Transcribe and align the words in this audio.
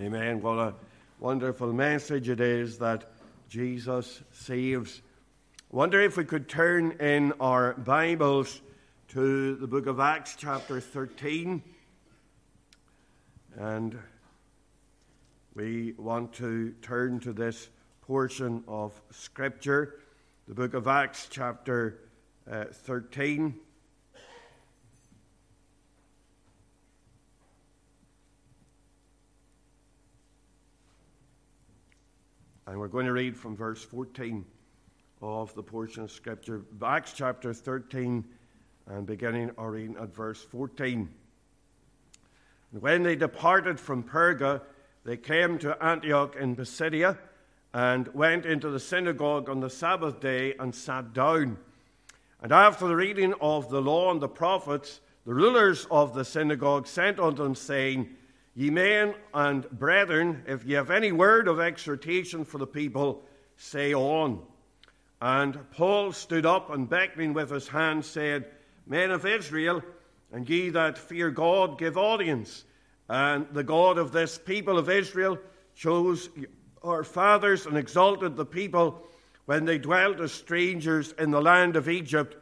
Amen. 0.00 0.40
What 0.40 0.58
a 0.58 0.74
wonderful 1.18 1.74
message 1.74 2.30
it 2.30 2.40
is 2.40 2.78
that 2.78 3.04
Jesus 3.50 4.22
saves. 4.32 5.02
Wonder 5.70 6.00
if 6.00 6.16
we 6.16 6.24
could 6.24 6.48
turn 6.48 6.92
in 6.92 7.34
our 7.38 7.74
Bibles 7.74 8.62
to 9.08 9.56
the 9.56 9.66
book 9.66 9.86
of 9.86 10.00
Acts, 10.00 10.36
chapter 10.38 10.80
13. 10.80 11.62
And 13.58 13.98
we 15.54 15.92
want 15.98 16.32
to 16.34 16.72
turn 16.80 17.20
to 17.20 17.34
this 17.34 17.68
portion 18.00 18.64
of 18.66 18.98
Scripture, 19.10 19.96
the 20.48 20.54
book 20.54 20.72
of 20.72 20.88
Acts, 20.88 21.28
chapter 21.30 21.98
uh, 22.50 22.64
13. 22.72 23.54
And 32.70 32.78
we're 32.78 32.86
going 32.86 33.06
to 33.06 33.12
read 33.12 33.36
from 33.36 33.56
verse 33.56 33.82
14 33.82 34.44
of 35.20 35.52
the 35.56 35.62
portion 35.62 36.04
of 36.04 36.12
Scripture, 36.12 36.62
Acts 36.80 37.12
chapter 37.12 37.52
13, 37.52 38.24
and 38.86 39.04
beginning 39.04 39.50
our 39.58 39.72
reading 39.72 39.96
at 40.00 40.14
verse 40.14 40.40
14. 40.40 41.08
And 42.70 42.80
when 42.80 43.02
they 43.02 43.16
departed 43.16 43.80
from 43.80 44.04
Perga, 44.04 44.60
they 45.02 45.16
came 45.16 45.58
to 45.58 45.84
Antioch 45.84 46.36
in 46.36 46.54
Pisidia 46.54 47.18
and 47.74 48.06
went 48.14 48.46
into 48.46 48.70
the 48.70 48.78
synagogue 48.78 49.48
on 49.48 49.58
the 49.58 49.68
Sabbath 49.68 50.20
day 50.20 50.54
and 50.60 50.72
sat 50.72 51.12
down. 51.12 51.58
And 52.40 52.52
after 52.52 52.86
the 52.86 52.94
reading 52.94 53.34
of 53.40 53.68
the 53.68 53.82
law 53.82 54.12
and 54.12 54.20
the 54.20 54.28
prophets, 54.28 55.00
the 55.26 55.34
rulers 55.34 55.88
of 55.90 56.14
the 56.14 56.24
synagogue 56.24 56.86
sent 56.86 57.18
unto 57.18 57.42
them, 57.42 57.56
saying, 57.56 58.10
Ye 58.54 58.70
men 58.70 59.14
and 59.32 59.68
brethren, 59.70 60.42
if 60.46 60.64
ye 60.64 60.74
have 60.74 60.90
any 60.90 61.12
word 61.12 61.48
of 61.48 61.60
exhortation 61.60 62.44
for 62.44 62.58
the 62.58 62.66
people, 62.66 63.22
say 63.56 63.94
on. 63.94 64.42
And 65.20 65.70
Paul 65.72 66.12
stood 66.12 66.46
up 66.46 66.70
and 66.70 66.88
beckoning 66.88 67.32
with 67.32 67.50
his 67.50 67.68
hand 67.68 68.04
said, 68.04 68.46
Men 68.86 69.10
of 69.10 69.26
Israel, 69.26 69.82
and 70.32 70.48
ye 70.48 70.70
that 70.70 70.98
fear 70.98 71.30
God, 71.30 71.78
give 71.78 71.96
audience. 71.96 72.64
And 73.08 73.46
the 73.52 73.64
God 73.64 73.98
of 73.98 74.12
this 74.12 74.38
people 74.38 74.78
of 74.78 74.88
Israel 74.88 75.38
chose 75.74 76.28
our 76.82 77.04
fathers 77.04 77.66
and 77.66 77.76
exalted 77.76 78.36
the 78.36 78.46
people 78.46 79.06
when 79.46 79.64
they 79.64 79.78
dwelt 79.78 80.20
as 80.20 80.32
strangers 80.32 81.12
in 81.18 81.30
the 81.30 81.42
land 81.42 81.76
of 81.76 81.88
Egypt, 81.88 82.36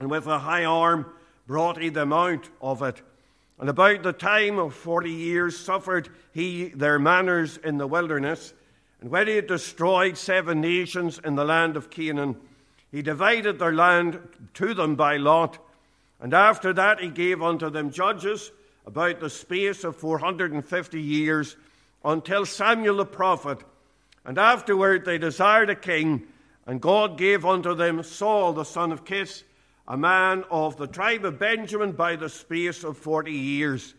and 0.00 0.10
with 0.10 0.26
a 0.26 0.38
high 0.38 0.64
arm 0.64 1.06
brought 1.46 1.80
he 1.80 1.90
them 1.90 2.12
out 2.12 2.48
of 2.60 2.82
it. 2.82 3.02
And 3.58 3.70
about 3.70 4.02
the 4.02 4.12
time 4.12 4.58
of 4.58 4.74
forty 4.74 5.12
years 5.12 5.56
suffered 5.56 6.08
he 6.32 6.68
their 6.68 6.98
manners 6.98 7.56
in 7.58 7.78
the 7.78 7.86
wilderness. 7.86 8.52
And 9.00 9.10
when 9.10 9.28
he 9.28 9.36
had 9.36 9.46
destroyed 9.46 10.16
seven 10.16 10.60
nations 10.60 11.20
in 11.24 11.36
the 11.36 11.44
land 11.44 11.76
of 11.76 11.90
Canaan, 11.90 12.36
he 12.90 13.02
divided 13.02 13.58
their 13.58 13.72
land 13.72 14.20
to 14.54 14.74
them 14.74 14.96
by 14.96 15.18
lot. 15.18 15.58
And 16.20 16.34
after 16.34 16.72
that 16.72 17.00
he 17.00 17.08
gave 17.08 17.42
unto 17.42 17.70
them 17.70 17.90
judges 17.90 18.50
about 18.86 19.20
the 19.20 19.30
space 19.30 19.84
of 19.84 19.96
four 19.96 20.18
hundred 20.18 20.52
and 20.52 20.64
fifty 20.64 21.00
years, 21.00 21.56
until 22.04 22.44
Samuel 22.44 22.96
the 22.96 23.06
prophet. 23.06 23.58
And 24.24 24.38
afterward 24.38 25.04
they 25.04 25.18
desired 25.18 25.70
a 25.70 25.74
king, 25.74 26.26
and 26.66 26.80
God 26.80 27.18
gave 27.18 27.44
unto 27.44 27.74
them 27.74 28.02
Saul 28.02 28.52
the 28.52 28.64
son 28.64 28.90
of 28.90 29.04
Kish 29.04 29.42
a 29.86 29.96
man 29.96 30.44
of 30.50 30.76
the 30.76 30.86
tribe 30.86 31.24
of 31.24 31.38
Benjamin 31.38 31.92
by 31.92 32.16
the 32.16 32.28
space 32.28 32.84
of 32.84 32.96
forty 32.96 33.32
years. 33.32 33.94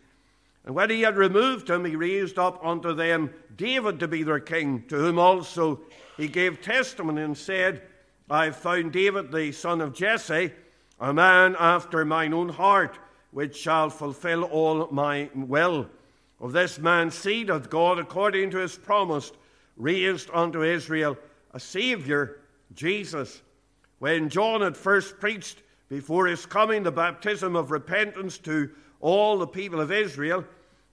And 0.64 0.74
when 0.74 0.90
he 0.90 1.02
had 1.02 1.16
removed 1.16 1.70
him, 1.70 1.84
he 1.84 1.94
raised 1.94 2.38
up 2.38 2.64
unto 2.64 2.92
them 2.92 3.30
David 3.56 4.00
to 4.00 4.08
be 4.08 4.24
their 4.24 4.40
king, 4.40 4.84
to 4.88 4.96
whom 4.96 5.18
also 5.18 5.80
he 6.16 6.26
gave 6.26 6.60
testimony 6.60 7.22
and 7.22 7.38
said, 7.38 7.82
I 8.28 8.46
have 8.46 8.56
found 8.56 8.92
David 8.92 9.30
the 9.30 9.52
son 9.52 9.80
of 9.80 9.94
Jesse, 9.94 10.52
a 10.98 11.12
man 11.12 11.54
after 11.58 12.04
mine 12.04 12.34
own 12.34 12.48
heart, 12.48 12.98
which 13.30 13.56
shall 13.56 13.90
fulfill 13.90 14.42
all 14.42 14.88
my 14.90 15.30
will. 15.34 15.88
Of 16.40 16.52
this 16.52 16.78
man's 16.78 17.14
seed 17.14 17.48
hath 17.48 17.70
God, 17.70 18.00
according 18.00 18.50
to 18.50 18.58
his 18.58 18.76
promise, 18.76 19.30
raised 19.76 20.30
unto 20.32 20.64
Israel 20.64 21.16
a 21.52 21.60
Saviour, 21.60 22.38
Jesus. 22.74 23.40
When 24.00 24.28
John 24.28 24.62
had 24.62 24.76
first 24.76 25.20
preached 25.20 25.62
before 25.88 26.26
his 26.26 26.46
coming 26.46 26.82
the 26.82 26.92
baptism 26.92 27.56
of 27.56 27.70
repentance 27.70 28.38
to 28.38 28.70
all 29.00 29.38
the 29.38 29.46
people 29.46 29.80
of 29.80 29.92
Israel. 29.92 30.44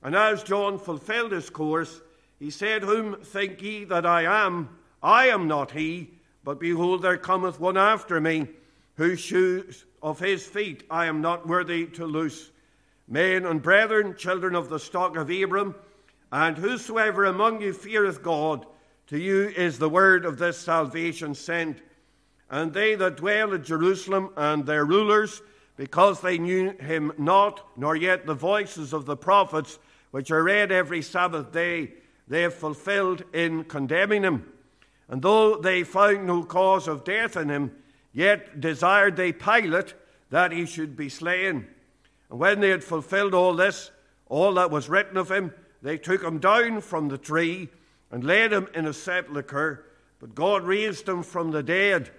And 0.04 0.16
as 0.16 0.44
John 0.44 0.78
fulfilled 0.78 1.32
his 1.32 1.50
course, 1.50 2.02
he 2.40 2.50
said, 2.50 2.84
Whom 2.84 3.16
think 3.24 3.62
ye 3.62 3.86
that 3.86 4.06
I 4.06 4.24
am? 4.46 4.70
I 5.02 5.28
am 5.28 5.48
not 5.48 5.72
he, 5.72 6.12
but 6.44 6.60
behold, 6.60 7.02
there 7.02 7.18
cometh 7.18 7.60
one 7.60 7.78
after 7.78 8.20
me, 8.20 8.48
whose 8.96 9.20
shoes 9.20 9.86
of 10.02 10.20
his 10.20 10.46
feet 10.46 10.84
I 10.90 11.06
am 11.06 11.22
not 11.22 11.48
worthy 11.48 11.88
to 11.88 12.06
loose. 12.06 12.52
Men 13.08 13.46
and 13.46 13.62
brethren, 13.62 14.16
children 14.18 14.56
of 14.56 14.70
the 14.70 14.80
stock 14.80 15.16
of 15.16 15.30
Abram, 15.30 15.76
and 16.32 16.58
whosoever 16.58 17.26
among 17.26 17.62
you 17.62 17.74
feareth 17.74 18.24
God, 18.24 18.66
to 19.08 19.18
you 19.18 19.50
is 19.50 19.78
the 19.78 19.90
word 19.90 20.26
of 20.26 20.38
this 20.38 20.58
salvation 20.58 21.36
sent 21.36 21.82
and 22.50 22.74
they 22.74 22.96
that 22.96 23.18
dwell 23.18 23.54
at 23.54 23.64
Jerusalem 23.64 24.30
and 24.36 24.66
their 24.66 24.86
rulers, 24.86 25.42
because 25.76 26.22
they 26.22 26.38
knew 26.38 26.72
him 26.72 27.12
not, 27.18 27.66
nor 27.76 27.96
yet 27.96 28.26
the 28.26 28.36
voices 28.36 28.94
of 28.94 29.06
the 29.06 29.18
prophets, 29.18 29.80
which 30.12 30.30
are 30.30 30.44
read 30.44 30.72
every 30.72 31.02
Sabbath 31.02 31.52
day, 31.52 31.94
they 32.28 32.44
have 32.44 32.54
fulfilled 32.54 33.24
in 33.34 33.64
condemning 33.64 34.24
him. 34.24 34.52
And 35.08 35.22
though 35.22 35.58
they 35.58 35.84
found 35.84 36.28
no 36.28 36.44
cause 36.44 36.88
of 36.88 37.04
death 37.04 37.36
in 37.36 37.50
him, 37.50 37.72
yet 38.14 38.62
desired 38.62 39.16
they 39.16 39.34
Pilate 39.34 39.96
that 40.30 40.52
he 40.52 40.66
should 40.66 40.96
be 40.96 41.10
slain. 41.10 41.68
And 42.30 42.40
when 42.40 42.60
they 42.60 42.70
had 42.70 42.84
fulfilled 42.84 43.34
all 43.34 43.56
this, 43.56 43.92
all 44.28 44.54
that 44.56 44.72
was 44.72 44.90
written 44.90 45.18
of 45.18 45.32
him, 45.32 45.54
they 45.82 45.98
took 45.98 46.24
him 46.24 46.40
down 46.40 46.82
from 46.82 47.10
the 47.10 47.18
tree 47.18 47.70
and 48.12 48.24
laid 48.24 48.54
him 48.54 48.68
in 48.74 48.86
a 48.86 48.94
sepulchre. 48.94 49.86
But 50.20 50.36
God 50.36 50.64
raised 50.64 51.10
him 51.10 51.24
from 51.24 51.52
the 51.52 51.64
dead 51.64 52.12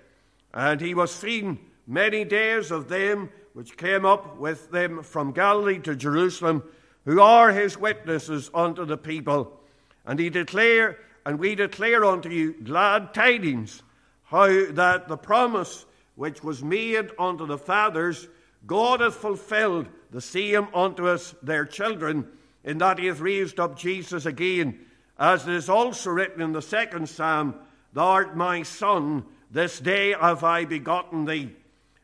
and 0.54 0.80
he 0.80 0.94
was 0.94 1.12
seen 1.12 1.58
many 1.86 2.24
days 2.24 2.70
of 2.70 2.88
them 2.88 3.28
which 3.52 3.76
came 3.76 4.06
up 4.06 4.38
with 4.38 4.70
them 4.70 5.02
from 5.02 5.32
Galilee 5.32 5.80
to 5.80 5.94
Jerusalem, 5.94 6.62
who 7.04 7.20
are 7.20 7.52
his 7.52 7.76
witnesses 7.76 8.50
unto 8.54 8.84
the 8.84 8.96
people. 8.96 9.60
And 10.06 10.18
he 10.18 10.30
declare, 10.30 10.98
and 11.26 11.38
we 11.38 11.54
declare 11.54 12.04
unto 12.04 12.30
you 12.30 12.54
glad 12.64 13.12
tidings, 13.12 13.82
how 14.24 14.72
that 14.72 15.08
the 15.08 15.16
promise 15.16 15.86
which 16.14 16.42
was 16.42 16.62
made 16.62 17.10
unto 17.18 17.46
the 17.46 17.58
fathers, 17.58 18.28
God 18.66 19.00
hath 19.00 19.14
fulfilled 19.14 19.88
the 20.10 20.20
same 20.20 20.68
unto 20.72 21.08
us 21.08 21.34
their 21.42 21.64
children, 21.64 22.26
in 22.62 22.78
that 22.78 22.98
he 22.98 23.06
hath 23.06 23.20
raised 23.20 23.60
up 23.60 23.78
Jesus 23.78 24.24
again, 24.24 24.80
as 25.18 25.46
it 25.46 25.54
is 25.54 25.68
also 25.68 26.10
written 26.10 26.40
in 26.40 26.52
the 26.52 26.62
second 26.62 27.08
psalm, 27.08 27.56
Thou 27.92 28.06
art 28.06 28.36
my 28.36 28.62
son, 28.62 29.24
this 29.54 29.78
day 29.78 30.12
have 30.20 30.42
I 30.42 30.64
begotten 30.64 31.24
thee. 31.24 31.52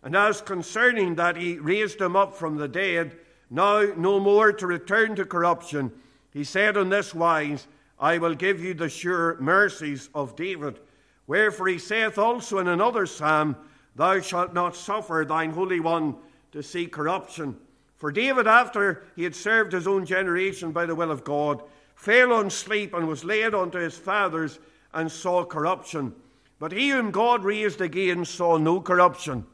And 0.04 0.14
as 0.16 0.40
concerning 0.40 1.16
that 1.16 1.36
he 1.36 1.58
raised 1.58 2.00
him 2.00 2.14
up 2.14 2.36
from 2.36 2.56
the 2.56 2.68
dead, 2.68 3.16
now 3.50 3.92
no 3.96 4.20
more 4.20 4.52
to 4.52 4.66
return 4.68 5.16
to 5.16 5.24
corruption, 5.24 5.90
he 6.32 6.44
said 6.44 6.76
on 6.76 6.90
this 6.90 7.12
wise, 7.12 7.66
I 7.98 8.18
will 8.18 8.36
give 8.36 8.62
you 8.62 8.72
the 8.72 8.88
sure 8.88 9.36
mercies 9.40 10.08
of 10.14 10.36
David. 10.36 10.78
Wherefore 11.26 11.66
he 11.66 11.78
saith 11.78 12.18
also 12.18 12.58
in 12.58 12.68
another 12.68 13.04
psalm, 13.04 13.56
Thou 13.96 14.20
shalt 14.20 14.54
not 14.54 14.76
suffer 14.76 15.26
thine 15.28 15.50
Holy 15.50 15.80
One 15.80 16.14
to 16.52 16.62
see 16.62 16.86
corruption. 16.86 17.56
For 17.96 18.12
David, 18.12 18.46
after 18.46 19.02
he 19.16 19.24
had 19.24 19.34
served 19.34 19.72
his 19.72 19.88
own 19.88 20.06
generation 20.06 20.70
by 20.70 20.86
the 20.86 20.94
will 20.94 21.10
of 21.10 21.24
God, 21.24 21.64
fell 21.96 22.32
on 22.32 22.48
sleep 22.48 22.94
and 22.94 23.08
was 23.08 23.24
laid 23.24 23.54
unto 23.54 23.78
his 23.78 23.98
fathers 23.98 24.60
and 24.94 25.10
saw 25.10 25.44
corruption. 25.44 26.14
But 26.60 26.72
he 26.72 26.90
whom 26.90 27.10
God 27.10 27.42
raised 27.42 27.80
again 27.80 28.24
saw 28.24 28.58
no 28.58 28.80
corruption. 28.80 29.46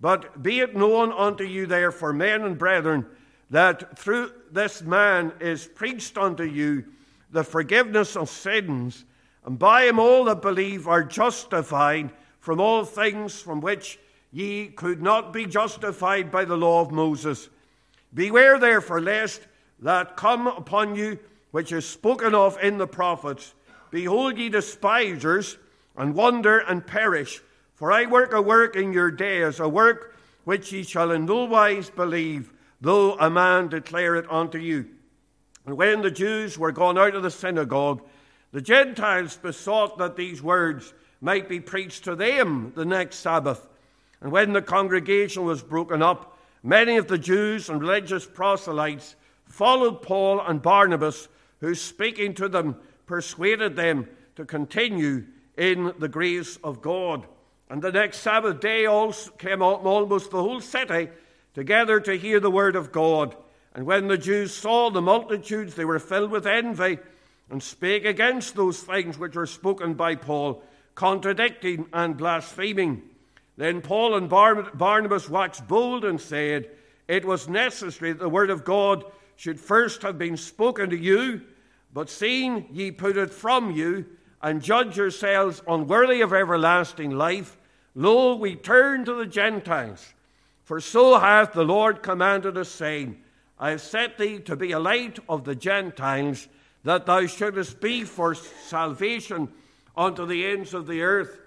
But 0.00 0.42
be 0.42 0.60
it 0.60 0.76
known 0.76 1.10
unto 1.10 1.42
you, 1.42 1.66
therefore, 1.66 2.12
men 2.12 2.42
and 2.42 2.58
brethren, 2.58 3.06
that 3.50 3.98
through 3.98 4.30
this 4.52 4.82
man 4.82 5.32
is 5.40 5.66
preached 5.66 6.18
unto 6.18 6.44
you 6.44 6.84
the 7.30 7.42
forgiveness 7.42 8.14
of 8.16 8.28
sins, 8.28 9.04
and 9.44 9.58
by 9.58 9.84
him 9.84 9.98
all 9.98 10.24
that 10.24 10.42
believe 10.42 10.86
are 10.86 11.02
justified 11.02 12.12
from 12.40 12.60
all 12.60 12.84
things 12.84 13.40
from 13.40 13.60
which 13.62 13.98
ye 14.30 14.68
could 14.68 15.00
not 15.00 15.32
be 15.32 15.46
justified 15.46 16.30
by 16.30 16.44
the 16.44 16.56
law 16.56 16.82
of 16.82 16.90
Moses. 16.90 17.48
Beware 18.12 18.58
therefore 18.58 19.00
lest 19.00 19.40
that 19.80 20.16
come 20.16 20.46
upon 20.46 20.94
you 20.94 21.18
which 21.52 21.72
is 21.72 21.86
spoken 21.86 22.34
of 22.34 22.58
in 22.62 22.76
the 22.76 22.86
prophets. 22.86 23.54
Behold, 23.90 24.36
ye 24.36 24.48
despisers, 24.48 25.56
and 25.96 26.14
wander 26.14 26.58
and 26.58 26.86
perish. 26.86 27.40
For 27.74 27.92
I 27.92 28.06
work 28.06 28.32
a 28.32 28.42
work 28.42 28.76
in 28.76 28.92
your 28.92 29.10
days, 29.10 29.60
a 29.60 29.68
work 29.68 30.16
which 30.44 30.72
ye 30.72 30.82
shall 30.82 31.10
in 31.10 31.26
no 31.26 31.44
wise 31.44 31.90
believe, 31.90 32.52
though 32.80 33.14
a 33.14 33.30
man 33.30 33.68
declare 33.68 34.14
it 34.16 34.30
unto 34.30 34.58
you. 34.58 34.86
And 35.66 35.76
when 35.76 36.02
the 36.02 36.10
Jews 36.10 36.58
were 36.58 36.72
gone 36.72 36.98
out 36.98 37.14
of 37.14 37.22
the 37.22 37.30
synagogue, 37.30 38.02
the 38.52 38.60
Gentiles 38.60 39.36
besought 39.36 39.98
that 39.98 40.16
these 40.16 40.42
words 40.42 40.92
might 41.20 41.48
be 41.48 41.58
preached 41.58 42.04
to 42.04 42.14
them 42.14 42.72
the 42.76 42.84
next 42.84 43.16
Sabbath. 43.16 43.66
And 44.20 44.30
when 44.30 44.52
the 44.52 44.62
congregation 44.62 45.44
was 45.44 45.62
broken 45.62 46.02
up, 46.02 46.38
many 46.62 46.96
of 46.96 47.08
the 47.08 47.18
Jews 47.18 47.68
and 47.68 47.80
religious 47.80 48.26
proselytes 48.26 49.16
followed 49.46 50.02
Paul 50.02 50.40
and 50.40 50.60
Barnabas, 50.60 51.28
who, 51.60 51.74
speaking 51.74 52.34
to 52.34 52.48
them, 52.48 52.76
persuaded 53.06 53.74
them 53.74 54.08
to 54.36 54.44
continue 54.44 55.24
in 55.56 55.92
the 55.98 56.08
grace 56.08 56.56
of 56.64 56.82
God. 56.82 57.26
And 57.68 57.82
the 57.82 57.92
next 57.92 58.18
Sabbath 58.18 58.60
day 58.60 58.86
also 58.86 59.30
came 59.32 59.62
almost 59.62 60.30
the 60.30 60.42
whole 60.42 60.60
city 60.60 61.08
together 61.54 62.00
to 62.00 62.16
hear 62.16 62.40
the 62.40 62.50
word 62.50 62.76
of 62.76 62.92
God. 62.92 63.36
And 63.74 63.86
when 63.86 64.08
the 64.08 64.18
Jews 64.18 64.54
saw 64.54 64.90
the 64.90 65.02
multitudes, 65.02 65.74
they 65.74 65.84
were 65.84 65.98
filled 65.98 66.30
with 66.30 66.46
envy 66.46 66.98
and 67.50 67.62
spake 67.62 68.04
against 68.04 68.54
those 68.54 68.80
things 68.80 69.18
which 69.18 69.34
were 69.34 69.46
spoken 69.46 69.94
by 69.94 70.14
Paul, 70.14 70.62
contradicting 70.94 71.86
and 71.92 72.16
blaspheming. 72.16 73.02
Then 73.56 73.80
Paul 73.80 74.16
and 74.16 74.28
Barnabas 74.28 75.28
waxed 75.28 75.66
bold 75.68 76.04
and 76.04 76.20
said, 76.20 76.70
It 77.08 77.24
was 77.24 77.48
necessary 77.48 78.12
that 78.12 78.18
the 78.18 78.28
word 78.28 78.50
of 78.50 78.64
God 78.64 79.04
should 79.36 79.60
first 79.60 80.02
have 80.02 80.18
been 80.18 80.36
spoken 80.36 80.90
to 80.90 80.96
you, 80.96 81.42
but 81.92 82.10
seeing 82.10 82.66
ye 82.72 82.90
put 82.90 83.16
it 83.16 83.32
from 83.32 83.70
you, 83.70 84.06
and 84.44 84.60
judge 84.60 84.98
yourselves 84.98 85.62
unworthy 85.66 86.20
of 86.20 86.34
everlasting 86.34 87.10
life, 87.10 87.56
lo, 87.94 88.36
we 88.36 88.54
turn 88.54 89.02
to 89.06 89.14
the 89.14 89.24
Gentiles. 89.24 90.12
For 90.64 90.82
so 90.82 91.18
hath 91.18 91.54
the 91.54 91.64
Lord 91.64 92.02
commanded 92.02 92.58
us, 92.58 92.68
saying, 92.68 93.16
I 93.58 93.70
have 93.70 93.80
set 93.80 94.18
thee 94.18 94.40
to 94.40 94.54
be 94.54 94.72
a 94.72 94.78
light 94.78 95.18
of 95.30 95.44
the 95.44 95.54
Gentiles, 95.54 96.46
that 96.82 97.06
thou 97.06 97.24
shouldest 97.24 97.80
be 97.80 98.04
for 98.04 98.34
salvation 98.34 99.48
unto 99.96 100.26
the 100.26 100.44
ends 100.44 100.74
of 100.74 100.86
the 100.86 101.00
earth. 101.00 101.40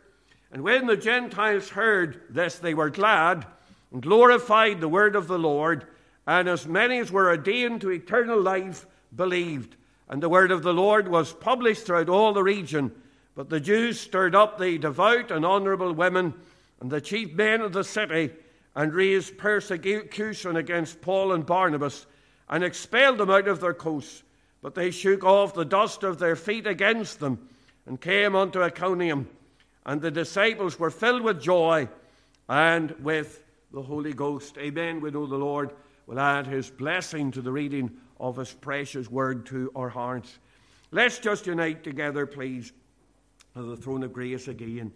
And 0.51 0.63
when 0.63 0.87
the 0.87 0.97
Gentiles 0.97 1.69
heard 1.69 2.21
this, 2.31 2.57
they 2.57 2.73
were 2.73 2.89
glad 2.89 3.45
and 3.91 4.01
glorified 4.01 4.81
the 4.81 4.89
word 4.89 5.15
of 5.15 5.27
the 5.27 5.37
Lord, 5.37 5.85
and 6.25 6.49
as 6.49 6.65
many 6.65 6.97
as 6.97 7.11
were 7.11 7.27
ordained 7.27 7.81
to 7.81 7.91
eternal 7.91 8.41
life 8.41 8.87
believed. 9.15 9.76
And 10.09 10.23
the 10.23 10.29
word 10.29 10.51
of 10.51 10.63
the 10.63 10.73
Lord 10.73 11.07
was 11.07 11.33
published 11.33 11.85
throughout 11.85 12.09
all 12.09 12.33
the 12.33 12.43
region. 12.43 12.91
But 13.35 13.49
the 13.49 13.59
Jews 13.59 13.99
stirred 13.99 14.35
up 14.35 14.57
the 14.57 14.77
devout 14.77 15.31
and 15.31 15.45
honourable 15.45 15.93
women 15.93 16.33
and 16.79 16.89
the 16.89 17.01
chief 17.01 17.33
men 17.33 17.61
of 17.61 17.73
the 17.73 17.83
city 17.83 18.31
and 18.75 18.93
raised 18.93 19.37
persecution 19.37 20.55
against 20.55 21.01
Paul 21.01 21.33
and 21.33 21.45
Barnabas 21.45 22.05
and 22.49 22.63
expelled 22.63 23.17
them 23.17 23.29
out 23.29 23.47
of 23.47 23.59
their 23.59 23.73
coasts. 23.73 24.23
But 24.61 24.75
they 24.75 24.91
shook 24.91 25.23
off 25.23 25.53
the 25.53 25.65
dust 25.65 26.03
of 26.03 26.19
their 26.19 26.35
feet 26.35 26.67
against 26.67 27.19
them 27.19 27.49
and 27.85 27.99
came 27.99 28.35
unto 28.35 28.61
Iconium. 28.61 29.27
And 29.85 30.01
the 30.01 30.11
disciples 30.11 30.79
were 30.79 30.91
filled 30.91 31.21
with 31.21 31.41
joy 31.41 31.89
and 32.49 32.91
with 32.99 33.43
the 33.71 33.81
Holy 33.81 34.13
Ghost. 34.13 34.57
Amen. 34.57 35.01
We 35.01 35.11
know 35.11 35.25
the 35.25 35.37
Lord 35.37 35.71
will 36.05 36.19
add 36.19 36.47
his 36.47 36.69
blessing 36.69 37.31
to 37.31 37.41
the 37.41 37.51
reading 37.51 37.91
of 38.19 38.37
his 38.37 38.53
precious 38.53 39.09
word 39.09 39.45
to 39.47 39.71
our 39.75 39.89
hearts. 39.89 40.39
Let's 40.91 41.19
just 41.19 41.47
unite 41.47 41.83
together, 41.83 42.25
please, 42.25 42.71
to 43.55 43.63
the 43.63 43.77
throne 43.77 44.03
of 44.03 44.13
grace 44.13 44.47
again. 44.47 44.91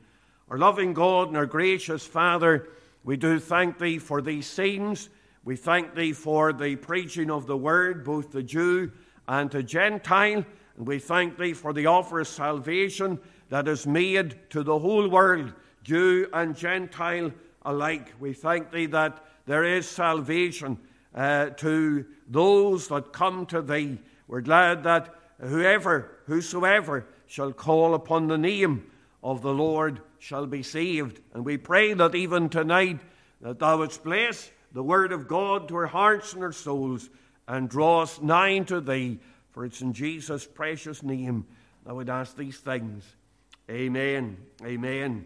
Our 0.50 0.58
loving 0.58 0.94
God 0.94 1.30
and 1.30 1.38
our 1.38 1.46
gracious 1.46 2.06
Father, 2.06 2.70
we 3.04 3.18
do 3.18 3.40
thank 3.40 3.80
thee 3.80 3.98
for 3.98 4.22
these 4.22 4.48
scenes. 4.48 5.10
We 5.44 5.56
thank 5.56 5.96
thee 5.96 6.14
for 6.14 6.54
the 6.54 6.76
preaching 6.76 7.32
of 7.32 7.48
the 7.48 7.58
word, 7.58 8.04
both 8.04 8.32
to 8.32 8.44
Jew 8.44 8.92
and 9.28 9.50
to 9.52 9.64
Gentile. 9.64 10.46
And 10.78 10.88
we 10.88 11.00
thank 11.00 11.38
thee 11.38 11.54
for 11.54 11.74
the 11.74 11.88
offer 11.88 12.20
of 12.20 12.28
salvation 12.28 13.20
that 13.50 13.68
is 13.68 13.86
made 13.86 14.38
to 14.52 14.64
the 14.64 14.78
whole 14.78 15.10
world, 15.10 15.54
Jew 15.84 16.28
and 16.34 16.56
Gentile 16.56 17.32
alike. 17.64 18.14
We 18.20 18.34
thank 18.34 18.72
thee 18.72 18.86
that 18.88 19.26
there 19.46 19.64
is 19.64 19.88
salvation 19.88 20.78
uh, 21.14 21.50
to 21.50 22.06
those 22.28 22.88
that 22.88 23.14
come 23.14 23.46
to 23.48 23.62
thee. 23.62 24.00
We're 24.28 24.42
glad 24.42 24.84
that 24.84 25.14
whoever, 25.40 26.12
whosoever 26.26 27.06
shall 27.28 27.52
call 27.52 27.94
upon 27.94 28.28
the 28.28 28.38
name 28.38 28.90
of 29.24 29.42
the 29.42 29.54
Lord 29.54 30.02
shall 30.20 30.46
be 30.46 30.64
saved. 30.64 31.20
And 31.34 31.46
we 31.46 31.58
pray 31.58 31.94
that 31.94 32.16
even 32.16 32.50
tonight 32.50 33.00
that 33.42 33.60
thou 33.60 33.80
wouldst 33.80 34.04
bless 34.04 34.52
the 34.72 34.84
word 34.84 35.12
of 35.12 35.28
God 35.28 35.68
to 35.68 35.76
our 35.76 35.88
hearts 35.88 36.34
and 36.34 36.44
our 36.44 36.52
souls 36.52 37.10
and 37.48 37.70
draw 37.70 38.02
us 38.02 38.22
nigh 38.22 38.60
to 38.60 38.80
thee. 38.80 39.20
For 39.52 39.66
it's 39.66 39.82
in 39.82 39.94
Jesus' 39.94 40.46
precious 40.46 41.04
name 41.04 41.46
that 41.86 41.96
would 41.96 42.10
ask 42.10 42.36
these 42.38 42.58
things. 42.58 43.04
Amen. 43.70 44.38
Amen. 44.64 45.26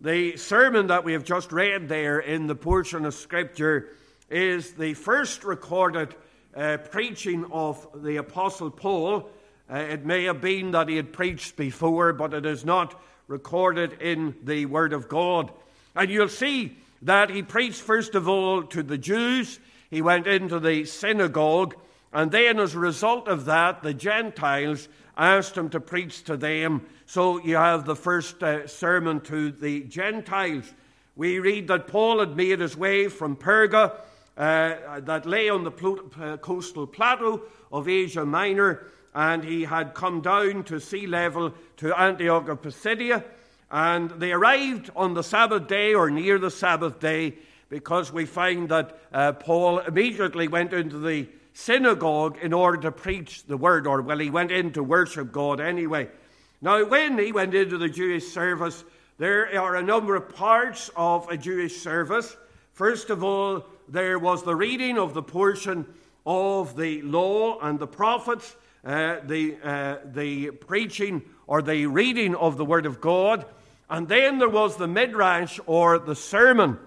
The 0.00 0.36
sermon 0.36 0.88
that 0.88 1.04
we 1.04 1.14
have 1.14 1.24
just 1.24 1.50
read 1.50 1.88
there 1.88 2.20
in 2.20 2.46
the 2.46 2.54
portion 2.54 3.04
of 3.04 3.14
Scripture 3.14 3.88
is 4.30 4.72
the 4.72 4.94
first 4.94 5.44
recorded 5.44 6.14
uh, 6.54 6.76
preaching 6.90 7.46
of 7.52 7.86
the 7.94 8.16
Apostle 8.16 8.70
Paul. 8.70 9.28
Uh, 9.70 9.76
it 9.76 10.04
may 10.04 10.24
have 10.24 10.40
been 10.40 10.72
that 10.72 10.88
he 10.88 10.96
had 10.96 11.12
preached 11.12 11.56
before, 11.56 12.12
but 12.12 12.34
it 12.34 12.46
is 12.46 12.64
not 12.64 13.00
recorded 13.26 14.00
in 14.00 14.34
the 14.42 14.66
Word 14.66 14.92
of 14.92 15.08
God. 15.08 15.50
And 15.94 16.10
you'll 16.10 16.28
see 16.28 16.76
that 17.02 17.30
he 17.30 17.42
preached 17.42 17.80
first 17.80 18.14
of 18.14 18.28
all 18.28 18.62
to 18.64 18.82
the 18.82 18.98
Jews. 18.98 19.58
He 19.90 20.02
went 20.02 20.26
into 20.26 20.60
the 20.60 20.84
synagogue, 20.84 21.74
and 22.12 22.30
then 22.30 22.58
as 22.58 22.74
a 22.74 22.78
result 22.78 23.28
of 23.28 23.46
that, 23.46 23.82
the 23.82 23.94
Gentiles 23.94 24.88
asked 25.16 25.56
him 25.56 25.68
to 25.70 25.80
preach 25.80 26.24
to 26.24 26.36
them. 26.36 26.86
So 27.06 27.42
you 27.42 27.56
have 27.56 27.84
the 27.84 27.96
first 27.96 28.42
uh, 28.42 28.66
sermon 28.66 29.20
to 29.22 29.50
the 29.50 29.84
Gentiles. 29.84 30.72
We 31.16 31.38
read 31.40 31.68
that 31.68 31.88
Paul 31.88 32.20
had 32.20 32.36
made 32.36 32.60
his 32.60 32.76
way 32.76 33.08
from 33.08 33.36
Perga, 33.36 33.92
uh, 34.38 35.00
that 35.00 35.26
lay 35.26 35.48
on 35.48 35.64
the 35.64 35.72
uh, 36.20 36.36
coastal 36.36 36.86
plateau 36.86 37.42
of 37.72 37.88
Asia 37.88 38.24
Minor, 38.24 38.86
and 39.14 39.42
he 39.42 39.64
had 39.64 39.94
come 39.94 40.20
down 40.20 40.62
to 40.64 40.78
sea 40.78 41.06
level 41.06 41.52
to 41.78 42.00
Antioch 42.00 42.48
of 42.48 42.62
Pisidia. 42.62 43.24
And 43.70 44.10
they 44.12 44.32
arrived 44.32 44.90
on 44.96 45.14
the 45.14 45.22
Sabbath 45.22 45.66
day 45.66 45.92
or 45.92 46.08
near 46.08 46.38
the 46.38 46.50
Sabbath 46.50 47.00
day 47.00 47.34
because 47.68 48.12
we 48.12 48.24
find 48.24 48.68
that 48.68 48.98
uh, 49.12 49.32
Paul 49.32 49.80
immediately 49.80 50.48
went 50.48 50.72
into 50.72 50.98
the 50.98 51.28
synagogue 51.52 52.38
in 52.40 52.52
order 52.52 52.78
to 52.82 52.92
preach 52.92 53.44
the 53.44 53.56
word, 53.56 53.86
or 53.86 54.00
well, 54.00 54.18
he 54.18 54.30
went 54.30 54.52
in 54.52 54.72
to 54.72 54.82
worship 54.82 55.32
God 55.32 55.60
anyway. 55.60 56.08
Now, 56.62 56.84
when 56.86 57.18
he 57.18 57.32
went 57.32 57.54
into 57.54 57.76
the 57.76 57.88
Jewish 57.88 58.28
service, 58.28 58.84
there 59.18 59.60
are 59.60 59.76
a 59.76 59.82
number 59.82 60.14
of 60.14 60.34
parts 60.34 60.90
of 60.96 61.28
a 61.28 61.36
Jewish 61.36 61.76
service. 61.78 62.36
First 62.78 63.10
of 63.10 63.24
all, 63.24 63.66
there 63.88 64.20
was 64.20 64.44
the 64.44 64.54
reading 64.54 64.98
of 64.98 65.12
the 65.12 65.20
portion 65.20 65.84
of 66.24 66.76
the 66.76 67.02
law 67.02 67.58
and 67.58 67.76
the 67.76 67.88
prophets 67.88 68.54
uh, 68.84 69.16
the, 69.24 69.56
uh, 69.64 69.96
the 70.04 70.52
preaching 70.52 71.22
or 71.48 71.60
the 71.60 71.86
reading 71.86 72.36
of 72.36 72.56
the 72.56 72.64
Word 72.64 72.86
of 72.86 73.00
God. 73.00 73.44
And 73.90 74.06
then 74.06 74.38
there 74.38 74.48
was 74.48 74.76
the 74.76 74.86
midrash 74.86 75.58
or 75.66 75.98
the 75.98 76.14
sermon. 76.14 76.78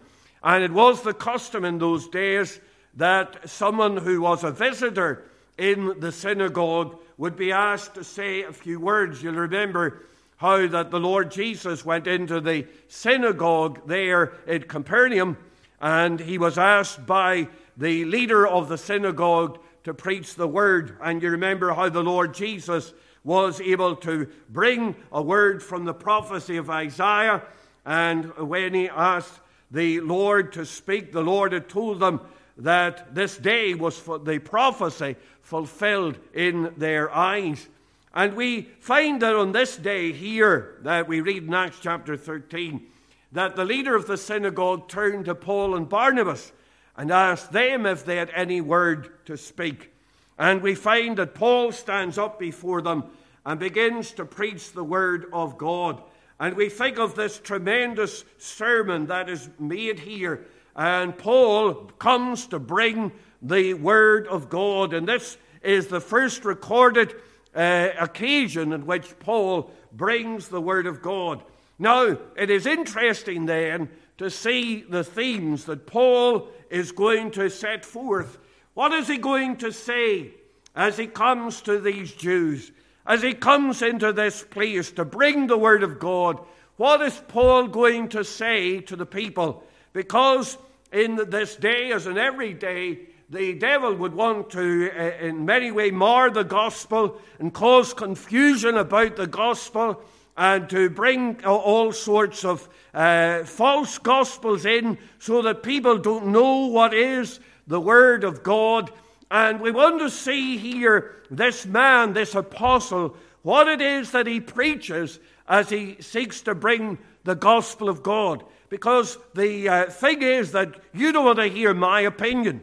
And 0.41 0.63
it 0.63 0.71
was 0.71 1.01
the 1.01 1.13
custom 1.13 1.65
in 1.65 1.77
those 1.77 2.07
days 2.07 2.62
that 2.95 3.50
someone 3.50 3.98
who 3.98 4.21
was 4.21 4.45
a 4.45 4.51
visitor 4.51 5.25
in 5.57 6.00
the 6.00 6.13
synagogue 6.13 6.98
would 7.17 7.36
be 7.36 7.51
asked 7.51 7.95
to 7.95 8.05
say 8.05 8.43
a 8.43 8.53
few 8.53 8.79
words. 8.79 9.21
You'll 9.21 9.33
remember 9.33 10.03
how 10.38 10.67
that 10.67 10.89
the 10.89 11.01
Lord 11.01 11.31
Jesus 11.31 11.83
went 11.83 12.07
into 12.07 12.39
the 12.39 12.65
synagogue 12.88 13.86
there 13.88 14.31
at 14.48 14.69
Capernaum 14.69 15.36
and 15.81 16.19
he 16.19 16.38
was 16.38 16.57
asked 16.57 17.05
by 17.05 17.47
the 17.75 18.05
leader 18.05 18.47
of 18.47 18.69
the 18.69 18.77
synagogue 18.77 19.59
to 19.83 19.93
preach 19.93 20.35
the 20.35 20.47
word. 20.47 20.97
And 21.01 21.21
you 21.21 21.31
remember 21.31 21.73
how 21.73 21.89
the 21.89 22.03
Lord 22.03 22.33
Jesus 22.35 22.93
was 23.23 23.59
able 23.59 23.95
to 23.97 24.27
bring 24.50 24.95
a 25.11 25.21
word 25.21 25.63
from 25.63 25.85
the 25.85 25.93
prophecy 25.93 26.57
of 26.57 26.69
Isaiah. 26.69 27.43
And 27.85 28.35
when 28.38 28.75
he 28.75 28.89
asked 28.89 29.39
the 29.71 30.01
Lord 30.01 30.53
to 30.53 30.65
speak, 30.65 31.11
the 31.11 31.23
Lord 31.23 31.53
had 31.53 31.67
told 31.67 32.00
them 32.00 32.21
that 32.57 33.15
this 33.15 33.38
day 33.38 33.73
was 33.73 33.97
for 33.97 34.19
the 34.19 34.38
prophecy 34.38 35.15
fulfilled 35.41 36.19
in 36.33 36.73
their 36.77 37.13
eyes. 37.13 37.67
And 38.13 38.35
we 38.35 38.63
find 38.81 39.21
that 39.21 39.35
on 39.35 39.51
this 39.51 39.77
day 39.77 40.11
here, 40.11 40.77
that 40.81 41.07
we 41.07 41.21
read 41.21 41.43
in 41.43 41.53
Acts 41.53 41.79
chapter 41.81 42.17
13, 42.17 42.85
that 43.31 43.55
the 43.55 43.65
leader 43.65 43.95
of 43.95 44.07
the 44.07 44.17
synagogue 44.17 44.88
turned 44.88 45.25
to 45.25 45.35
Paul 45.35 45.75
and 45.75 45.88
Barnabas 45.88 46.51
and 46.97 47.11
asked 47.11 47.51
them 47.51 47.85
if 47.85 48.05
they 48.05 48.17
had 48.17 48.31
any 48.35 48.61
word 48.61 49.25
to 49.25 49.38
speak. 49.38 49.91
And 50.38 50.61
we 50.61 50.75
find 50.75 51.17
that 51.17 51.35
Paul 51.35 51.71
stands 51.71 52.17
up 52.17 52.39
before 52.39 52.81
them 52.81 53.05
and 53.45 53.59
begins 53.59 54.11
to 54.13 54.25
preach 54.25 54.71
the 54.71 54.83
word 54.83 55.27
of 55.31 55.57
God. 55.57 56.03
And 56.39 56.55
we 56.55 56.69
think 56.69 56.97
of 56.97 57.15
this 57.15 57.39
tremendous 57.39 58.25
sermon 58.38 59.07
that 59.07 59.29
is 59.29 59.50
made 59.59 60.00
here. 60.00 60.45
And 60.75 61.17
Paul 61.17 61.75
comes 62.00 62.47
to 62.47 62.59
bring 62.59 63.11
the 63.41 63.73
word 63.75 64.27
of 64.27 64.50
God. 64.50 64.93
And 64.93 65.07
this 65.07 65.38
is 65.61 65.88
the 65.88 66.01
first 66.01 66.43
recorded 66.45 67.15
uh, 67.55 67.89
occasion 68.00 68.73
in 68.73 68.85
which 68.85 69.17
Paul 69.19 69.71
brings 69.91 70.47
the 70.47 70.61
Word 70.61 70.88
of 70.88 71.01
God. 71.01 71.43
Now, 71.81 72.15
it 72.38 72.51
is 72.51 72.67
interesting 72.67 73.47
then 73.47 73.89
to 74.19 74.29
see 74.29 74.83
the 74.83 75.03
themes 75.03 75.65
that 75.65 75.88
Paul 75.88 76.47
is 76.69 76.91
going 76.91 77.31
to 77.31 77.50
set 77.50 77.85
forth. 77.85 78.38
What 78.75 78.91
is 78.93 79.07
he 79.07 79.17
going 79.17 79.57
to 79.57 79.71
say 79.71 80.29
as 80.75 81.00
he 81.00 81.07
comes 81.07 81.59
to 81.61 81.79
these 81.79 82.11
Jews? 82.11 82.71
As 83.03 83.23
he 83.23 83.33
comes 83.33 83.81
into 83.81 84.13
this 84.13 84.43
place 84.43 84.91
to 84.91 85.03
bring 85.03 85.47
the 85.47 85.57
Word 85.57 85.81
of 85.81 85.97
God, 85.97 86.39
what 86.77 87.01
is 87.01 87.19
Paul 87.27 87.67
going 87.67 88.09
to 88.09 88.23
say 88.23 88.81
to 88.81 88.95
the 88.95 89.07
people? 89.07 89.63
Because 89.91 90.59
in 90.93 91.15
this 91.31 91.55
day, 91.55 91.91
as 91.93 92.05
in 92.05 92.19
every 92.19 92.53
day, 92.53 93.00
the 93.27 93.55
devil 93.55 93.95
would 93.95 94.13
want 94.13 94.51
to, 94.51 94.91
uh, 94.95 95.25
in 95.25 95.45
many 95.45 95.71
ways, 95.71 95.93
mar 95.93 96.29
the 96.29 96.43
gospel 96.43 97.19
and 97.39 97.51
cause 97.51 97.91
confusion 97.91 98.77
about 98.77 99.15
the 99.15 99.25
gospel 99.25 100.03
and 100.38 100.69
to 100.69 100.89
bring 100.89 101.43
all 101.45 101.91
sorts 101.91 102.45
of 102.45 102.67
uh, 102.93 103.43
false 103.43 103.97
gospels 103.97 104.65
in 104.65 104.97
so 105.19 105.41
that 105.41 105.63
people 105.63 105.97
don't 105.97 106.27
know 106.27 106.67
what 106.67 106.93
is 106.93 107.39
the 107.67 107.79
Word 107.79 108.23
of 108.23 108.43
God. 108.43 108.91
And 109.29 109.59
we 109.61 109.71
want 109.71 110.00
to 110.00 110.09
see 110.09 110.57
here 110.57 111.23
this 111.29 111.65
man, 111.65 112.13
this 112.13 112.35
apostle, 112.35 113.15
what 113.43 113.67
it 113.67 113.81
is 113.81 114.11
that 114.11 114.27
he 114.27 114.39
preaches 114.39 115.19
as 115.47 115.69
he 115.69 115.97
seeks 116.01 116.41
to 116.41 116.55
bring 116.55 116.97
the 117.23 117.35
gospel 117.35 117.89
of 117.89 118.03
God. 118.03 118.43
Because 118.69 119.17
the 119.33 119.67
uh, 119.67 119.85
thing 119.88 120.21
is 120.21 120.53
that 120.53 120.75
you 120.93 121.11
don't 121.11 121.25
want 121.25 121.39
to 121.39 121.47
hear 121.47 121.73
my 121.73 122.01
opinion. 122.01 122.61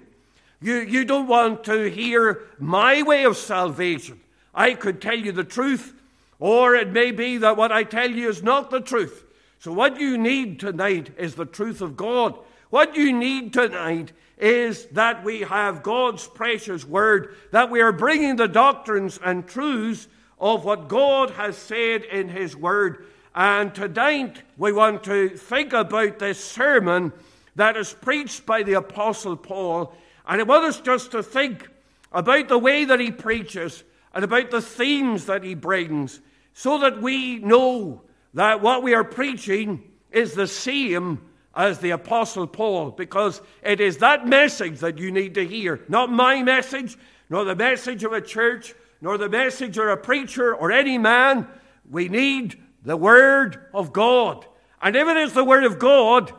You, 0.60 0.76
you 0.76 1.04
don't 1.04 1.28
want 1.28 1.64
to 1.64 1.90
hear 1.90 2.42
my 2.58 3.02
way 3.02 3.24
of 3.24 3.36
salvation. 3.36 4.20
I 4.54 4.74
could 4.74 5.00
tell 5.00 5.18
you 5.18 5.32
the 5.32 5.44
truth, 5.44 5.94
or 6.38 6.74
it 6.74 6.92
may 6.92 7.10
be 7.10 7.38
that 7.38 7.56
what 7.56 7.72
I 7.72 7.84
tell 7.84 8.10
you 8.10 8.28
is 8.28 8.42
not 8.42 8.70
the 8.70 8.80
truth. 8.80 9.24
So, 9.58 9.72
what 9.72 10.00
you 10.00 10.16
need 10.16 10.60
tonight 10.60 11.10
is 11.18 11.34
the 11.34 11.44
truth 11.44 11.80
of 11.80 11.96
God. 11.96 12.38
What 12.70 12.96
you 12.96 13.12
need 13.12 13.52
tonight 13.52 14.12
is 14.36 14.86
that 14.86 15.24
we 15.24 15.40
have 15.40 15.82
God's 15.82 16.26
precious 16.28 16.84
word, 16.84 17.34
that 17.50 17.70
we 17.70 17.80
are 17.80 17.92
bringing 17.92 18.36
the 18.36 18.46
doctrines 18.46 19.18
and 19.24 19.46
truths 19.46 20.06
of 20.38 20.64
what 20.64 20.88
God 20.88 21.30
has 21.30 21.56
said 21.56 22.04
in 22.04 22.28
His 22.28 22.54
word. 22.54 23.06
And 23.34 23.74
tonight 23.74 24.42
we 24.56 24.72
want 24.72 25.02
to 25.04 25.30
think 25.30 25.72
about 25.72 26.18
this 26.18 26.42
sermon 26.42 27.12
that 27.56 27.76
is 27.76 27.92
preached 27.92 28.46
by 28.46 28.62
the 28.62 28.74
Apostle 28.74 29.36
Paul. 29.36 29.92
And 30.26 30.40
I 30.40 30.44
want 30.44 30.64
us 30.64 30.80
just 30.80 31.10
to 31.12 31.22
think 31.22 31.68
about 32.12 32.48
the 32.48 32.58
way 32.58 32.84
that 32.84 33.00
he 33.00 33.10
preaches 33.10 33.82
and 34.18 34.24
about 34.24 34.50
the 34.50 34.60
themes 34.60 35.26
that 35.26 35.44
he 35.44 35.54
brings 35.54 36.20
so 36.52 36.78
that 36.78 37.00
we 37.00 37.38
know 37.38 38.02
that 38.34 38.60
what 38.60 38.82
we 38.82 38.92
are 38.92 39.04
preaching 39.04 39.80
is 40.10 40.32
the 40.32 40.48
same 40.48 41.20
as 41.54 41.78
the 41.78 41.90
Apostle 41.90 42.48
Paul, 42.48 42.90
because 42.90 43.40
it 43.62 43.80
is 43.80 43.98
that 43.98 44.26
message 44.26 44.80
that 44.80 44.98
you 44.98 45.12
need 45.12 45.34
to 45.34 45.46
hear. 45.46 45.84
Not 45.86 46.10
my 46.10 46.42
message, 46.42 46.98
nor 47.30 47.44
the 47.44 47.54
message 47.54 48.02
of 48.02 48.12
a 48.12 48.20
church, 48.20 48.74
nor 49.00 49.18
the 49.18 49.28
message 49.28 49.78
of 49.78 49.86
a 49.86 49.96
preacher 49.96 50.52
or 50.52 50.72
any 50.72 50.98
man. 50.98 51.46
We 51.88 52.08
need 52.08 52.60
the 52.82 52.96
Word 52.96 53.66
of 53.72 53.92
God. 53.92 54.44
And 54.82 54.96
if 54.96 55.06
it 55.06 55.16
is 55.16 55.32
the 55.32 55.44
Word 55.44 55.62
of 55.62 55.78
God, 55.78 56.32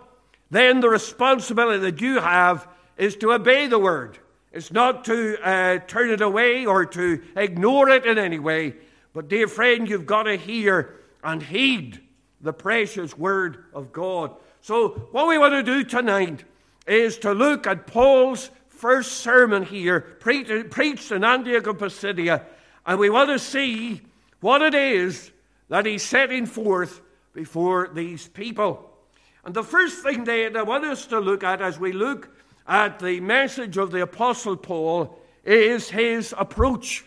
then 0.51 0.81
the 0.81 0.89
responsibility 0.89 1.79
that 1.79 2.01
you 2.01 2.19
have 2.19 2.67
is 2.97 3.15
to 3.15 3.31
obey 3.31 3.67
the 3.67 3.79
Word. 3.79 4.19
It's 4.51 4.71
not 4.71 5.05
to 5.05 5.37
uh, 5.43 5.79
turn 5.79 6.09
it 6.09 6.21
away 6.21 6.65
or 6.65 6.85
to 6.85 7.21
ignore 7.35 7.89
it 7.89 8.05
in 8.05 8.17
any 8.17 8.39
way. 8.39 8.75
But, 9.13 9.27
dear 9.27 9.47
friend, 9.47 9.87
you've 9.87 10.05
got 10.05 10.23
to 10.23 10.37
hear 10.37 10.95
and 11.23 11.41
heed 11.41 11.99
the 12.41 12.53
precious 12.53 13.17
word 13.17 13.65
of 13.73 13.91
God. 13.91 14.35
So, 14.61 14.89
what 15.11 15.27
we 15.27 15.37
want 15.37 15.53
to 15.53 15.63
do 15.63 15.83
tonight 15.83 16.43
is 16.87 17.17
to 17.19 17.33
look 17.33 17.67
at 17.67 17.87
Paul's 17.87 18.49
first 18.67 19.17
sermon 19.17 19.63
here, 19.63 19.99
pre- 19.99 20.63
preached 20.63 21.11
in 21.11 21.23
Antioch 21.23 21.67
of 21.67 21.77
Pisidia, 21.77 22.43
and 22.85 22.99
we 22.99 23.09
want 23.09 23.29
to 23.29 23.37
see 23.37 24.01
what 24.39 24.61
it 24.61 24.73
is 24.73 25.31
that 25.67 25.85
he's 25.85 26.03
setting 26.03 26.45
forth 26.45 27.01
before 27.33 27.89
these 27.93 28.27
people. 28.27 28.89
And 29.43 29.53
the 29.53 29.63
first 29.63 30.01
thing 30.01 30.23
that 30.25 30.57
I 30.57 30.63
want 30.63 30.85
us 30.85 31.05
to 31.07 31.19
look 31.19 31.43
at 31.43 31.61
as 31.61 31.79
we 31.79 31.91
look 31.91 32.29
at 32.69 32.99
the 32.99 33.19
message 33.19 33.77
of 33.77 33.89
the 33.89 34.03
Apostle 34.03 34.55
Paul 34.55 35.17
is 35.43 35.89
his 35.89 36.35
approach. 36.37 37.03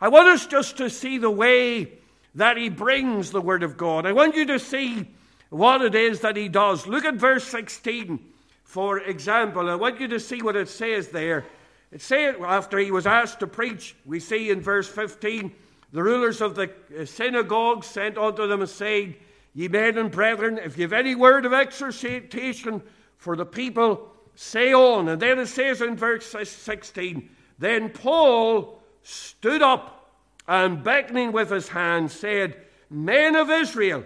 I 0.00 0.08
want 0.08 0.28
us 0.28 0.46
just 0.48 0.76
to 0.78 0.90
see 0.90 1.18
the 1.18 1.30
way 1.30 1.92
that 2.34 2.56
he 2.56 2.68
brings 2.68 3.30
the 3.30 3.40
Word 3.40 3.62
of 3.62 3.76
God. 3.76 4.06
I 4.06 4.12
want 4.12 4.34
you 4.34 4.44
to 4.46 4.58
see 4.58 5.08
what 5.50 5.82
it 5.82 5.94
is 5.94 6.20
that 6.20 6.36
he 6.36 6.48
does. 6.48 6.86
Look 6.86 7.04
at 7.04 7.14
verse 7.14 7.44
16, 7.44 8.18
for 8.64 8.98
example. 8.98 9.70
I 9.70 9.76
want 9.76 10.00
you 10.00 10.08
to 10.08 10.20
see 10.20 10.42
what 10.42 10.56
it 10.56 10.68
says 10.68 11.08
there. 11.08 11.44
It 11.92 12.02
says, 12.02 12.34
after 12.44 12.78
he 12.78 12.90
was 12.90 13.06
asked 13.06 13.38
to 13.40 13.46
preach, 13.46 13.94
we 14.04 14.18
see 14.18 14.50
in 14.50 14.60
verse 14.60 14.88
15, 14.88 15.52
the 15.92 16.02
rulers 16.02 16.40
of 16.40 16.56
the 16.56 16.70
uh, 17.00 17.04
synagogue 17.04 17.84
sent 17.84 18.18
unto 18.18 18.46
them 18.46 18.60
and 18.60 18.68
said, 18.68 19.14
Ye 19.54 19.68
men 19.68 19.96
and 19.96 20.10
brethren, 20.10 20.58
if 20.58 20.76
ye 20.76 20.82
have 20.82 20.92
any 20.92 21.14
word 21.14 21.46
of 21.46 21.52
exhortation 21.52 22.82
for 23.16 23.36
the 23.36 23.46
people, 23.46 24.12
say 24.38 24.72
on. 24.72 25.08
And 25.08 25.20
then 25.20 25.40
it 25.40 25.46
says 25.46 25.82
in 25.82 25.96
verse 25.96 26.34
16, 26.48 27.28
Then 27.58 27.90
Paul 27.90 28.80
stood 29.02 29.62
up 29.62 30.12
and 30.46 30.82
beckoning 30.82 31.32
with 31.32 31.50
his 31.50 31.68
hand 31.68 32.10
said, 32.10 32.56
Men 32.88 33.34
of 33.34 33.50
Israel, 33.50 34.04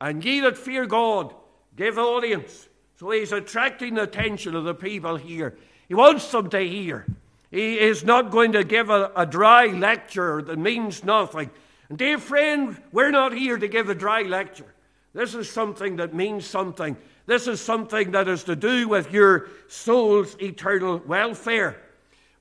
and 0.00 0.24
ye 0.24 0.40
that 0.40 0.56
fear 0.56 0.86
God, 0.86 1.34
give 1.76 1.98
audience. 1.98 2.68
So 2.98 3.10
he's 3.10 3.32
attracting 3.32 3.94
the 3.94 4.04
attention 4.04 4.54
of 4.54 4.64
the 4.64 4.74
people 4.74 5.16
here. 5.16 5.56
He 5.88 5.94
wants 5.94 6.30
them 6.30 6.48
to 6.50 6.60
hear. 6.60 7.04
He 7.50 7.78
is 7.78 8.04
not 8.04 8.30
going 8.30 8.52
to 8.52 8.64
give 8.64 8.88
a, 8.88 9.10
a 9.16 9.26
dry 9.26 9.66
lecture 9.66 10.40
that 10.42 10.58
means 10.58 11.04
nothing. 11.04 11.50
And 11.88 11.98
dear 11.98 12.18
friend, 12.18 12.80
we're 12.92 13.10
not 13.10 13.34
here 13.34 13.58
to 13.58 13.68
give 13.68 13.90
a 13.90 13.94
dry 13.94 14.22
lecture. 14.22 14.72
This 15.12 15.34
is 15.34 15.50
something 15.50 15.96
that 15.96 16.14
means 16.14 16.46
something. 16.46 16.96
This 17.26 17.46
is 17.46 17.60
something 17.60 18.12
that 18.12 18.28
is 18.28 18.44
to 18.44 18.56
do 18.56 18.88
with 18.88 19.12
your 19.12 19.48
soul's 19.68 20.36
eternal 20.40 20.98
welfare. 21.06 21.80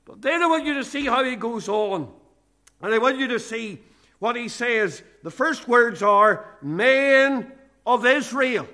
But 0.05 0.21
then 0.21 0.41
I 0.41 0.47
want 0.47 0.65
you 0.65 0.73
to 0.75 0.83
see 0.83 1.05
how 1.05 1.23
he 1.23 1.35
goes 1.35 1.69
on. 1.69 2.11
And 2.81 2.93
I 2.93 2.97
want 2.97 3.17
you 3.17 3.27
to 3.29 3.39
see 3.39 3.79
what 4.19 4.35
he 4.35 4.47
says. 4.47 5.03
The 5.23 5.31
first 5.31 5.67
words 5.67 6.01
are, 6.01 6.45
men 6.61 7.51
of 7.85 8.05
Israel. 8.05 8.67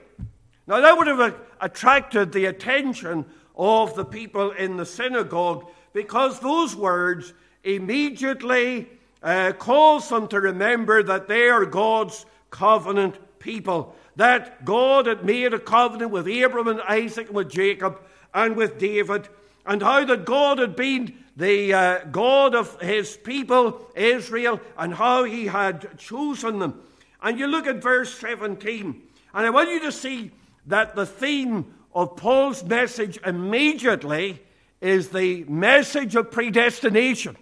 Now, 0.66 0.82
that 0.82 0.98
would 0.98 1.08
have 1.08 1.36
attracted 1.62 2.32
the 2.32 2.46
attention 2.46 3.26
of 3.56 3.96
the 3.96 4.06
people 4.06 4.52
in 4.52 4.78
the 4.78 4.86
synagogue 4.86 5.70
because 5.94 6.40
those 6.40 6.76
words 6.76 7.34
immediately 7.64 8.88
uh, 9.24 9.52
cause 9.58 10.08
them 10.10 10.28
to 10.28 10.40
remember 10.40 11.04
that 11.04 11.28
they 11.28 11.50
are 11.50 11.66
God's 11.66 12.26
covenant 12.50 13.16
people. 13.40 13.96
That 14.18 14.66
God 14.66 15.06
had 15.06 15.24
made 15.24 15.54
a 15.54 15.60
covenant 15.60 16.12
with 16.12 16.28
Abraham 16.28 16.68
and 16.68 16.82
Isaac 16.82 17.28
and 17.28 17.36
with 17.36 17.50
Jacob 17.50 18.00
and 18.34 18.56
with 18.56 18.78
David, 18.78 19.30
and 19.66 19.82
how 19.82 20.06
that 20.06 20.26
God 20.26 20.60
had 20.60 20.76
been 20.76 21.18
the 21.36 21.74
uh, 21.74 22.00
God 22.12 22.56
of 22.56 22.82
his 22.82 23.16
people, 23.16 23.90
Israel, 23.96 24.60
and 24.78 24.94
how 24.94 25.24
he 25.24 25.46
had 25.46 25.98
chosen 25.98 26.60
them. 26.60 26.82
And 27.22 27.40
you 27.40 27.48
look 27.48 27.68
at 27.68 27.82
verse 27.82 28.14
17, 28.20 29.02
and 29.34 29.46
I 29.46 29.50
want 29.50 29.70
you 29.70 29.80
to 29.82 29.92
see 29.92 30.32
that 30.68 30.96
the 30.96 31.06
theme 31.06 31.74
of 31.94 32.16
Paul's 32.16 32.64
message 32.64 33.20
immediately 33.26 34.42
is 34.82 35.10
the 35.10 35.44
message 35.46 36.16
of 36.16 36.32
predestination. 36.32 37.36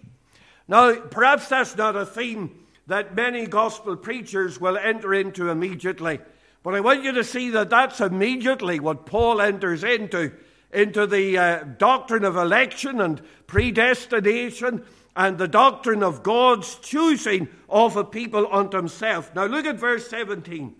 Now, 0.67 0.95
perhaps 0.95 1.49
that's 1.49 1.75
not 1.75 1.95
a 1.95 2.05
theme 2.05 2.51
that 2.87 3.15
many 3.15 3.47
gospel 3.47 3.95
preachers 3.95 4.59
will 4.59 4.77
enter 4.77 5.13
into 5.13 5.49
immediately, 5.49 6.19
but 6.65 6.73
I 6.73 6.79
want 6.79 7.03
you 7.03 7.11
to 7.11 7.23
see 7.23 7.51
that 7.51 7.69
that's 7.69 8.01
immediately 8.01 8.79
what 8.79 9.05
Paul 9.05 9.39
enters 9.39 9.83
into 9.83 10.31
into 10.73 11.05
the 11.05 11.37
uh, 11.37 11.63
doctrine 11.77 12.25
of 12.25 12.35
election 12.35 12.99
and 12.99 13.21
predestination 13.45 14.83
and 15.15 15.37
the 15.37 15.47
doctrine 15.47 16.01
of 16.01 16.23
God's 16.23 16.73
choosing 16.79 17.49
of 17.69 17.95
a 17.95 18.03
people 18.03 18.47
unto 18.51 18.77
himself. 18.77 19.33
Now 19.35 19.45
look 19.45 19.67
at 19.67 19.75
verse 19.75 20.07
17. 20.09 20.73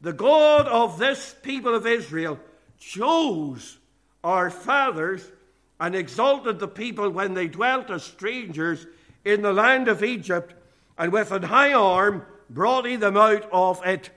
The 0.00 0.14
God 0.14 0.66
of 0.66 0.98
this 0.98 1.36
people 1.42 1.74
of 1.74 1.86
Israel 1.86 2.40
chose 2.78 3.76
our 4.24 4.48
fathers 4.48 5.30
and 5.78 5.94
exalted 5.94 6.58
the 6.58 6.68
people 6.68 7.10
when 7.10 7.34
they 7.34 7.48
dwelt 7.48 7.90
as 7.90 8.02
strangers 8.02 8.86
in 9.26 9.42
the 9.42 9.52
land 9.52 9.88
of 9.88 10.02
Egypt, 10.02 10.54
and 10.96 11.12
with 11.12 11.32
an 11.32 11.42
high 11.42 11.74
arm 11.74 12.24
brought 12.48 12.86
he 12.86 12.96
them 12.96 13.18
out 13.18 13.46
of 13.52 13.84
it. 13.84 14.08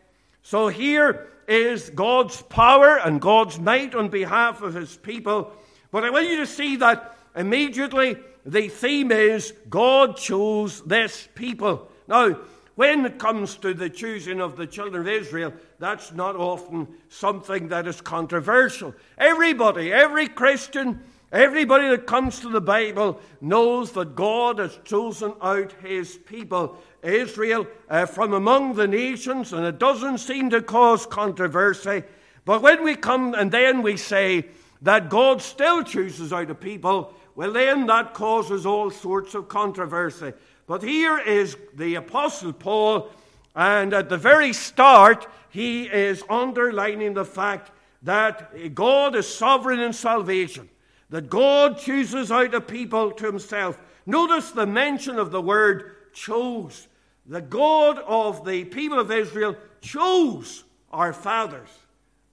So 0.41 0.67
here 0.67 1.27
is 1.47 1.89
God's 1.89 2.41
power 2.43 2.97
and 2.97 3.21
God's 3.21 3.59
might 3.59 3.95
on 3.95 4.09
behalf 4.09 4.61
of 4.61 4.73
his 4.73 4.97
people. 4.97 5.51
But 5.91 6.03
I 6.03 6.09
want 6.09 6.29
you 6.29 6.37
to 6.37 6.47
see 6.47 6.77
that 6.77 7.17
immediately 7.35 8.17
the 8.45 8.69
theme 8.69 9.11
is 9.11 9.53
God 9.69 10.17
chose 10.17 10.81
this 10.83 11.27
people. 11.35 11.89
Now, 12.07 12.37
when 12.75 13.05
it 13.05 13.19
comes 13.19 13.55
to 13.57 13.73
the 13.73 13.89
choosing 13.89 14.39
of 14.39 14.55
the 14.55 14.65
children 14.65 15.01
of 15.01 15.07
Israel, 15.07 15.53
that's 15.77 16.13
not 16.13 16.35
often 16.35 16.87
something 17.09 17.67
that 17.67 17.85
is 17.85 18.01
controversial. 18.01 18.95
Everybody, 19.17 19.91
every 19.91 20.27
Christian, 20.27 21.01
everybody 21.31 21.87
that 21.89 22.05
comes 22.05 22.39
to 22.39 22.49
the 22.49 22.61
Bible 22.61 23.19
knows 23.39 23.91
that 23.93 24.15
God 24.15 24.59
has 24.59 24.77
chosen 24.83 25.33
out 25.41 25.73
his 25.83 26.17
people, 26.17 26.77
Israel, 27.01 27.67
uh, 27.89 28.05
from 28.05 28.33
among 28.33 28.73
the 28.73 28.87
nations, 28.87 29.53
and 29.53 29.65
it 29.65 29.79
doesn't 29.79 30.19
seem 30.19 30.49
to 30.49 30.61
cause 30.61 31.05
controversy. 31.05 32.03
But 32.45 32.61
when 32.61 32.83
we 32.83 32.95
come 32.95 33.33
and 33.33 33.51
then 33.51 33.81
we 33.81 33.97
say 33.97 34.45
that 34.81 35.09
God 35.09 35.41
still 35.41 35.83
chooses 35.83 36.33
out 36.33 36.49
a 36.49 36.55
people, 36.55 37.13
well, 37.35 37.53
then 37.53 37.85
that 37.87 38.13
causes 38.13 38.65
all 38.65 38.89
sorts 38.89 39.35
of 39.35 39.47
controversy. 39.47 40.33
But 40.67 40.83
here 40.83 41.17
is 41.17 41.57
the 41.75 41.95
Apostle 41.95 42.53
Paul, 42.53 43.09
and 43.55 43.93
at 43.93 44.09
the 44.09 44.17
very 44.17 44.53
start, 44.53 45.27
he 45.49 45.83
is 45.83 46.23
underlining 46.29 47.13
the 47.13 47.25
fact 47.25 47.71
that 48.03 48.73
God 48.73 49.15
is 49.15 49.27
sovereign 49.27 49.79
in 49.79 49.93
salvation, 49.93 50.69
that 51.11 51.29
God 51.29 51.77
chooses 51.77 52.31
out 52.31 52.55
a 52.55 52.61
people 52.61 53.11
to 53.11 53.25
himself. 53.25 53.77
Notice 54.05 54.51
the 54.51 54.65
mention 54.65 55.19
of 55.19 55.29
the 55.29 55.41
word 55.41 56.13
chose. 56.13 56.87
The 57.27 57.41
God 57.41 57.99
of 57.99 58.45
the 58.45 58.63
people 58.63 58.97
of 58.97 59.11
Israel 59.11 59.55
chose 59.81 60.63
our 60.89 61.13
fathers 61.13 61.69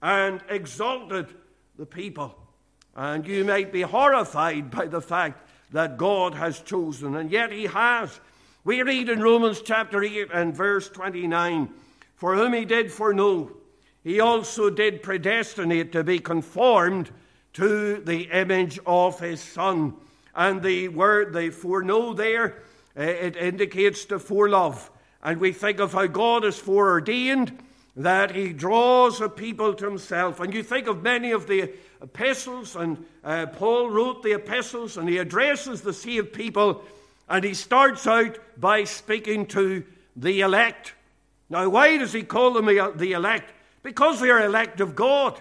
and 0.00 0.40
exalted 0.48 1.26
the 1.76 1.86
people. 1.86 2.34
And 2.94 3.26
you 3.26 3.44
might 3.44 3.72
be 3.72 3.82
horrified 3.82 4.70
by 4.70 4.86
the 4.86 5.02
fact 5.02 5.50
that 5.72 5.98
God 5.98 6.34
has 6.34 6.60
chosen, 6.60 7.16
and 7.16 7.30
yet 7.30 7.52
He 7.52 7.64
has. 7.64 8.20
We 8.64 8.82
read 8.82 9.08
in 9.08 9.20
Romans 9.20 9.60
chapter 9.60 10.02
8 10.02 10.28
and 10.32 10.56
verse 10.56 10.88
29 10.88 11.68
For 12.14 12.36
whom 12.36 12.52
He 12.52 12.64
did 12.64 12.92
foreknow, 12.92 13.50
He 14.02 14.20
also 14.20 14.70
did 14.70 15.02
predestinate 15.02 15.92
to 15.92 16.04
be 16.04 16.20
conformed 16.20 17.10
to 17.58 17.96
the 17.96 18.22
image 18.30 18.78
of 18.86 19.18
His 19.18 19.40
Son. 19.40 19.94
And 20.34 20.62
the 20.62 20.88
word, 20.88 21.32
the 21.32 21.50
foreknow 21.50 22.14
there, 22.14 22.62
eh, 22.96 23.04
it 23.04 23.36
indicates 23.36 24.04
the 24.04 24.16
forelove. 24.16 24.88
And 25.24 25.40
we 25.40 25.52
think 25.52 25.80
of 25.80 25.92
how 25.92 26.06
God 26.06 26.44
is 26.44 26.56
foreordained 26.56 27.58
that 27.96 28.30
he 28.30 28.52
draws 28.52 29.20
a 29.20 29.28
people 29.28 29.74
to 29.74 29.84
himself. 29.84 30.38
And 30.38 30.54
you 30.54 30.62
think 30.62 30.86
of 30.86 31.02
many 31.02 31.32
of 31.32 31.48
the 31.48 31.72
epistles, 32.00 32.76
and 32.76 33.04
uh, 33.24 33.46
Paul 33.46 33.90
wrote 33.90 34.22
the 34.22 34.34
epistles, 34.34 34.96
and 34.96 35.08
he 35.08 35.18
addresses 35.18 35.80
the 35.80 35.92
sea 35.92 36.18
of 36.18 36.32
people, 36.32 36.84
and 37.28 37.42
he 37.42 37.54
starts 37.54 38.06
out 38.06 38.38
by 38.56 38.84
speaking 38.84 39.46
to 39.46 39.82
the 40.14 40.42
elect. 40.42 40.94
Now, 41.50 41.68
why 41.68 41.96
does 41.96 42.12
he 42.12 42.22
call 42.22 42.52
them 42.52 42.66
the 42.66 43.12
elect? 43.12 43.52
Because 43.82 44.20
they 44.20 44.30
are 44.30 44.44
elect 44.44 44.80
of 44.80 44.94
God, 44.94 45.40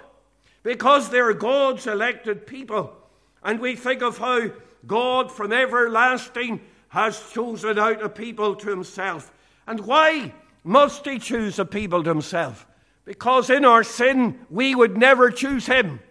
because 0.68 1.08
they 1.08 1.20
are 1.20 1.34
God's 1.34 1.88
elected 1.88 2.46
people. 2.46 2.94
And 3.42 3.62
we 3.62 3.78
think 3.78 4.02
of 4.02 4.18
how 4.18 4.52
God 4.86 5.32
from 5.32 5.54
everlasting 5.54 6.60
has 6.90 7.24
chosen 7.32 7.80
out 7.80 8.04
a 8.04 8.10
people 8.10 8.54
to 8.58 8.70
himself. 8.70 9.32
And 9.66 9.80
why? 9.80 10.34
must 10.66 11.06
he 11.06 11.20
choose 11.20 11.58
a 11.58 11.64
people 11.64 12.04
to 12.04 12.10
himself? 12.10 12.68
Because 13.06 13.50
in 13.50 13.64
our 13.64 13.86
sin, 13.86 14.38
we 14.50 14.76
would 14.76 14.98
never 14.98 15.32
choose 15.32 15.66
him. 15.66 16.02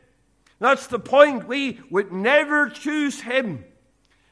That's 0.59 0.87
the 0.87 0.99
point. 0.99 1.47
We 1.47 1.79
would 1.91 2.11
never 2.11 2.71
choose 2.71 3.21
him. 3.21 3.63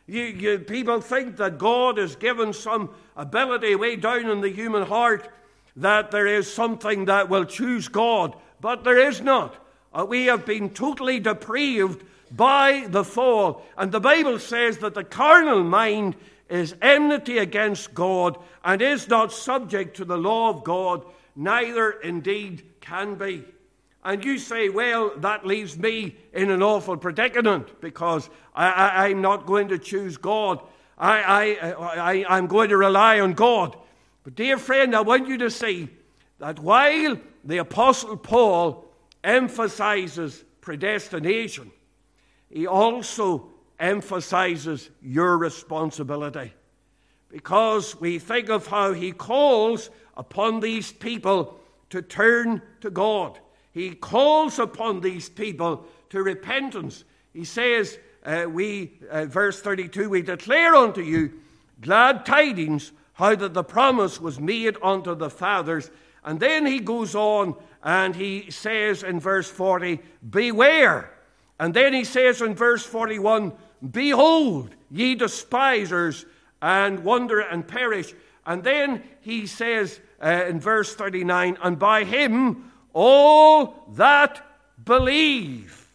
You, 0.06 0.22
you, 0.22 0.58
people 0.60 1.02
think 1.02 1.36
that 1.36 1.58
God 1.58 1.98
has 1.98 2.16
given 2.16 2.54
some 2.54 2.94
ability 3.14 3.74
way 3.74 3.96
down 3.96 4.30
in 4.30 4.40
the 4.40 4.48
human 4.48 4.86
heart 4.86 5.28
that 5.76 6.10
there 6.10 6.26
is 6.26 6.50
something 6.50 7.04
that 7.04 7.28
will 7.28 7.44
choose 7.44 7.88
God, 7.88 8.34
but 8.62 8.84
there 8.84 8.98
is 8.98 9.20
not. 9.20 9.60
Uh, 9.94 10.04
we 10.04 10.26
have 10.26 10.44
been 10.44 10.70
totally 10.70 11.20
depraved 11.20 12.04
by 12.30 12.86
the 12.88 13.04
fall. 13.04 13.64
And 13.78 13.92
the 13.92 14.00
Bible 14.00 14.38
says 14.38 14.78
that 14.78 14.94
the 14.94 15.04
carnal 15.04 15.62
mind 15.62 16.16
is 16.48 16.74
enmity 16.82 17.38
against 17.38 17.94
God 17.94 18.36
and 18.64 18.82
is 18.82 19.08
not 19.08 19.32
subject 19.32 19.96
to 19.96 20.04
the 20.04 20.18
law 20.18 20.50
of 20.50 20.64
God, 20.64 21.04
neither 21.36 21.92
indeed 21.92 22.64
can 22.80 23.14
be. 23.14 23.44
And 24.04 24.22
you 24.22 24.38
say, 24.38 24.68
well, 24.68 25.12
that 25.18 25.46
leaves 25.46 25.78
me 25.78 26.16
in 26.32 26.50
an 26.50 26.62
awful 26.62 26.96
predicament 26.96 27.80
because 27.80 28.28
I, 28.54 29.08
am 29.08 29.22
not 29.22 29.46
going 29.46 29.68
to 29.68 29.78
choose 29.78 30.18
God. 30.18 30.60
I, 30.98 31.54
I, 31.54 31.70
I, 31.72 32.24
I'm 32.28 32.46
going 32.46 32.68
to 32.68 32.76
rely 32.76 33.20
on 33.20 33.32
God. 33.32 33.76
But, 34.22 34.34
dear 34.34 34.58
friend, 34.58 34.94
I 34.94 35.00
want 35.00 35.28
you 35.28 35.38
to 35.38 35.50
see 35.50 35.88
that 36.38 36.58
while 36.58 37.16
the 37.44 37.58
Apostle 37.58 38.16
Paul 38.16 38.84
emphasizes 39.24 40.44
predestination, 40.60 41.72
he 42.48 42.66
also 42.66 43.48
emphasizes 43.80 44.90
your 45.02 45.36
responsibility. 45.36 46.52
Because 47.28 48.00
we 48.00 48.20
think 48.20 48.48
of 48.48 48.68
how 48.68 48.92
he 48.92 49.10
calls 49.10 49.90
upon 50.16 50.60
these 50.60 50.92
people 50.92 51.58
to 51.90 52.00
turn 52.00 52.62
to 52.80 52.90
God. 52.90 53.40
He 53.72 53.94
calls 53.94 54.60
upon 54.60 55.00
these 55.00 55.28
people 55.28 55.84
to 56.10 56.22
repentance. 56.22 57.02
He 57.32 57.44
says, 57.44 57.98
uh, 58.24 58.46
we, 58.48 58.92
uh, 59.10 59.24
verse 59.24 59.60
32, 59.60 60.08
we 60.08 60.22
declare 60.22 60.76
unto 60.76 61.00
you 61.00 61.32
glad 61.80 62.24
tidings, 62.24 62.92
how 63.14 63.34
that 63.34 63.54
the 63.54 63.64
promise 63.64 64.20
was 64.20 64.40
made 64.40 64.76
unto 64.82 65.14
the 65.14 65.30
fathers. 65.30 65.90
And 66.24 66.40
then 66.40 66.66
he 66.66 66.80
goes 66.80 67.14
on 67.14 67.54
and 67.84 68.16
he 68.16 68.50
says 68.50 69.02
in 69.02 69.20
verse 69.20 69.48
40, 69.48 70.00
Beware. 70.28 71.10
And 71.60 71.74
then 71.74 71.92
he 71.92 72.04
says 72.04 72.40
in 72.40 72.54
verse 72.54 72.84
41, 72.84 73.52
Behold, 73.90 74.74
ye 74.90 75.14
despisers, 75.14 76.24
and 76.62 77.04
wonder 77.04 77.40
and 77.40 77.68
perish. 77.68 78.14
And 78.46 78.64
then 78.64 79.02
he 79.20 79.46
says 79.46 80.00
uh, 80.22 80.46
in 80.48 80.60
verse 80.60 80.94
39 80.94 81.58
And 81.62 81.78
by 81.78 82.04
him 82.04 82.72
all 82.94 83.84
that 83.92 84.44
believe 84.82 85.86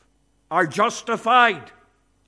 are 0.52 0.68
justified. 0.68 1.72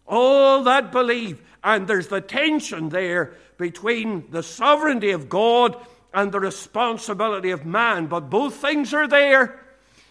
All 0.08 0.64
that 0.64 0.92
believe. 0.92 1.42
And 1.64 1.88
there's 1.88 2.08
the 2.08 2.22
tension 2.22 2.90
there 2.90 3.34
between 3.58 4.32
the 4.32 4.42
sovereignty 4.42 5.12
of 5.12 5.30
God 5.30 5.78
and 6.14 6.32
the 6.32 6.40
responsibility 6.40 7.52
of 7.52 7.66
man. 7.66 8.08
But 8.08 8.30
both 8.30 8.56
things 8.56 8.94
are 8.94 9.08
there. 9.08 9.60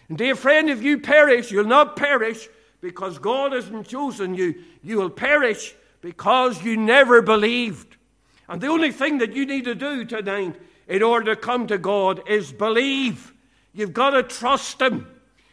And 0.09 0.17
dear 0.17 0.35
friend, 0.35 0.69
if 0.69 0.81
you 0.81 0.99
perish, 0.99 1.51
you'll 1.51 1.65
not 1.65 1.95
perish 1.95 2.47
because 2.81 3.19
God 3.19 3.53
hasn't 3.53 3.87
chosen 3.87 4.35
you, 4.35 4.55
you 4.83 4.97
will 4.97 5.09
perish 5.09 5.75
because 6.01 6.63
you 6.63 6.75
never 6.75 7.21
believed. 7.21 7.95
And 8.49 8.59
the 8.59 8.67
only 8.67 8.91
thing 8.91 9.19
that 9.19 9.33
you 9.33 9.45
need 9.45 9.65
to 9.65 9.75
do 9.75 10.03
tonight 10.03 10.59
in 10.87 11.03
order 11.03 11.35
to 11.35 11.39
come 11.39 11.67
to 11.67 11.77
God 11.77 12.21
is 12.27 12.51
believe. 12.51 13.33
You've 13.71 13.93
got 13.93 14.09
to 14.09 14.23
trust 14.23 14.81
Him. 14.81 15.07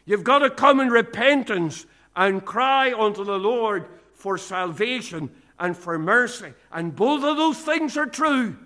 You've 0.04 0.24
got 0.24 0.40
to 0.40 0.50
come 0.50 0.80
in 0.80 0.88
repentance 0.88 1.86
and 2.16 2.44
cry 2.44 2.92
unto 2.92 3.24
the 3.24 3.38
Lord 3.38 3.86
for 4.14 4.38
salvation 4.38 5.30
and 5.58 5.76
for 5.76 5.98
mercy. 5.98 6.52
And 6.72 6.96
both 6.96 7.22
of 7.22 7.36
those 7.36 7.58
things 7.58 7.96
are 7.96 8.06
true. 8.06 8.56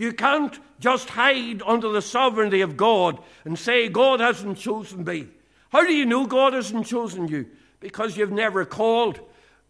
You 0.00 0.12
can't 0.12 0.58
just 0.80 1.10
hide 1.10 1.62
under 1.62 1.90
the 1.90 2.02
sovereignty 2.02 2.62
of 2.62 2.76
God 2.76 3.22
and 3.44 3.58
say, 3.58 3.88
God 3.88 4.20
hasn't 4.20 4.58
chosen 4.58 5.04
me. 5.04 5.28
How 5.70 5.86
do 5.86 5.92
you 5.92 6.06
know 6.06 6.26
God 6.26 6.54
hasn't 6.54 6.86
chosen 6.86 7.28
you? 7.28 7.46
because 7.80 8.16
you've 8.16 8.30
never 8.30 8.64
called. 8.64 9.18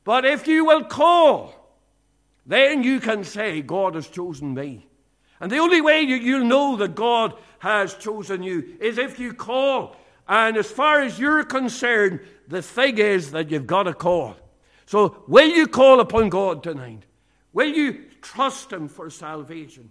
But 0.05 0.25
if 0.25 0.47
you 0.47 0.67
will 0.67 0.85
call, 0.85 1.55
then 2.45 2.83
you 2.83 3.01
can 3.01 3.25
say, 3.25 3.63
God 3.63 3.95
has 3.95 4.09
chosen 4.09 4.53
me. 4.53 4.87
And 5.39 5.51
the 5.51 5.59
only 5.59 5.81
way 5.81 6.03
you, 6.03 6.37
will 6.37 6.45
know 6.45 6.77
that 6.77 6.95
God 6.95 7.35
has 7.61 7.95
chosen 7.95 8.43
you 8.43 8.77
is 8.81 8.99
if 8.99 9.19
you 9.19 9.33
call. 9.33 9.97
And 10.29 10.57
as 10.57 10.71
far 10.71 11.01
as 11.01 11.19
you're 11.19 11.45
concerned, 11.45 12.21
the 12.47 12.63
thing 12.63 12.99
is 12.99 13.31
that 13.31 13.51
you've 13.51 13.67
got 13.67 13.85
to 13.85 13.95
call. 13.95 14.37
So, 14.87 15.23
will 15.29 15.49
you 15.49 15.67
call 15.67 16.01
upon 16.01 16.29
God 16.29 16.63
tonight? 16.63 17.05
Will 17.53 17.69
you 17.69 18.05
trust 18.21 18.73
Him 18.73 18.89
for 18.89 19.09
salvation? 19.09 19.91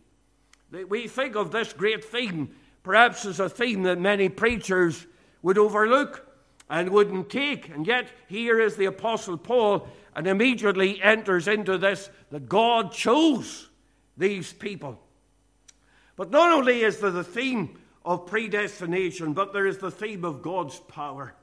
We 0.71 1.08
think 1.08 1.36
of 1.36 1.51
this 1.51 1.73
great 1.73 2.03
theme, 2.03 2.49
perhaps 2.84 3.25
as 3.25 3.39
a 3.39 3.49
theme 3.49 3.84
that 3.84 3.99
many 3.99 4.29
preachers 4.29 5.08
would 5.41 5.58
overlook 5.58 6.27
and 6.69 6.89
wouldn't 6.89 7.29
take. 7.29 7.69
And 7.69 7.88
yet, 7.88 8.10
here 8.27 8.60
is 8.60 8.75
the 8.75 8.86
Apostle 8.86 9.38
Paul 9.38 9.88
and 10.15 10.27
immediately 10.27 11.01
enters 11.01 11.47
into 11.47 11.77
this 11.77 12.10
that 12.29 12.47
God 12.47 12.91
chose 12.91 13.69
these 14.17 14.53
people. 14.53 14.99
But 16.15 16.32
not 16.32 16.51
only 16.51 16.82
is 16.82 16.99
there 16.99 17.12
the 17.12 17.23
theme 17.23 17.79
of 18.05 18.27
predestination, 18.27 19.34
but 19.34 19.53
there 19.53 19.65
is 19.65 19.77
the 19.77 19.91
theme 19.91 20.25
of 20.25 20.41
God's 20.41 20.79
power. 20.82 21.34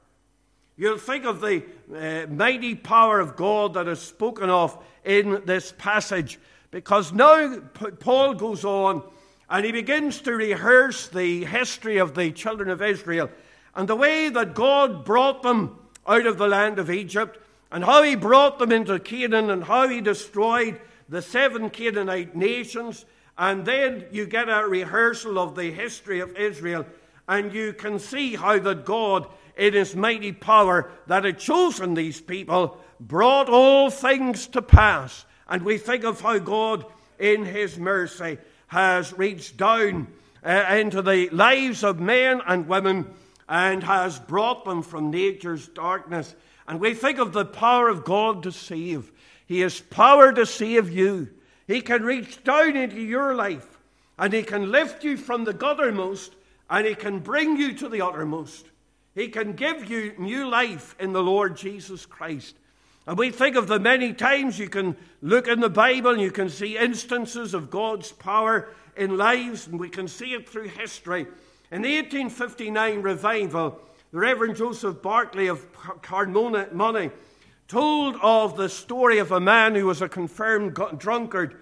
You'll 0.77 0.99
think 0.99 1.25
of 1.25 1.41
the 1.41 1.63
uh, 1.93 2.27
mighty 2.31 2.75
power 2.75 3.19
of 3.19 3.35
God 3.35 3.73
that 3.73 3.87
is 3.87 3.99
spoken 3.99 4.49
of 4.49 4.77
in 5.03 5.41
this 5.45 5.73
passage. 5.77 6.39
Because 6.69 7.11
now 7.11 7.59
Paul 7.99 8.35
goes 8.35 8.63
on 8.63 9.01
and 9.49 9.65
he 9.65 9.71
begins 9.71 10.21
to 10.21 10.33
rehearse 10.33 11.07
the 11.07 11.45
history 11.45 11.97
of 11.97 12.15
the 12.15 12.31
children 12.31 12.69
of 12.69 12.81
Israel 12.81 13.29
and 13.75 13.87
the 13.87 13.95
way 13.95 14.29
that 14.29 14.53
God 14.53 15.05
brought 15.05 15.43
them 15.43 15.77
out 16.05 16.25
of 16.25 16.37
the 16.37 16.47
land 16.47 16.79
of 16.79 16.89
Egypt 16.89 17.39
and 17.71 17.83
how 17.83 18.03
he 18.03 18.15
brought 18.15 18.59
them 18.59 18.71
into 18.71 18.99
Canaan 18.99 19.49
and 19.49 19.63
how 19.63 19.87
he 19.87 20.01
destroyed 20.01 20.79
the 21.09 21.21
seven 21.21 21.69
Canaanite 21.69 22.35
nations. 22.35 23.05
And 23.37 23.65
then 23.65 24.05
you 24.11 24.25
get 24.25 24.49
a 24.49 24.67
rehearsal 24.67 25.37
of 25.37 25.55
the 25.55 25.71
history 25.71 26.19
of 26.19 26.35
Israel, 26.35 26.85
and 27.27 27.53
you 27.53 27.73
can 27.73 27.99
see 27.99 28.35
how 28.35 28.57
that 28.59 28.85
God, 28.85 29.27
in 29.55 29.73
his 29.73 29.95
mighty 29.95 30.31
power 30.31 30.89
that 31.07 31.23
had 31.23 31.37
chosen 31.37 31.93
these 31.93 32.19
people, 32.19 32.77
brought 32.99 33.49
all 33.49 33.89
things 33.89 34.47
to 34.47 34.61
pass. 34.61 35.25
And 35.47 35.63
we 35.63 35.77
think 35.77 36.03
of 36.03 36.21
how 36.21 36.39
God, 36.39 36.85
in 37.19 37.45
his 37.45 37.77
mercy, 37.77 38.37
has 38.67 39.17
reached 39.17 39.57
down 39.57 40.07
uh, 40.43 40.65
into 40.69 41.01
the 41.01 41.29
lives 41.29 41.83
of 41.83 41.99
men 41.99 42.41
and 42.45 42.67
women 42.67 43.07
and 43.49 43.83
has 43.83 44.19
brought 44.19 44.65
them 44.65 44.81
from 44.81 45.09
nature's 45.09 45.67
darkness 45.69 46.35
and 46.67 46.81
we 46.81 46.93
think 46.93 47.17
of 47.17 47.31
the 47.31 47.45
power 47.45 47.87
of 47.87 48.03
God 48.03 48.43
to 48.43 48.51
save. 48.51 49.11
He 49.45 49.61
has 49.61 49.79
power 49.79 50.33
to 50.33 50.45
save 50.45 50.91
you. 50.91 51.29
He 51.65 51.81
can 51.81 52.03
reach 52.03 52.43
down 52.43 52.75
into 52.75 52.99
your 52.99 53.33
life 53.33 53.79
and 54.19 54.33
He 54.33 54.43
can 54.43 54.71
lift 54.71 55.03
you 55.03 55.15
from 55.15 55.45
the 55.45 55.53
guttermost 55.53 56.31
and 56.69 56.85
He 56.85 56.95
can 56.95 57.19
bring 57.19 57.55
you 57.55 57.73
to 57.75 57.87
the 57.87 58.01
uttermost. 58.01 58.65
He 59.15 59.29
can 59.29 59.53
give 59.53 59.89
you 59.89 60.13
new 60.19 60.47
life 60.47 60.95
in 60.99 61.13
the 61.13 61.23
Lord 61.23 61.55
Jesus 61.55 62.05
Christ. 62.05 62.55
And 63.07 63.17
we 63.17 63.31
think 63.31 63.55
of 63.55 63.67
the 63.67 63.79
many 63.79 64.11
times 64.11 64.59
you 64.59 64.67
can 64.67 64.97
look 65.21 65.47
in 65.47 65.61
the 65.61 65.69
Bible 65.69 66.11
and 66.11 66.21
you 66.21 66.29
can 66.29 66.49
see 66.49 66.77
instances 66.77 67.53
of 67.53 67.69
God's 67.69 68.11
power 68.11 68.67
in 68.97 69.15
lives, 69.15 69.67
and 69.67 69.79
we 69.79 69.87
can 69.87 70.09
see 70.09 70.33
it 70.33 70.49
through 70.49 70.67
history. 70.67 71.25
In 71.71 71.81
the 71.81 71.95
1859 71.95 73.01
revival, 73.01 73.79
the 74.11 74.19
Reverend 74.19 74.57
Joseph 74.57 75.01
Barclay 75.01 75.47
of 75.47 75.71
Carnmoney 76.01 77.11
told 77.69 78.17
of 78.21 78.57
the 78.57 78.67
story 78.67 79.19
of 79.19 79.31
a 79.31 79.39
man 79.39 79.75
who 79.75 79.85
was 79.85 80.01
a 80.01 80.09
confirmed 80.09 80.77
drunkard, 80.97 81.55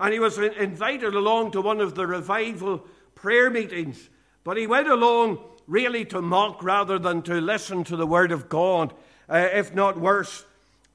and 0.00 0.12
he 0.12 0.18
was 0.18 0.38
invited 0.38 1.14
along 1.14 1.52
to 1.52 1.60
one 1.60 1.80
of 1.80 1.94
the 1.94 2.06
revival 2.08 2.84
prayer 3.14 3.50
meetings. 3.50 4.08
But 4.42 4.56
he 4.56 4.66
went 4.66 4.88
along 4.88 5.38
really 5.68 6.04
to 6.06 6.22
mock 6.22 6.62
rather 6.62 6.98
than 6.98 7.22
to 7.22 7.40
listen 7.40 7.84
to 7.84 7.96
the 7.96 8.06
word 8.06 8.32
of 8.32 8.48
God, 8.48 8.94
uh, 9.28 9.48
if 9.52 9.74
not 9.74 10.00
worse. 10.00 10.44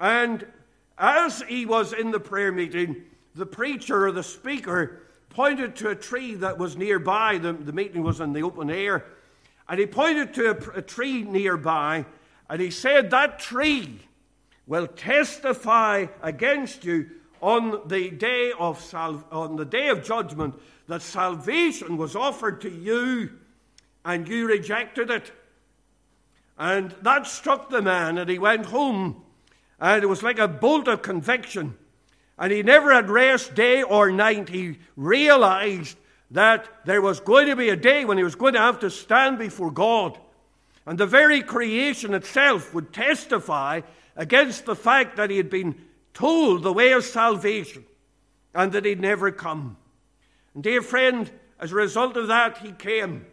And 0.03 0.45
as 0.97 1.43
he 1.43 1.65
was 1.65 1.93
in 1.93 2.11
the 2.11 2.19
prayer 2.19 2.51
meeting, 2.51 3.03
the 3.35 3.45
preacher 3.45 4.05
or 4.05 4.11
the 4.11 4.21
speaker 4.21 5.01
pointed 5.29 5.77
to 5.77 5.91
a 5.91 5.95
tree 5.95 6.35
that 6.35 6.57
was 6.57 6.75
nearby. 6.75 7.37
The, 7.37 7.53
the 7.53 7.71
meeting 7.71 8.03
was 8.03 8.19
in 8.19 8.33
the 8.33 8.43
open 8.43 8.69
air. 8.69 9.05
And 9.69 9.79
he 9.79 9.85
pointed 9.85 10.33
to 10.33 10.49
a, 10.49 10.79
a 10.79 10.81
tree 10.81 11.23
nearby, 11.23 12.05
and 12.49 12.61
he 12.61 12.69
said, 12.69 13.11
That 13.11 13.39
tree 13.39 14.01
will 14.67 14.87
testify 14.87 16.07
against 16.21 16.83
you 16.83 17.09
on 17.41 17.87
the 17.87 18.09
day 18.09 18.51
of 18.59 18.81
sal- 18.81 19.23
on 19.31 19.55
the 19.55 19.65
day 19.65 19.87
of 19.87 20.03
judgment 20.03 20.55
that 20.87 21.01
salvation 21.01 21.95
was 21.95 22.13
offered 22.13 22.59
to 22.59 22.69
you 22.69 23.31
and 24.03 24.27
you 24.27 24.47
rejected 24.47 25.09
it 25.09 25.31
and 26.57 26.91
that 27.01 27.27
struck 27.27 27.69
the 27.69 27.81
man 27.81 28.17
and 28.17 28.29
he 28.29 28.39
went 28.39 28.65
home 28.67 29.21
and 29.79 30.03
it 30.03 30.07
was 30.07 30.23
like 30.23 30.39
a 30.39 30.47
bolt 30.47 30.88
of 30.88 31.01
conviction 31.01 31.75
and 32.38 32.51
he 32.51 32.63
never 32.63 32.93
had 32.93 33.09
rest 33.09 33.53
day 33.55 33.83
or 33.83 34.12
night 34.12 34.49
he 34.49 34.77
realized 34.95 35.97
that 36.31 36.67
there 36.86 37.01
was 37.01 37.19
going 37.19 37.47
to 37.47 37.55
be 37.55 37.69
a 37.69 37.75
day 37.75 38.05
when 38.05 38.17
he 38.17 38.23
was 38.23 38.36
going 38.36 38.53
to 38.53 38.59
have 38.59 38.79
to 38.79 38.89
stand 38.89 39.38
before 39.38 39.71
God. 39.71 40.17
And 40.86 40.97
the 40.97 41.05
very 41.05 41.41
creation 41.41 42.13
itself 42.13 42.73
would 42.73 42.91
testify 42.91 43.81
against 44.15 44.65
the 44.65 44.75
fact 44.75 45.17
that 45.17 45.29
he 45.29 45.38
had 45.38 45.49
been 45.49 45.75
told 46.13 46.63
the 46.63 46.73
way 46.73 46.91
of 46.91 47.05
salvation 47.05 47.86
and 48.53 48.71
that 48.71 48.86
he'd 48.86 48.99
never 48.99 49.31
come. 49.31 49.77
And, 50.55 50.63
dear 50.63 50.81
friend, 50.81 51.29
as 51.59 51.71
a 51.71 51.75
result 51.75 52.17
of 52.17 52.27
that, 52.27 52.57
he 52.57 52.71
came 52.71 53.25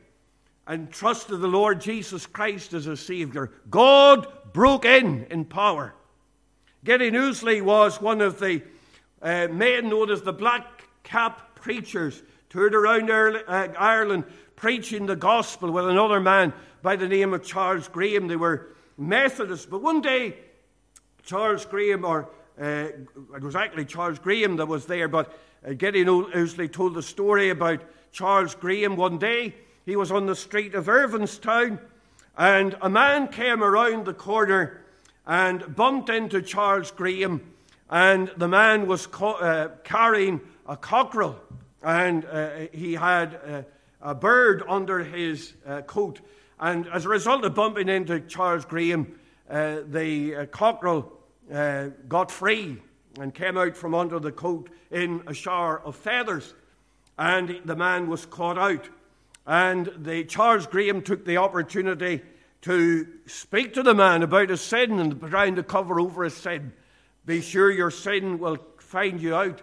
and 0.66 0.90
trusted 0.90 1.40
the 1.40 1.48
Lord 1.48 1.80
Jesus 1.80 2.26
Christ 2.26 2.74
as 2.74 2.86
a 2.86 2.96
Savior. 2.96 3.50
God 3.70 4.26
broke 4.52 4.84
in 4.84 5.26
in 5.30 5.46
power. 5.46 5.94
Gideon 6.82 7.12
Ouseley 7.14 7.60
was 7.60 8.00
one 8.00 8.22
of 8.22 8.40
the 8.40 8.62
uh, 9.20 9.48
men 9.48 9.90
known 9.90 10.10
as 10.10 10.22
the 10.22 10.32
Black 10.32 10.64
Cap 11.02 11.54
Preachers 11.54 12.22
toured 12.48 12.74
around 12.74 13.10
uh, 13.10 13.68
Ireland 13.78 14.24
preaching 14.56 15.04
the 15.04 15.16
gospel 15.16 15.70
with 15.70 15.86
another 15.86 16.20
man 16.20 16.54
by 16.80 16.96
the 16.96 17.06
name 17.06 17.34
of 17.34 17.44
Charles 17.44 17.86
Graham. 17.88 18.28
They 18.28 18.36
were 18.36 18.68
Methodists, 18.96 19.66
but 19.66 19.82
one 19.82 20.00
day 20.00 20.36
Charles 21.22 21.66
Graham, 21.66 22.06
or 22.06 22.30
uh, 22.58 22.88
it 23.34 23.42
was 23.42 23.56
actually 23.56 23.84
Charles 23.84 24.18
Graham 24.18 24.56
that 24.56 24.66
was 24.66 24.86
there, 24.86 25.06
but 25.06 25.38
uh, 25.66 25.74
Gideon 25.74 26.06
told 26.68 26.94
the 26.94 27.02
story 27.02 27.50
about 27.50 27.82
Charles 28.10 28.54
Graham 28.54 28.96
one 28.96 29.18
day. 29.18 29.54
He 29.84 29.96
was 29.96 30.10
on 30.10 30.24
the 30.24 30.36
street 30.36 30.74
of 30.74 30.88
Irvinstown, 30.88 31.78
and 32.38 32.74
a 32.80 32.88
man 32.88 33.28
came 33.28 33.62
around 33.62 34.06
the 34.06 34.14
corner 34.14 34.79
and 35.30 35.76
bumped 35.76 36.10
into 36.10 36.42
Charles 36.42 36.90
Graham, 36.90 37.40
and 37.88 38.32
the 38.36 38.48
man 38.48 38.88
was 38.88 39.06
co- 39.06 39.34
uh, 39.34 39.68
carrying 39.84 40.40
a 40.66 40.76
cockerel 40.76 41.40
and 41.84 42.24
uh, 42.24 42.66
he 42.72 42.94
had 42.94 43.40
uh, 43.46 43.62
a 44.02 44.12
bird 44.12 44.64
under 44.68 45.04
his 45.04 45.52
uh, 45.64 45.82
coat. 45.82 46.18
And 46.58 46.88
as 46.88 47.04
a 47.04 47.08
result 47.08 47.44
of 47.44 47.54
bumping 47.54 47.88
into 47.88 48.18
Charles 48.18 48.64
Graham, 48.64 49.20
uh, 49.48 49.76
the 49.88 50.34
uh, 50.34 50.46
cockerel 50.46 51.12
got 52.08 52.30
free 52.30 52.78
and 53.18 53.32
came 53.32 53.56
out 53.56 53.76
from 53.76 53.94
under 53.94 54.18
the 54.18 54.32
coat 54.32 54.68
in 54.90 55.22
a 55.28 55.34
shower 55.34 55.80
of 55.80 55.94
feathers. 55.94 56.54
And 57.18 57.60
the 57.64 57.76
man 57.76 58.08
was 58.08 58.26
caught 58.26 58.58
out. 58.58 58.88
And 59.46 59.92
the, 59.96 60.24
Charles 60.24 60.66
Graham 60.66 61.02
took 61.02 61.24
the 61.24 61.36
opportunity 61.36 62.20
to 62.62 63.06
speak 63.26 63.74
to 63.74 63.82
the 63.82 63.94
man 63.94 64.22
about 64.22 64.50
his 64.50 64.60
sin 64.60 64.98
and 64.98 65.20
trying 65.20 65.56
to 65.56 65.62
cover 65.62 65.98
over 65.98 66.24
his 66.24 66.36
sin. 66.36 66.72
Be 67.24 67.40
sure 67.40 67.70
your 67.70 67.90
sin 67.90 68.38
will 68.38 68.58
find 68.78 69.20
you 69.20 69.34
out. 69.34 69.62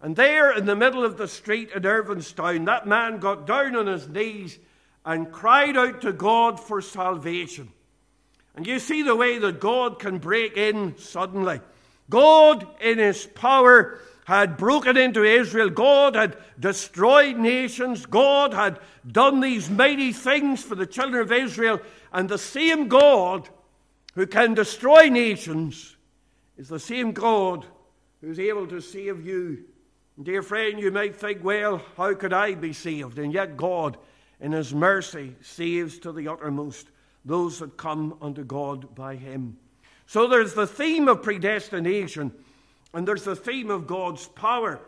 And 0.00 0.16
there 0.16 0.56
in 0.56 0.66
the 0.66 0.76
middle 0.76 1.04
of 1.04 1.16
the 1.16 1.28
street 1.28 1.70
in 1.74 1.86
Irvinstown, 1.86 2.64
that 2.64 2.86
man 2.86 3.18
got 3.18 3.46
down 3.46 3.76
on 3.76 3.86
his 3.86 4.08
knees 4.08 4.58
and 5.04 5.30
cried 5.30 5.76
out 5.76 6.02
to 6.02 6.12
God 6.12 6.58
for 6.58 6.80
salvation. 6.80 7.70
And 8.54 8.66
you 8.66 8.78
see 8.78 9.02
the 9.02 9.16
way 9.16 9.38
that 9.38 9.60
God 9.60 9.98
can 9.98 10.18
break 10.18 10.56
in 10.56 10.96
suddenly. 10.98 11.60
God, 12.10 12.66
in 12.80 12.98
his 12.98 13.26
power, 13.26 13.98
had 14.24 14.56
broken 14.56 14.96
into 14.96 15.24
Israel. 15.24 15.70
God 15.70 16.14
had 16.14 16.36
destroyed 16.58 17.36
nations. 17.36 18.06
God 18.06 18.54
had 18.54 18.78
done 19.10 19.40
these 19.40 19.70
mighty 19.70 20.12
things 20.12 20.62
for 20.62 20.74
the 20.74 20.86
children 20.86 21.22
of 21.22 21.32
Israel. 21.32 21.80
And 22.12 22.28
the 22.28 22.38
same 22.38 22.88
God 22.88 23.48
who 24.14 24.26
can 24.26 24.54
destroy 24.54 25.08
nations 25.08 25.96
is 26.56 26.68
the 26.68 26.80
same 26.80 27.12
God 27.12 27.64
who's 28.20 28.38
able 28.38 28.66
to 28.68 28.80
save 28.80 29.26
you 29.26 29.64
Dear 30.20 30.42
friend, 30.42 30.78
you 30.78 30.90
might 30.90 31.16
think, 31.16 31.42
well, 31.42 31.82
how 31.96 32.14
could 32.14 32.32
I 32.34 32.54
be 32.54 32.72
saved? 32.74 33.18
And 33.18 33.32
yet 33.32 33.56
God, 33.56 33.96
in 34.40 34.52
His 34.52 34.74
mercy, 34.74 35.34
saves 35.40 35.98
to 36.00 36.12
the 36.12 36.28
uttermost 36.28 36.88
those 37.24 37.60
that 37.60 37.76
come 37.76 38.18
unto 38.20 38.44
God 38.44 38.94
by 38.94 39.16
Him. 39.16 39.56
So 40.06 40.28
there's 40.28 40.52
the 40.52 40.66
theme 40.66 41.08
of 41.08 41.22
predestination, 41.22 42.32
and 42.92 43.08
there's 43.08 43.24
the 43.24 43.36
theme 43.36 43.70
of 43.70 43.86
God's 43.86 44.28
power. 44.28 44.80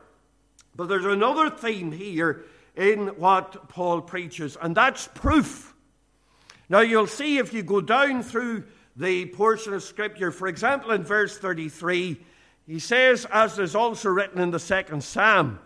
But 0.76 0.88
there's 0.88 1.06
another 1.06 1.48
theme 1.48 1.90
here 1.90 2.44
in 2.76 3.08
what 3.16 3.68
Paul 3.68 4.02
preaches, 4.02 4.58
and 4.60 4.76
that's 4.76 5.08
proof. 5.14 5.73
Now, 6.74 6.80
you'll 6.80 7.06
see 7.06 7.38
if 7.38 7.52
you 7.52 7.62
go 7.62 7.80
down 7.80 8.24
through 8.24 8.64
the 8.96 9.26
portion 9.26 9.74
of 9.74 9.84
Scripture, 9.84 10.32
for 10.32 10.48
example, 10.48 10.90
in 10.90 11.04
verse 11.04 11.38
33, 11.38 12.20
he 12.66 12.78
says, 12.80 13.28
as 13.30 13.60
is 13.60 13.76
also 13.76 14.08
written 14.08 14.40
in 14.40 14.50
the 14.50 14.58
second 14.58 15.04
psalm. 15.04 15.60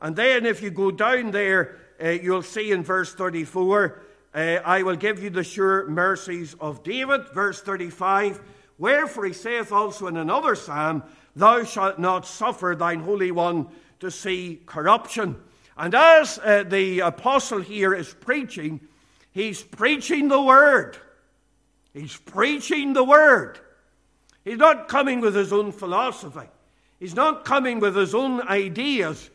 And 0.00 0.16
then, 0.16 0.46
if 0.46 0.62
you 0.62 0.70
go 0.70 0.90
down 0.90 1.30
there, 1.30 1.76
uh, 2.02 2.08
you'll 2.08 2.40
see 2.40 2.72
in 2.72 2.82
verse 2.82 3.12
34, 3.12 4.00
uh, 4.34 4.38
I 4.38 4.82
will 4.82 4.96
give 4.96 5.22
you 5.22 5.28
the 5.28 5.44
sure 5.44 5.90
mercies 5.90 6.56
of 6.58 6.82
David. 6.82 7.28
Verse 7.34 7.60
35, 7.60 8.40
wherefore 8.78 9.26
he 9.26 9.34
saith 9.34 9.72
also 9.72 10.06
in 10.06 10.16
another 10.16 10.54
psalm, 10.54 11.02
Thou 11.34 11.64
shalt 11.64 11.98
not 11.98 12.26
suffer 12.26 12.74
thine 12.74 13.00
Holy 13.00 13.30
One 13.30 13.68
to 14.00 14.10
see 14.10 14.62
corruption. 14.64 15.36
And 15.76 15.94
as 15.94 16.38
uh, 16.38 16.64
the 16.66 17.00
apostle 17.00 17.60
here 17.60 17.92
is 17.92 18.14
preaching, 18.14 18.80
he's 19.36 19.62
preaching 19.62 20.28
the 20.28 20.40
word. 20.40 20.96
He's 21.92 22.16
preaching 22.16 22.94
the 22.94 23.04
word. 23.04 23.60
He's 24.44 24.56
not 24.56 24.88
coming 24.88 25.20
with 25.20 25.34
his 25.34 25.52
own 25.52 25.72
philosophy. 25.72 26.48
He's 26.98 27.14
not 27.14 27.44
coming 27.44 27.78
with 27.78 27.94
his 27.94 28.14
own 28.14 28.40
ideas. 28.48 29.30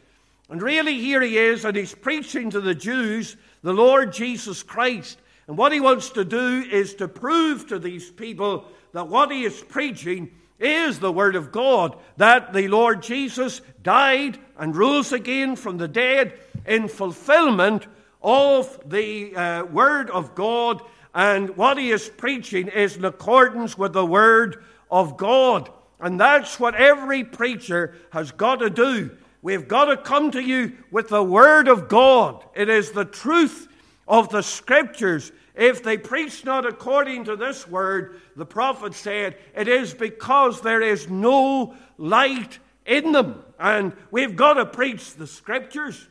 And 0.50 0.60
really, 0.60 1.00
here 1.00 1.22
he 1.22 1.38
is, 1.38 1.66
and 1.66 1.78
he's 1.78 1.94
preaching 1.94 2.50
to 2.50 2.60
the 2.60 2.74
Jews 2.74 3.38
the 3.62 3.74
Lord 3.74 4.12
Jesus 4.12 4.64
Christ. 4.64 5.20
And 5.48 5.56
what 5.56 5.72
he 5.72 5.80
wants 5.80 6.10
to 6.12 6.26
do 6.26 6.66
is 6.72 6.96
to 6.96 7.08
prove 7.08 7.68
to 7.68 7.78
these 7.78 8.10
people 8.10 8.66
that 8.94 9.08
what 9.08 9.32
he 9.32 9.44
is 9.44 9.62
preaching 9.62 10.32
is 10.60 11.00
the 11.00 11.12
Word 11.12 11.36
of 11.36 11.52
God, 11.52 11.96
that 12.18 12.54
the 12.54 12.68
Lord 12.68 13.04
Jesus 13.04 13.62
died 13.84 14.40
and 14.58 14.76
rose 14.76 15.12
again 15.12 15.56
from 15.56 15.78
the 15.78 15.88
dead 15.88 16.40
in 16.66 16.88
fulfillment 16.88 17.86
of 18.22 18.80
the 18.86 19.36
uh, 19.36 19.66
Word 19.66 20.10
of 20.10 20.36
God. 20.36 20.82
And 21.14 21.56
what 21.58 21.78
he 21.78 21.92
is 21.92 22.10
preaching 22.10 22.68
is 22.68 22.96
in 22.96 23.06
accordance 23.06 23.78
with 23.78 23.94
the 23.94 24.06
Word 24.06 24.64
of 24.90 25.18
God. 25.18 25.70
And 26.00 26.20
that's 26.20 26.60
what 26.60 26.76
every 26.76 27.24
preacher 27.24 27.96
has 28.12 28.32
got 28.32 28.58
to 28.58 28.70
do. 28.70 29.18
We've 29.42 29.68
got 29.68 29.86
to 29.86 29.98
come 29.98 30.32
to 30.32 30.42
you 30.42 30.78
with 30.92 31.10
the 31.10 31.24
Word 31.24 31.68
of 31.68 31.88
God. 31.88 32.44
It 32.56 32.70
is 32.70 32.92
the 32.92 33.06
truth 33.06 33.68
of 34.08 34.30
the 34.30 34.42
Scriptures. 34.42 35.32
If 35.56 35.84
they 35.84 35.98
preach 35.98 36.46
not 36.46 36.66
according 36.66 37.26
to 37.26 37.36
this 37.36 37.68
Word, 37.68 38.22
the 38.36 38.46
prophet 38.46 38.94
said, 38.94 39.38
it 39.56 39.68
is 39.68 39.94
because 39.94 40.62
there 40.62 40.82
is 40.82 41.10
no 41.10 41.76
light 41.98 42.60
in 42.86 43.12
them. 43.12 43.44
And 43.60 43.94
we've 44.12 44.36
got 44.36 44.54
to 44.54 44.66
preach 44.66 45.16
the 45.16 45.28
Scriptures. 45.28 46.08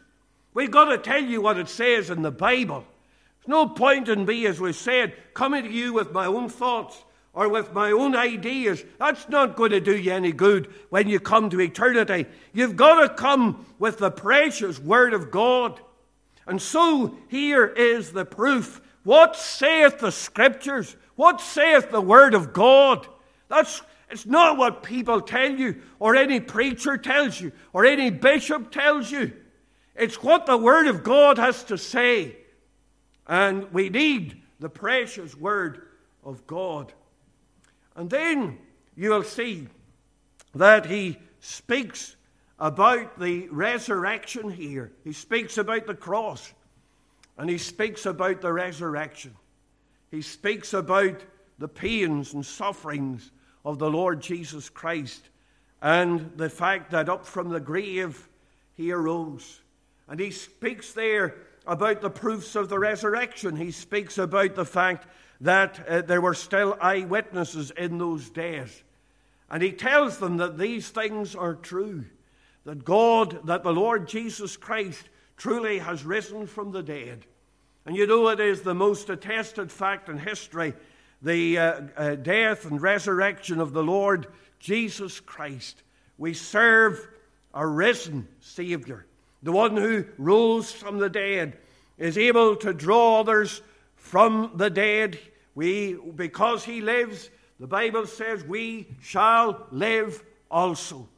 We've 0.55 0.71
got 0.71 0.87
to 0.87 0.99
tell 0.99 1.23
you 1.23 1.41
what 1.41 1.59
it 1.59 1.69
says 1.69 2.11
in 2.11 2.23
the 2.23 2.31
Bible. 2.31 2.85
There's 3.39 3.49
no 3.49 3.69
point 3.69 4.09
in 4.09 4.25
me, 4.25 4.47
as 4.47 4.61
we 4.61 4.73
said, 4.73 5.15
coming 5.35 5.65
to 5.65 5.71
you 5.71 5.93
with 5.93 6.13
my 6.13 6.27
own 6.27 6.49
thoughts 6.49 7.03
or 7.33 7.49
with 7.49 7.73
my 7.73 7.93
own 7.93 8.17
ideas. 8.17 8.85
That's 8.99 9.29
not 9.29 9.57
going 9.57 9.71
to 9.71 9.81
do 9.81 9.97
you 9.97 10.13
any 10.13 10.33
good 10.33 10.73
when 10.91 11.09
you 11.09 11.21
come 11.21 11.49
to 11.51 11.61
eternity. 11.61 12.27
You've 12.53 12.77
got 12.77 13.01
to 13.01 13.15
come 13.15 13.65
with 13.79 13.99
the 13.99 14.11
precious 14.11 14.79
Word 14.79 15.15
of 15.15 15.31
God. 15.31 15.81
And 16.47 16.61
so 16.61 17.17
here 17.29 17.67
is 17.67 18.13
the 18.13 18.25
proof. 18.25 18.81
What 19.05 19.37
saith 19.37 20.01
the 20.01 20.11
Scriptures? 20.11 20.97
What 21.15 21.41
saith 21.41 21.91
the 21.91 22.01
Word 22.01 22.35
of 22.35 22.53
God? 22.53 23.07
That's 23.49 23.83
it's 24.11 24.27
not 24.27 24.57
what 24.57 24.83
people 24.83 25.21
tell 25.21 25.51
you, 25.51 25.83
or 26.01 26.17
any 26.17 26.41
preacher 26.41 26.97
tells 26.97 27.41
you, 27.41 27.53
or 27.73 27.85
any 27.85 28.11
bishop 28.11 28.73
tells 28.73 29.11
you. 29.11 29.33
It's 30.01 30.23
what 30.23 30.47
the 30.47 30.57
Word 30.57 30.87
of 30.87 31.05
God 31.05 31.37
has 31.37 31.63
to 31.65 31.77
say. 31.77 32.37
And 33.27 33.71
we 33.71 33.91
need 33.91 34.41
the 34.59 34.71
precious 34.71 35.37
Word 35.37 35.89
of 36.25 36.47
God. 36.47 36.93
And 37.95 38.09
then 38.09 38.59
you'll 38.97 39.23
see 39.23 39.69
that 40.55 40.87
he 40.87 41.19
speaks 41.41 42.17
about 42.59 43.19
the 43.19 43.49
resurrection 43.49 44.51
here. 44.51 44.91
He 45.05 45.13
speaks 45.13 45.59
about 45.59 45.87
the 45.87 45.95
cross 45.95 46.53
and 47.37 47.49
he 47.49 47.59
speaks 47.59 48.07
about 48.07 48.41
the 48.41 48.53
resurrection. 48.53 49.35
He 50.11 50.23
speaks 50.23 50.75
about 50.75 51.21
the 51.59 51.69
pains 51.69 52.35
and 52.35 52.45
sufferings 52.45 53.31
of 53.65 53.79
the 53.79 53.91
Lord 53.91 54.21
Jesus 54.21 54.71
Christ 54.71 55.29
and 55.83 56.33
the 56.37 56.51
fact 56.51 56.91
that 56.91 57.09
up 57.09 57.27
from 57.27 57.51
the 57.51 57.61
grave 57.61 58.29
he 58.75 58.93
arose. 58.93 59.61
And 60.11 60.21
he 60.21 60.33
speaks 60.33 60.93
there 60.93 61.37
about 61.67 62.03
the 62.03 62.11
proofs 62.11 62.57
of 62.57 62.69
the 62.69 62.79
resurrection. 62.79 63.57
He 63.57 63.71
speaks 63.71 64.19
about 64.19 64.57
the 64.57 64.65
fact 64.67 65.07
that 65.41 65.89
uh, 65.89 66.03
there 66.03 66.21
were 66.21 66.35
still 66.35 66.77
eyewitnesses 66.81 67.71
in 67.71 67.97
those 67.97 68.29
days. 68.29 68.83
And 69.51 69.63
he 69.63 69.73
tells 69.73 70.19
them 70.19 70.37
that 70.39 70.59
these 70.59 70.91
things 70.91 71.35
are 71.35 71.55
true, 71.55 72.05
that 72.65 72.85
God, 72.85 73.47
that 73.47 73.63
the 73.63 73.73
Lord 73.73 74.07
Jesus 74.07 74.57
Christ 74.57 75.09
truly 75.37 75.79
has 75.79 76.05
risen 76.05 76.47
from 76.47 76.73
the 76.73 76.83
dead. 76.83 77.25
And 77.87 77.97
you 77.97 78.07
know, 78.07 78.29
it 78.29 78.41
is 78.41 78.63
the 78.63 78.75
most 78.75 79.09
attested 79.09 79.73
fact 79.73 80.09
in 80.09 80.19
history 80.19 80.75
the 81.23 81.59
uh, 81.59 81.81
uh, 81.97 82.15
death 82.15 82.65
and 82.65 82.81
resurrection 82.81 83.61
of 83.61 83.73
the 83.73 83.83
Lord 83.83 84.27
Jesus 84.59 85.21
Christ. 85.21 85.83
We 86.19 86.35
serve 86.35 87.07
a 87.53 87.67
risen 87.67 88.29
Savior, 88.41 89.07
the 89.43 89.53
one 89.53 89.77
who 89.77 90.05
rose 90.19 90.71
from 90.73 90.99
the 90.99 91.09
dead, 91.09 91.57
is 91.99 92.17
able 92.19 92.57
to 92.57 92.73
draw 92.73 93.21
others 93.21 93.63
from 93.97 94.53
the 94.57 94.71
dead. 94.71 95.19
We, 95.55 95.95
because 96.15 96.65
he 96.65 96.81
lives, 96.81 97.31
the 97.59 97.67
Bible 97.67 98.07
says 98.07 98.45
we 98.45 98.87
shall 99.01 99.67
live 99.71 100.23
also. 100.51 101.09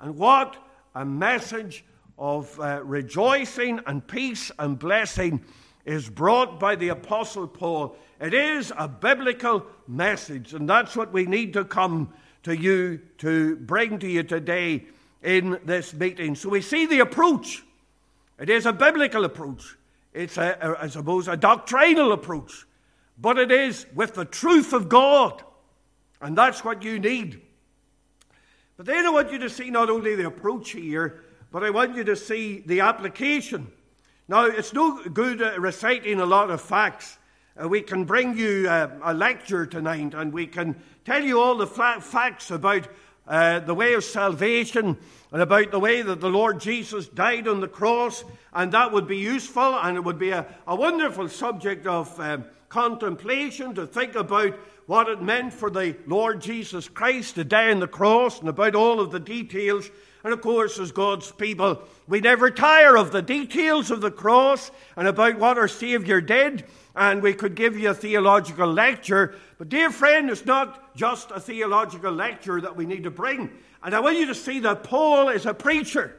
And 0.00 0.16
what 0.16 0.56
a 0.94 1.04
message 1.04 1.84
of 2.18 2.58
uh, 2.60 2.80
rejoicing 2.84 3.80
and 3.86 4.06
peace 4.06 4.50
and 4.58 4.78
blessing 4.78 5.42
is 5.84 6.08
brought 6.08 6.60
by 6.60 6.76
the 6.76 6.90
Apostle 6.90 7.48
Paul. 7.48 7.96
It 8.20 8.34
is 8.34 8.72
a 8.76 8.86
biblical 8.86 9.66
message, 9.88 10.54
and 10.54 10.68
that's 10.68 10.94
what 10.94 11.12
we 11.12 11.24
need 11.24 11.54
to 11.54 11.64
come 11.64 12.12
to 12.42 12.54
you 12.54 13.00
to 13.18 13.56
bring 13.56 13.98
to 13.98 14.08
you 14.08 14.22
today 14.22 14.84
in 15.22 15.60
this 15.64 15.92
meeting. 15.94 16.34
So 16.34 16.48
we 16.48 16.60
see 16.60 16.86
the 16.86 17.00
approach. 17.00 17.62
It 18.38 18.48
is 18.48 18.66
a 18.66 18.72
biblical 18.72 19.24
approach. 19.24 19.76
It's, 20.12 20.38
I 20.38 20.88
suppose, 20.88 21.28
a 21.28 21.36
doctrinal 21.36 22.12
approach 22.12 22.66
but 23.20 23.38
it 23.38 23.52
is 23.52 23.86
with 23.94 24.14
the 24.14 24.24
truth 24.24 24.72
of 24.72 24.88
God. 24.88 25.42
And 26.20 26.36
that's 26.36 26.64
what 26.64 26.82
you 26.82 26.98
need. 26.98 27.40
But 28.76 28.86
then 28.86 29.06
I 29.06 29.10
want 29.10 29.30
you 29.30 29.38
to 29.38 29.50
see 29.50 29.70
not 29.70 29.90
only 29.90 30.14
the 30.14 30.26
approach 30.26 30.70
here, 30.70 31.22
but 31.52 31.62
I 31.62 31.70
want 31.70 31.96
you 31.96 32.04
to 32.04 32.16
see 32.16 32.62
the 32.64 32.80
application. 32.80 33.70
Now, 34.28 34.46
it's 34.46 34.72
no 34.72 35.02
good 35.02 35.42
uh, 35.42 35.58
reciting 35.58 36.20
a 36.20 36.26
lot 36.26 36.50
of 36.50 36.60
facts. 36.60 37.18
Uh, 37.60 37.68
we 37.68 37.82
can 37.82 38.04
bring 38.04 38.38
you 38.38 38.68
uh, 38.68 38.88
a 39.02 39.12
lecture 39.12 39.66
tonight 39.66 40.14
and 40.14 40.32
we 40.32 40.46
can 40.46 40.80
tell 41.04 41.22
you 41.22 41.40
all 41.40 41.56
the 41.56 41.66
facts 41.66 42.50
about 42.50 42.88
uh, 43.26 43.60
the 43.60 43.74
way 43.74 43.94
of 43.94 44.04
salvation 44.04 44.96
and 45.32 45.42
about 45.42 45.70
the 45.70 45.78
way 45.78 46.02
that 46.02 46.20
the 46.20 46.30
Lord 46.30 46.60
Jesus 46.60 47.06
died 47.08 47.46
on 47.46 47.60
the 47.60 47.68
cross, 47.68 48.24
and 48.52 48.72
that 48.72 48.92
would 48.92 49.06
be 49.06 49.18
useful 49.18 49.78
and 49.78 49.96
it 49.96 50.04
would 50.04 50.18
be 50.18 50.30
a, 50.30 50.46
a 50.66 50.74
wonderful 50.74 51.28
subject 51.28 51.86
of 51.86 52.18
um, 52.18 52.44
contemplation 52.68 53.74
to 53.74 53.86
think 53.86 54.14
about 54.14 54.54
what 54.86 55.08
it 55.08 55.22
meant 55.22 55.52
for 55.52 55.70
the 55.70 55.96
Lord 56.06 56.40
Jesus 56.40 56.88
Christ 56.88 57.36
to 57.36 57.44
die 57.44 57.70
on 57.70 57.78
the 57.78 57.86
cross 57.86 58.40
and 58.40 58.48
about 58.48 58.74
all 58.74 58.98
of 58.98 59.12
the 59.12 59.20
details. 59.20 59.88
And 60.24 60.32
of 60.32 60.40
course, 60.40 60.78
as 60.78 60.92
God's 60.92 61.30
people, 61.30 61.82
we 62.08 62.20
never 62.20 62.50
tire 62.50 62.96
of 62.96 63.12
the 63.12 63.22
details 63.22 63.90
of 63.90 64.00
the 64.00 64.10
cross 64.10 64.70
and 64.96 65.06
about 65.06 65.38
what 65.38 65.58
our 65.58 65.68
Savior 65.68 66.20
did. 66.20 66.64
And 66.96 67.22
we 67.22 67.34
could 67.34 67.54
give 67.54 67.78
you 67.78 67.90
a 67.90 67.94
theological 67.94 68.70
lecture. 68.70 69.36
But, 69.58 69.68
dear 69.68 69.90
friend, 69.90 70.28
it's 70.28 70.44
not 70.44 70.89
just 71.00 71.30
a 71.30 71.40
theological 71.40 72.12
lecture 72.12 72.60
that 72.60 72.76
we 72.76 72.84
need 72.84 73.04
to 73.04 73.10
bring. 73.10 73.50
And 73.82 73.94
I 73.94 74.00
want 74.00 74.18
you 74.18 74.26
to 74.26 74.34
see 74.34 74.60
that 74.60 74.84
Paul 74.84 75.30
is 75.30 75.46
a 75.46 75.54
preacher. 75.54 76.14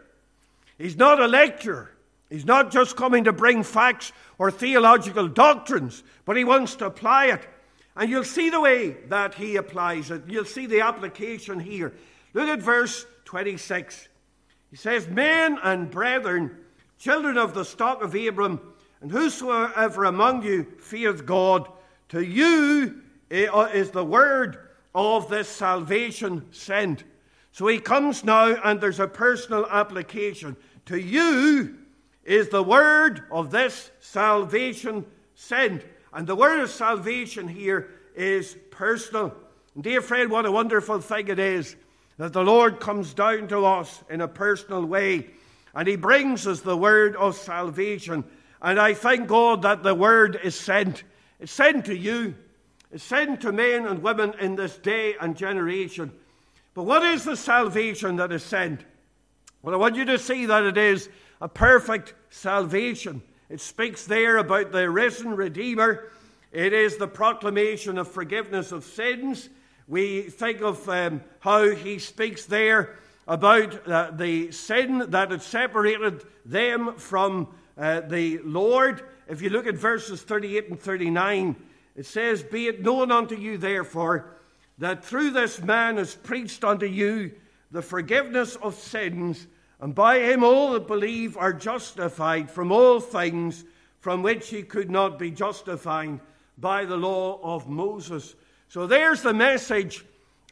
He's 0.79 0.97
not 0.97 1.21
a 1.21 1.27
lecturer. 1.27 1.91
He's 2.31 2.45
not 2.45 2.71
just 2.71 2.95
coming 2.95 3.25
to 3.25 3.31
bring 3.31 3.61
facts 3.61 4.11
or 4.39 4.49
theological 4.49 5.27
doctrines, 5.27 6.01
but 6.25 6.35
he 6.35 6.43
wants 6.43 6.77
to 6.77 6.87
apply 6.87 7.27
it. 7.27 7.47
And 7.95 8.09
you'll 8.09 8.23
see 8.23 8.49
the 8.49 8.59
way 8.59 8.97
that 9.09 9.35
he 9.35 9.55
applies 9.57 10.09
it. 10.09 10.23
You'll 10.27 10.45
see 10.45 10.65
the 10.65 10.81
application 10.81 11.59
here. 11.59 11.93
Look 12.33 12.49
at 12.49 12.63
verse 12.63 13.05
26. 13.25 14.07
He 14.71 14.77
says, 14.77 15.07
Men 15.07 15.59
and 15.61 15.91
brethren, 15.91 16.57
children 16.97 17.37
of 17.37 17.53
the 17.53 17.65
stock 17.65 18.01
of 18.01 18.15
Abram, 18.15 18.59
and 18.99 19.11
whosoever 19.11 20.05
among 20.05 20.41
you 20.41 20.63
fears 20.79 21.21
God, 21.21 21.69
to 22.09 22.23
you 22.23 22.99
uh, 23.31 23.69
is 23.71 23.91
the 23.91 24.03
word 24.03 24.69
of 24.93 25.29
this 25.29 25.47
salvation 25.47 26.45
sent. 26.51 27.03
So 27.51 27.67
he 27.67 27.79
comes 27.79 28.23
now, 28.23 28.55
and 28.63 28.79
there's 28.79 28.99
a 28.99 29.07
personal 29.07 29.65
application. 29.67 30.55
To 30.87 30.97
you 30.97 31.77
is 32.23 32.49
the 32.49 32.63
word 32.63 33.23
of 33.31 33.51
this 33.51 33.91
salvation 33.99 35.05
sent. 35.35 35.83
And 36.13 36.27
the 36.27 36.35
word 36.35 36.59
of 36.59 36.69
salvation 36.69 37.47
here 37.47 37.89
is 38.15 38.57
personal. 38.69 39.33
And 39.75 39.83
dear 39.83 40.01
friend, 40.01 40.29
what 40.29 40.45
a 40.45 40.51
wonderful 40.51 40.99
thing 40.99 41.27
it 41.29 41.39
is 41.39 41.75
that 42.17 42.33
the 42.33 42.43
Lord 42.43 42.79
comes 42.79 43.13
down 43.13 43.47
to 43.47 43.65
us 43.65 44.03
in 44.09 44.21
a 44.21 44.27
personal 44.27 44.85
way 44.85 45.29
and 45.73 45.87
He 45.87 45.95
brings 45.95 46.45
us 46.45 46.61
the 46.61 46.77
word 46.77 47.15
of 47.15 47.35
salvation. 47.35 48.23
And 48.61 48.79
I 48.79 48.93
thank 48.93 49.27
God 49.27 49.61
that 49.63 49.83
the 49.83 49.95
word 49.95 50.39
is 50.43 50.55
sent. 50.55 51.03
It's 51.39 51.51
sent 51.51 51.85
to 51.85 51.95
you, 51.95 52.35
it's 52.91 53.03
sent 53.03 53.41
to 53.41 53.51
men 53.51 53.85
and 53.85 54.03
women 54.03 54.33
in 54.39 54.55
this 54.55 54.77
day 54.77 55.15
and 55.19 55.35
generation. 55.35 56.11
But 56.73 56.83
what 56.83 57.03
is 57.03 57.23
the 57.23 57.37
salvation 57.37 58.17
that 58.17 58.31
is 58.31 58.43
sent? 58.43 58.81
Well, 59.61 59.75
I 59.75 59.77
want 59.77 59.95
you 59.95 60.05
to 60.05 60.19
see 60.19 60.45
that 60.47 60.63
it 60.63 60.77
is 60.77 61.09
a 61.39 61.47
perfect 61.47 62.13
salvation. 62.29 63.21
It 63.49 63.61
speaks 63.61 64.05
there 64.05 64.37
about 64.37 64.71
the 64.71 64.89
risen 64.89 65.35
Redeemer. 65.35 66.09
It 66.51 66.73
is 66.73 66.97
the 66.97 67.07
proclamation 67.07 67.97
of 67.97 68.09
forgiveness 68.09 68.71
of 68.71 68.83
sins. 68.83 69.49
We 69.87 70.23
think 70.23 70.61
of 70.61 70.87
um, 70.89 71.21
how 71.39 71.69
he 71.69 71.99
speaks 71.99 72.45
there 72.45 72.97
about 73.27 73.87
uh, 73.87 74.11
the 74.11 74.51
sin 74.51 75.05
that 75.11 75.31
had 75.31 75.41
separated 75.41 76.23
them 76.45 76.95
from 76.95 77.47
uh, 77.77 78.01
the 78.01 78.39
Lord. 78.39 79.03
If 79.27 79.41
you 79.41 79.49
look 79.49 79.67
at 79.67 79.75
verses 79.75 80.21
38 80.21 80.69
and 80.69 80.79
39, 80.79 81.55
it 82.01 82.07
says, 82.07 82.41
Be 82.41 82.65
it 82.65 82.81
known 82.81 83.11
unto 83.11 83.35
you, 83.35 83.59
therefore, 83.59 84.33
that 84.79 85.05
through 85.05 85.29
this 85.29 85.61
man 85.61 85.99
is 85.99 86.15
preached 86.15 86.63
unto 86.63 86.87
you 86.87 87.31
the 87.69 87.83
forgiveness 87.83 88.55
of 88.55 88.73
sins, 88.73 89.45
and 89.79 89.93
by 89.93 90.17
him 90.17 90.43
all 90.43 90.71
that 90.71 90.87
believe 90.87 91.37
are 91.37 91.53
justified 91.53 92.49
from 92.49 92.71
all 92.71 92.99
things 92.99 93.65
from 93.99 94.23
which 94.23 94.49
he 94.49 94.63
could 94.63 94.89
not 94.89 95.19
be 95.19 95.29
justified 95.29 96.19
by 96.57 96.85
the 96.85 96.97
law 96.97 97.39
of 97.43 97.69
Moses. 97.69 98.33
So 98.67 98.87
there's 98.87 99.21
the 99.21 99.31
message. 99.35 100.03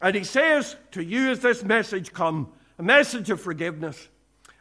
And 0.03 0.15
he 0.15 0.25
says 0.25 0.75
to 0.91 1.03
you 1.03 1.31
as 1.31 1.39
this 1.39 1.63
message 1.63 2.13
come, 2.13 2.51
a 2.77 2.83
message 2.83 3.31
of 3.31 3.41
forgiveness, 3.41 4.07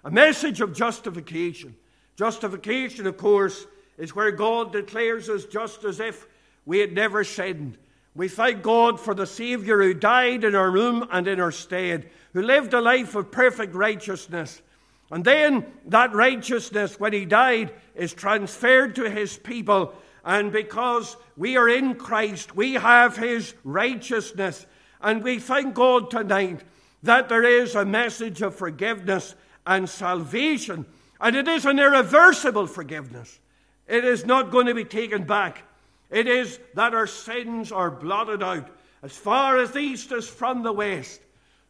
a 0.05 0.11
message 0.11 0.63
of 0.63 0.73
justification. 0.73 1.77
Justification, 2.17 3.07
of 3.07 3.19
course, 3.19 3.67
is 3.99 4.17
where 4.17 4.31
God 4.31 4.73
declares 4.73 5.29
us 5.29 5.45
just 5.45 5.85
as 5.85 6.01
if 6.01 6.27
we 6.69 6.81
had 6.81 6.93
never 6.93 7.25
sinned. 7.25 7.79
We 8.15 8.29
thank 8.29 8.63
God 8.63 9.01
for 9.01 9.15
the 9.15 9.27
Savior 9.27 9.81
who 9.81 9.95
died 9.95 10.45
in 10.45 10.55
our 10.55 10.71
room 10.71 11.09
and 11.11 11.27
in 11.27 11.41
our 11.41 11.51
stead, 11.51 12.11
who 12.35 12.43
lived 12.43 12.75
a 12.75 12.81
life 12.83 13.15
of 13.15 13.31
perfect 13.31 13.75
righteousness. 13.75 14.61
And 15.11 15.25
then 15.25 15.65
that 15.87 16.13
righteousness, 16.13 17.01
when 17.01 17.15
he 17.15 17.25
died, 17.25 17.73
is 17.95 18.13
transferred 18.13 18.97
to 18.97 19.09
his 19.09 19.39
people. 19.39 19.95
And 20.23 20.53
because 20.53 21.17
we 21.39 21.57
are 21.57 21.71
in 21.71 21.95
Christ, 21.95 22.55
we 22.55 22.75
have 22.75 23.17
his 23.17 23.55
righteousness. 23.65 24.67
And 25.01 25.25
we 25.25 25.39
thank 25.39 25.75
God 25.75 26.11
tonight 26.11 26.61
that 27.03 27.31
there 27.31 27.45
is 27.45 27.77
a 27.77 27.87
message 27.87 28.43
of 28.43 28.55
forgiveness 28.55 29.35
and 29.67 29.89
salvation. 29.89 30.85
And 31.19 31.35
it 31.35 31.49
is 31.49 31.65
an 31.65 31.79
irreversible 31.79 32.67
forgiveness. 32.67 33.41
It 33.87 34.05
is 34.05 34.27
not 34.27 34.51
going 34.51 34.67
to 34.67 34.75
be 34.75 34.85
taken 34.85 35.25
back. 35.25 35.65
It 36.11 36.27
is 36.27 36.59
that 36.75 36.95
our 36.95 37.07
sins 37.07 37.71
are 37.71 37.91
blotted 37.91 38.43
out. 38.43 38.69
As 39.03 39.17
far 39.17 39.59
as 39.59 39.73
the 39.73 39.81
east 39.81 40.11
is 40.13 40.29
from 40.29 40.63
the 40.63 40.73
west, 40.73 41.21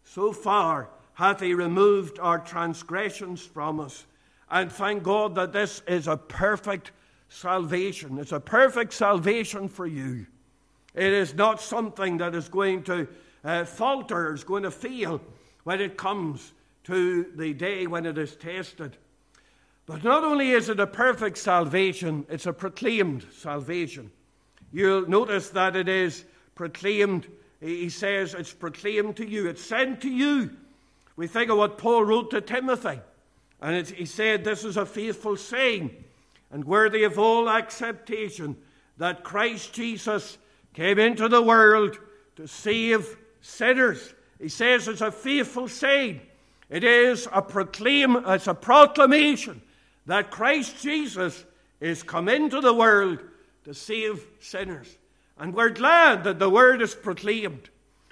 so 0.04 0.32
far 0.32 0.88
hath 1.14 1.40
he 1.40 1.52
removed 1.54 2.18
our 2.20 2.38
transgressions 2.38 3.44
from 3.44 3.80
us. 3.80 4.06
And 4.50 4.70
thank 4.72 5.02
God 5.02 5.34
that 5.34 5.52
this 5.52 5.82
is 5.86 6.06
a 6.06 6.16
perfect 6.16 6.92
salvation. 7.28 8.18
It's 8.18 8.32
a 8.32 8.40
perfect 8.40 8.94
salvation 8.94 9.68
for 9.68 9.86
you. 9.86 10.26
It 10.94 11.12
is 11.12 11.34
not 11.34 11.60
something 11.60 12.18
that 12.18 12.34
is 12.34 12.48
going 12.48 12.84
to 12.84 13.08
uh, 13.44 13.64
falter, 13.64 14.34
is 14.34 14.44
going 14.44 14.62
to 14.62 14.70
fail 14.70 15.20
when 15.64 15.80
it 15.80 15.96
comes 15.96 16.52
to 16.84 17.26
the 17.36 17.52
day 17.52 17.86
when 17.86 18.06
it 18.06 18.16
is 18.16 18.34
tested. 18.36 18.96
But 19.84 20.04
not 20.04 20.24
only 20.24 20.52
is 20.52 20.68
it 20.68 20.80
a 20.80 20.86
perfect 20.86 21.38
salvation, 21.38 22.26
it's 22.28 22.46
a 22.46 22.52
proclaimed 22.52 23.26
salvation. 23.32 24.10
You'll 24.72 25.08
notice 25.08 25.50
that 25.50 25.76
it 25.76 25.88
is 25.88 26.24
proclaimed. 26.54 27.26
He 27.60 27.88
says 27.88 28.34
it's 28.34 28.52
proclaimed 28.52 29.16
to 29.16 29.28
you, 29.28 29.48
it's 29.48 29.64
sent 29.64 30.02
to 30.02 30.10
you. 30.10 30.50
We 31.16 31.26
think 31.26 31.50
of 31.50 31.58
what 31.58 31.78
Paul 31.78 32.04
wrote 32.04 32.30
to 32.30 32.40
Timothy, 32.40 33.00
and 33.60 33.86
he 33.86 34.06
said, 34.06 34.44
This 34.44 34.64
is 34.64 34.76
a 34.76 34.86
faithful 34.86 35.36
saying 35.36 36.04
and 36.50 36.64
worthy 36.64 37.04
of 37.04 37.18
all 37.18 37.48
acceptation 37.48 38.56
that 38.98 39.24
Christ 39.24 39.72
Jesus 39.72 40.38
came 40.74 40.98
into 40.98 41.28
the 41.28 41.42
world 41.42 41.98
to 42.36 42.46
save 42.46 43.16
sinners. 43.40 44.14
He 44.40 44.48
says 44.48 44.88
it's 44.88 45.00
a 45.00 45.10
faithful 45.10 45.68
saying. 45.68 46.20
It 46.70 46.84
is 46.84 47.26
a 47.32 47.42
proclaim, 47.42 48.16
it's 48.26 48.46
a 48.46 48.54
proclamation 48.54 49.62
that 50.06 50.30
Christ 50.30 50.80
Jesus 50.80 51.44
is 51.80 52.02
come 52.02 52.28
into 52.28 52.60
the 52.60 52.74
world 52.74 53.20
to 53.68 53.74
save 53.74 54.26
sinners. 54.40 54.96
And 55.36 55.52
we're 55.52 55.68
glad 55.68 56.24
that 56.24 56.38
the 56.38 56.48
word 56.48 56.80
is 56.80 56.94
proclaimed. 56.94 57.68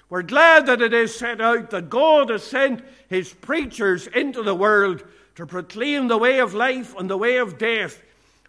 We're 0.07 0.21
glad 0.21 0.67
that 0.67 0.83
it 0.83 0.93
is 0.93 1.17
set 1.17 1.41
out 1.41 1.71
that 1.71 1.89
God 1.89 2.29
has 2.29 2.43
sent 2.43 2.83
his 3.09 3.33
preachers 3.33 4.05
into 4.05 4.43
the 4.43 4.53
world 4.53 5.03
to 5.33 5.47
proclaim 5.47 6.09
the 6.09 6.17
way 6.19 6.41
of 6.41 6.53
life 6.53 6.95
and 6.95 7.09
the 7.09 7.17
way 7.17 7.37
of 7.37 7.57
death. 7.57 7.99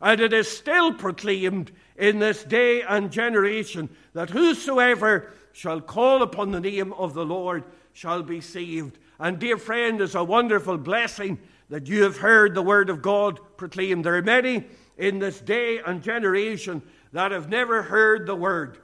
And 0.02 0.20
it 0.20 0.34
is 0.34 0.50
still 0.50 0.92
proclaimed 0.92 1.72
in 1.96 2.18
this 2.18 2.44
day 2.44 2.82
and 2.82 3.10
generation 3.10 3.88
that 4.12 4.28
whosoever 4.28 5.32
shall 5.52 5.80
call 5.80 6.22
upon 6.22 6.50
the 6.50 6.60
name 6.60 6.92
of 6.92 7.14
the 7.14 7.24
Lord 7.24 7.64
shall 7.94 8.22
be 8.22 8.42
saved. 8.42 8.98
And, 9.18 9.38
dear 9.38 9.56
friend, 9.56 9.98
it's 10.02 10.14
a 10.14 10.22
wonderful 10.22 10.76
blessing 10.76 11.38
that 11.70 11.88
you 11.88 12.02
have 12.02 12.18
heard 12.18 12.54
the 12.54 12.60
word 12.60 12.90
of 12.90 13.00
God 13.00 13.40
proclaimed. 13.56 14.04
There 14.04 14.16
are 14.16 14.22
many 14.22 14.66
in 14.98 15.20
this 15.20 15.40
day 15.40 15.78
and 15.78 16.02
generation 16.02 16.82
that 17.12 17.32
have 17.32 17.48
never 17.48 17.82
heard 17.82 18.26
the 18.26 18.36
word. 18.36 18.78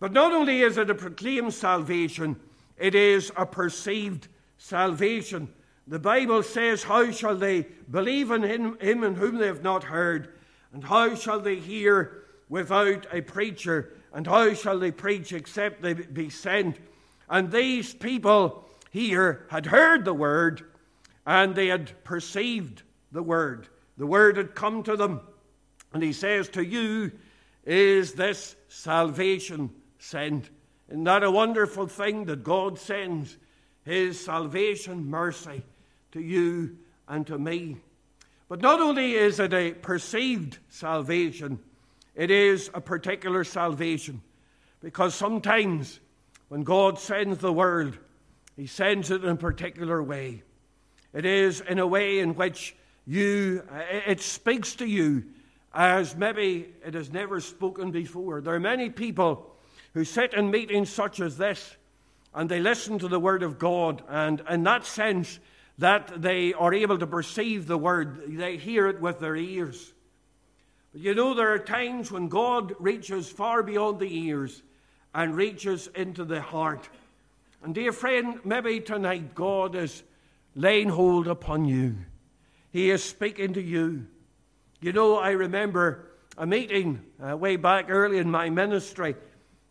But 0.00 0.12
not 0.12 0.32
only 0.32 0.62
is 0.62 0.76
it 0.76 0.90
a 0.90 0.94
proclaimed 0.94 1.54
salvation, 1.54 2.36
it 2.76 2.94
is 2.94 3.32
a 3.36 3.44
perceived 3.44 4.28
salvation. 4.58 5.48
The 5.86 5.98
Bible 5.98 6.42
says, 6.42 6.82
How 6.82 7.10
shall 7.10 7.36
they 7.36 7.66
believe 7.90 8.30
in 8.30 8.42
him, 8.42 8.78
him 8.80 9.02
in 9.04 9.14
whom 9.14 9.38
they 9.38 9.46
have 9.46 9.62
not 9.62 9.84
heard? 9.84 10.34
And 10.72 10.84
how 10.84 11.14
shall 11.14 11.40
they 11.40 11.56
hear 11.56 12.24
without 12.48 13.06
a 13.12 13.22
preacher? 13.22 13.94
And 14.12 14.26
how 14.26 14.54
shall 14.54 14.78
they 14.78 14.90
preach 14.90 15.32
except 15.32 15.82
they 15.82 15.94
be 15.94 16.30
sent? 16.30 16.78
And 17.28 17.50
these 17.50 17.94
people 17.94 18.68
here 18.90 19.46
had 19.50 19.66
heard 19.66 20.04
the 20.04 20.14
word 20.14 20.64
and 21.26 21.54
they 21.54 21.66
had 21.66 21.92
perceived 22.04 22.82
the 23.12 23.22
word. 23.22 23.68
The 23.98 24.06
word 24.06 24.36
had 24.36 24.54
come 24.54 24.82
to 24.84 24.96
them. 24.96 25.20
And 25.92 26.02
he 26.02 26.12
says, 26.12 26.48
To 26.50 26.64
you 26.64 27.12
is 27.68 28.14
this 28.14 28.56
salvation 28.68 29.70
sent. 29.98 30.48
Isn't 30.88 31.04
that 31.04 31.22
a 31.22 31.30
wonderful 31.30 31.86
thing 31.86 32.24
that 32.24 32.42
God 32.42 32.78
sends 32.78 33.36
His 33.84 34.18
salvation 34.18 35.04
mercy 35.10 35.62
to 36.12 36.20
you 36.20 36.78
and 37.06 37.26
to 37.26 37.38
me? 37.38 37.76
But 38.48 38.62
not 38.62 38.80
only 38.80 39.12
is 39.12 39.38
it 39.38 39.52
a 39.52 39.72
perceived 39.72 40.58
salvation, 40.70 41.58
it 42.14 42.30
is 42.30 42.70
a 42.72 42.80
particular 42.80 43.44
salvation. 43.44 44.22
Because 44.80 45.14
sometimes 45.14 46.00
when 46.48 46.62
God 46.62 46.98
sends 46.98 47.38
the 47.38 47.52
world, 47.52 47.98
He 48.56 48.66
sends 48.66 49.10
it 49.10 49.22
in 49.22 49.28
a 49.28 49.36
particular 49.36 50.02
way. 50.02 50.42
It 51.12 51.26
is 51.26 51.60
in 51.60 51.78
a 51.78 51.86
way 51.86 52.20
in 52.20 52.34
which 52.34 52.74
you, 53.06 53.62
it 54.06 54.22
speaks 54.22 54.74
to 54.76 54.86
you 54.86 55.24
as 55.72 56.16
maybe 56.16 56.72
it 56.84 56.94
has 56.94 57.12
never 57.12 57.40
spoken 57.40 57.90
before. 57.90 58.40
There 58.40 58.54
are 58.54 58.60
many 58.60 58.90
people 58.90 59.54
who 59.94 60.04
sit 60.04 60.34
in 60.34 60.50
meetings 60.50 60.90
such 60.90 61.20
as 61.20 61.36
this 61.36 61.76
and 62.34 62.48
they 62.48 62.60
listen 62.60 62.98
to 62.98 63.08
the 63.08 63.18
Word 63.18 63.42
of 63.42 63.58
God, 63.58 64.02
and 64.08 64.42
in 64.48 64.62
that 64.64 64.84
sense, 64.84 65.40
that 65.78 66.20
they 66.20 66.52
are 66.52 66.74
able 66.74 66.98
to 66.98 67.06
perceive 67.06 67.66
the 67.66 67.78
Word, 67.78 68.36
they 68.36 68.56
hear 68.56 68.88
it 68.88 69.00
with 69.00 69.18
their 69.18 69.36
ears. 69.36 69.92
But 70.92 71.00
you 71.00 71.14
know, 71.14 71.34
there 71.34 71.52
are 71.52 71.58
times 71.58 72.10
when 72.10 72.28
God 72.28 72.74
reaches 72.78 73.28
far 73.28 73.62
beyond 73.62 73.98
the 73.98 74.26
ears 74.26 74.62
and 75.14 75.34
reaches 75.34 75.88
into 75.94 76.24
the 76.24 76.40
heart. 76.40 76.88
And, 77.62 77.74
dear 77.74 77.92
friend, 77.92 78.40
maybe 78.44 78.80
tonight 78.80 79.34
God 79.34 79.74
is 79.74 80.02
laying 80.54 80.88
hold 80.88 81.28
upon 81.28 81.64
you, 81.64 81.96
He 82.70 82.90
is 82.90 83.02
speaking 83.02 83.54
to 83.54 83.62
you. 83.62 84.06
You 84.80 84.92
know, 84.92 85.16
I 85.16 85.30
remember 85.30 86.06
a 86.36 86.46
meeting 86.46 87.00
uh, 87.20 87.36
way 87.36 87.56
back 87.56 87.86
early 87.88 88.18
in 88.18 88.30
my 88.30 88.48
ministry, 88.48 89.16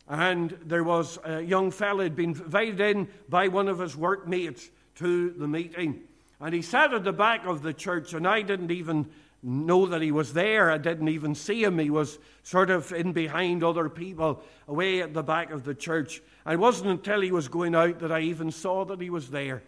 and 0.06 0.50
there 0.66 0.84
was 0.84 1.18
a 1.24 1.40
young 1.40 1.70
fellow 1.70 2.02
had 2.02 2.14
been 2.14 2.30
invited 2.30 2.78
in 2.78 3.08
by 3.26 3.48
one 3.48 3.68
of 3.68 3.78
his 3.78 3.96
workmates 3.96 4.68
to 4.96 5.30
the 5.30 5.48
meeting. 5.48 6.02
And 6.40 6.54
he 6.54 6.60
sat 6.60 6.92
at 6.92 7.04
the 7.04 7.12
back 7.14 7.46
of 7.46 7.62
the 7.62 7.72
church, 7.72 8.12
and 8.12 8.28
I 8.28 8.42
didn't 8.42 8.70
even 8.70 9.08
know 9.42 9.86
that 9.86 10.02
he 10.02 10.12
was 10.12 10.34
there. 10.34 10.70
I 10.70 10.76
didn't 10.76 11.08
even 11.08 11.34
see 11.34 11.64
him. 11.64 11.78
He 11.78 11.88
was 11.88 12.18
sort 12.42 12.68
of 12.68 12.92
in 12.92 13.12
behind 13.12 13.64
other 13.64 13.88
people, 13.88 14.42
away 14.66 15.00
at 15.00 15.14
the 15.14 15.22
back 15.22 15.50
of 15.50 15.64
the 15.64 15.74
church. 15.74 16.20
And 16.44 16.52
it 16.52 16.60
wasn't 16.60 16.90
until 16.90 17.22
he 17.22 17.32
was 17.32 17.48
going 17.48 17.74
out 17.74 18.00
that 18.00 18.12
I 18.12 18.20
even 18.20 18.50
saw 18.50 18.84
that 18.84 19.00
he 19.00 19.08
was 19.08 19.30
there. 19.30 19.62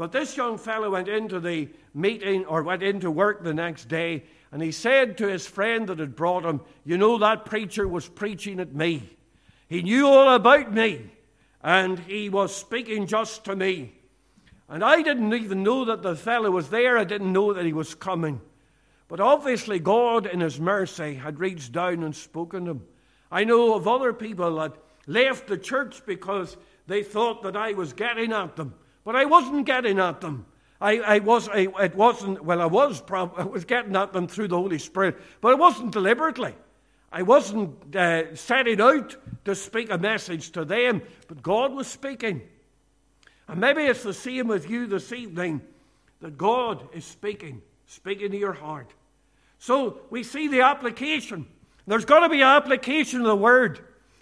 But 0.00 0.12
this 0.12 0.34
young 0.34 0.56
fellow 0.56 0.92
went 0.92 1.08
into 1.08 1.40
the 1.40 1.68
meeting 1.92 2.46
or 2.46 2.62
went 2.62 2.82
into 2.82 3.10
work 3.10 3.44
the 3.44 3.52
next 3.52 3.88
day, 3.88 4.22
and 4.50 4.62
he 4.62 4.72
said 4.72 5.18
to 5.18 5.28
his 5.28 5.46
friend 5.46 5.86
that 5.88 5.98
had 5.98 6.16
brought 6.16 6.42
him, 6.42 6.62
You 6.86 6.96
know, 6.96 7.18
that 7.18 7.44
preacher 7.44 7.86
was 7.86 8.08
preaching 8.08 8.60
at 8.60 8.74
me. 8.74 9.02
He 9.68 9.82
knew 9.82 10.06
all 10.06 10.34
about 10.34 10.72
me, 10.72 11.10
and 11.62 11.98
he 11.98 12.30
was 12.30 12.56
speaking 12.56 13.08
just 13.08 13.44
to 13.44 13.54
me. 13.54 13.92
And 14.70 14.82
I 14.82 15.02
didn't 15.02 15.34
even 15.34 15.62
know 15.62 15.84
that 15.84 16.00
the 16.00 16.16
fellow 16.16 16.50
was 16.50 16.70
there. 16.70 16.96
I 16.96 17.04
didn't 17.04 17.34
know 17.34 17.52
that 17.52 17.66
he 17.66 17.74
was 17.74 17.94
coming. 17.94 18.40
But 19.06 19.20
obviously, 19.20 19.80
God, 19.80 20.24
in 20.24 20.40
His 20.40 20.58
mercy, 20.58 21.16
had 21.16 21.38
reached 21.38 21.72
down 21.72 22.04
and 22.04 22.16
spoken 22.16 22.64
to 22.64 22.70
him. 22.70 22.86
I 23.30 23.44
know 23.44 23.74
of 23.74 23.86
other 23.86 24.14
people 24.14 24.56
that 24.60 24.72
left 25.06 25.46
the 25.46 25.58
church 25.58 26.06
because 26.06 26.56
they 26.86 27.02
thought 27.02 27.42
that 27.42 27.54
I 27.54 27.74
was 27.74 27.92
getting 27.92 28.32
at 28.32 28.56
them. 28.56 28.72
But 29.04 29.16
I 29.16 29.24
wasn't 29.24 29.66
getting 29.66 29.98
at 29.98 30.20
them. 30.20 30.46
I, 30.80 30.98
I 31.00 31.18
was, 31.18 31.48
I, 31.48 31.68
it 31.82 31.94
wasn't, 31.94 32.42
well, 32.42 32.62
I 32.62 32.66
was, 32.66 33.00
prob- 33.00 33.34
I 33.36 33.44
was 33.44 33.64
getting 33.64 33.94
at 33.96 34.12
them 34.12 34.26
through 34.26 34.48
the 34.48 34.56
Holy 34.56 34.78
Spirit, 34.78 35.18
but 35.40 35.52
it 35.52 35.58
wasn't 35.58 35.92
deliberately. 35.92 36.54
I 37.12 37.22
wasn't 37.22 37.94
uh, 37.94 38.34
setting 38.34 38.80
out 38.80 39.16
to 39.44 39.54
speak 39.54 39.90
a 39.90 39.98
message 39.98 40.52
to 40.52 40.64
them, 40.64 41.02
but 41.28 41.42
God 41.42 41.72
was 41.72 41.86
speaking. 41.86 42.40
And 43.48 43.60
maybe 43.60 43.82
it's 43.82 44.04
the 44.04 44.14
same 44.14 44.46
with 44.46 44.70
you 44.70 44.86
this 44.86 45.12
evening 45.12 45.60
that 46.20 46.38
God 46.38 46.88
is 46.94 47.04
speaking, 47.04 47.62
speaking 47.86 48.30
to 48.30 48.38
your 48.38 48.52
heart. 48.52 48.92
So 49.58 50.00
we 50.08 50.22
see 50.22 50.48
the 50.48 50.62
application. 50.62 51.46
There's 51.86 52.04
got 52.04 52.20
to 52.20 52.28
be 52.28 52.42
application 52.42 53.20
of 53.20 53.26
the 53.26 53.36
word. 53.36 53.80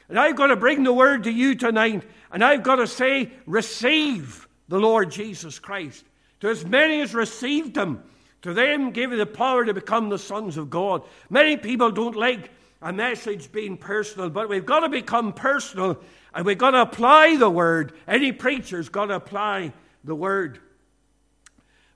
And 0.08 0.18
I've 0.18 0.36
got 0.36 0.46
to 0.46 0.56
bring 0.56 0.82
the 0.82 0.92
word 0.92 1.24
to 1.24 1.30
you 1.30 1.54
tonight, 1.54 2.02
and 2.32 2.42
I've 2.42 2.62
got 2.62 2.76
to 2.76 2.86
say, 2.86 3.30
receive 3.46 4.47
the 4.68 4.78
Lord 4.78 5.10
Jesus 5.10 5.58
Christ. 5.58 6.04
To 6.40 6.48
as 6.48 6.64
many 6.64 7.00
as 7.00 7.14
received 7.14 7.76
him, 7.76 8.02
to 8.42 8.54
them 8.54 8.92
give 8.92 9.10
the 9.10 9.26
power 9.26 9.64
to 9.64 9.74
become 9.74 10.08
the 10.08 10.18
sons 10.18 10.56
of 10.56 10.70
God. 10.70 11.02
Many 11.28 11.56
people 11.56 11.90
don't 11.90 12.16
like 12.16 12.50
a 12.80 12.92
message 12.92 13.50
being 13.50 13.76
personal, 13.76 14.30
but 14.30 14.48
we've 14.48 14.66
got 14.66 14.80
to 14.80 14.88
become 14.88 15.32
personal 15.32 15.98
and 16.34 16.46
we've 16.46 16.58
got 16.58 16.70
to 16.70 16.82
apply 16.82 17.36
the 17.36 17.50
word. 17.50 17.92
Any 18.06 18.30
preacher's 18.30 18.88
got 18.88 19.06
to 19.06 19.16
apply 19.16 19.72
the 20.04 20.14
word. 20.14 20.60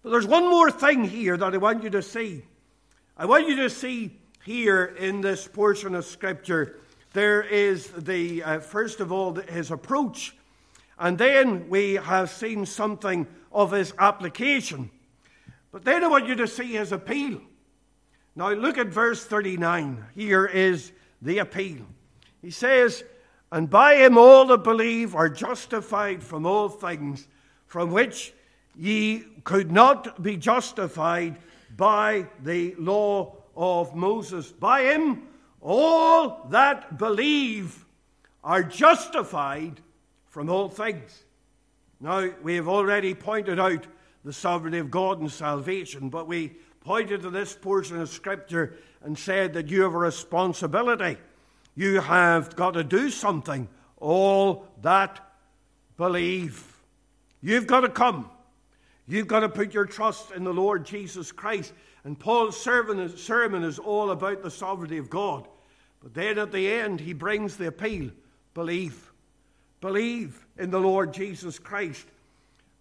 But 0.03 0.11
there's 0.11 0.27
one 0.27 0.51
more 0.51 0.71
thing 0.71 1.05
here 1.05 1.37
that 1.37 1.55
I 1.55 1.59
want 1.59 1.85
you 1.85 1.91
to 1.91 2.03
see. 2.03 2.43
I 3.17 3.27
want 3.27 3.49
you 3.49 3.57
to 3.57 3.71
see 3.71 4.19
here 4.45 4.85
in 4.99 5.21
this 5.21 5.47
portion 5.47 5.95
of 5.95 6.05
Scripture, 6.05 6.81
there 7.13 7.43
is 7.43 7.87
the, 7.89 8.43
uh, 8.43 8.59
first 8.59 8.99
of 9.01 9.13
all, 9.13 9.35
his 9.35 9.71
approach. 9.71 10.35
And 11.03 11.19
then 11.19 11.69
we 11.69 11.95
have 11.95 12.31
seen 12.31 12.65
something 12.65 13.27
of 13.51 13.73
his 13.73 13.93
application. 13.99 14.89
But 15.73 15.85
then 15.85 16.05
I 16.05 16.07
want 16.07 16.29
you 16.29 16.37
to 16.37 16.47
see 16.47 16.75
his 16.75 16.93
appeal. 16.93 17.41
Now 18.37 18.53
look 18.53 18.79
at 18.79 18.87
verse 18.87 19.25
39. 19.25 20.05
Here 20.15 20.47
is 20.47 20.93
the 21.21 21.39
appeal. 21.39 21.87
He 22.41 22.53
says, 22.53 23.03
And 23.51 23.69
by 23.69 23.97
him 23.97 24.17
all 24.17 24.47
that 24.47 24.63
believe 24.63 25.17
are 25.17 25.29
justified 25.29 26.23
from 26.23 26.47
all 26.47 26.69
things 26.69 27.27
from 27.67 27.91
which 27.91 28.33
ye 28.77 29.25
could 29.43 29.73
not 29.73 30.23
be 30.23 30.37
justified 30.37 31.37
by 31.77 32.29
the 32.45 32.77
law 32.79 33.35
of 33.57 33.97
Moses. 33.97 34.53
By 34.53 34.83
him 34.83 35.27
all 35.61 36.47
that 36.51 36.97
believe 36.97 37.85
are 38.45 38.63
justified 38.63 39.81
from 40.33 40.49
all 40.49 40.71
things. 40.71 41.25
Now, 42.01 42.31
we 42.43 42.57
have 42.57 42.67
already 42.67 43.15
pointed 43.15 43.61
out 43.61 43.87
the 44.25 44.33
sovereignty 44.33 44.79
of 44.79 44.91
God 44.91 45.21
and 45.21 45.31
salvation, 45.31 46.09
but 46.09 46.27
we 46.27 46.55
pointed 46.81 47.21
to 47.21 47.29
this 47.31 47.55
portion 47.55 48.01
of 48.01 48.09
Scripture 48.09 48.79
and 49.03 49.17
said 49.19 49.53
that 49.53 49.69
you 49.69 49.83
have 49.83 49.93
a 49.93 49.99
responsibility. 49.99 51.19
You 51.75 52.01
have 52.01 52.57
got 52.57 52.73
to 52.75 52.83
do 52.83 53.11
something. 53.11 53.69
All 53.99 54.67
that 54.81 55.21
believe. 55.99 56.81
You've 57.43 57.67
got 57.67 57.81
to 57.81 57.91
come. 57.91 58.31
You've 59.07 59.29
got 59.29 59.41
to 59.41 59.51
put 59.51 59.75
your 59.75 59.85
trust 59.85 60.31
in 60.33 60.45
the 60.45 60.55
Lord 60.55 60.87
Jesus 60.87 61.31
Christ. 61.31 61.75
And 62.05 62.19
Paul's 62.19 62.59
sermon 62.59 63.65
is 63.65 63.79
all 63.79 64.11
about 64.11 64.43
the 64.43 64.51
sovereignty 64.51 64.97
of 64.97 65.11
God. 65.11 65.47
But 66.03 66.15
then 66.15 66.39
at 66.39 66.53
the 66.53 66.73
end, 66.73 67.01
he 67.01 67.13
brings 67.13 67.59
the 67.59 67.67
appeal 67.67 68.13
believe. 68.55 69.12
Believe 69.83 70.47
in 70.57 70.71
the 70.71 70.79
Lord 70.79 71.13
Jesus 71.13 71.59
Christ 71.59 72.07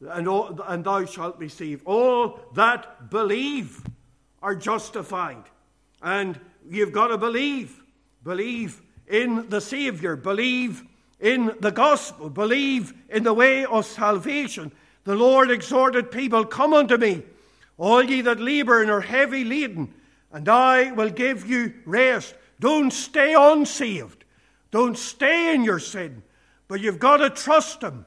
and, 0.08 0.28
all, 0.28 0.62
and 0.68 0.84
thou 0.84 1.04
shalt 1.06 1.38
receive. 1.39 1.82
All 1.86 2.39
that 2.54 3.10
believe 3.10 3.84
are 4.41 4.56
justified. 4.56 5.43
And 6.02 6.39
you've 6.70 6.91
got 6.91 7.08
to 7.08 7.18
believe. 7.18 7.82
Believe 8.24 8.82
in 9.08 9.49
the 9.49 9.60
Savior. 9.60 10.16
Believe 10.16 10.84
in 11.20 11.56
the 11.60 11.72
gospel. 11.72 12.30
Believe 12.30 12.93
in 13.10 13.24
the 13.24 13.34
way 13.34 13.66
of 13.66 13.86
salvation. 13.88 14.72
The 15.04 15.16
Lord 15.16 15.49
exhorted 15.49 16.12
people, 16.12 16.45
Come 16.45 16.72
unto 16.72 16.97
me, 16.97 17.24
all 17.80 18.04
ye 18.04 18.22
that 18.22 18.39
labour 18.39 18.84
and 18.84 18.91
are 18.91 19.02
heavy 19.02 19.43
laden, 19.43 19.91
and 20.32 20.47
I 20.47 20.91
will 20.91 21.10
give 21.10 21.49
you 21.49 21.74
rest. 21.84 22.36
Don't 22.60 22.91
stay 22.91 23.34
unsaved. 23.34 24.24
Don't 24.70 24.95
stay 24.95 25.56
in 25.56 25.64
your 25.64 25.80
sin. 25.80 26.22
But 26.72 26.80
you've 26.80 26.99
got 26.99 27.17
to 27.17 27.30
trust 27.30 27.82
Him. 27.82 28.05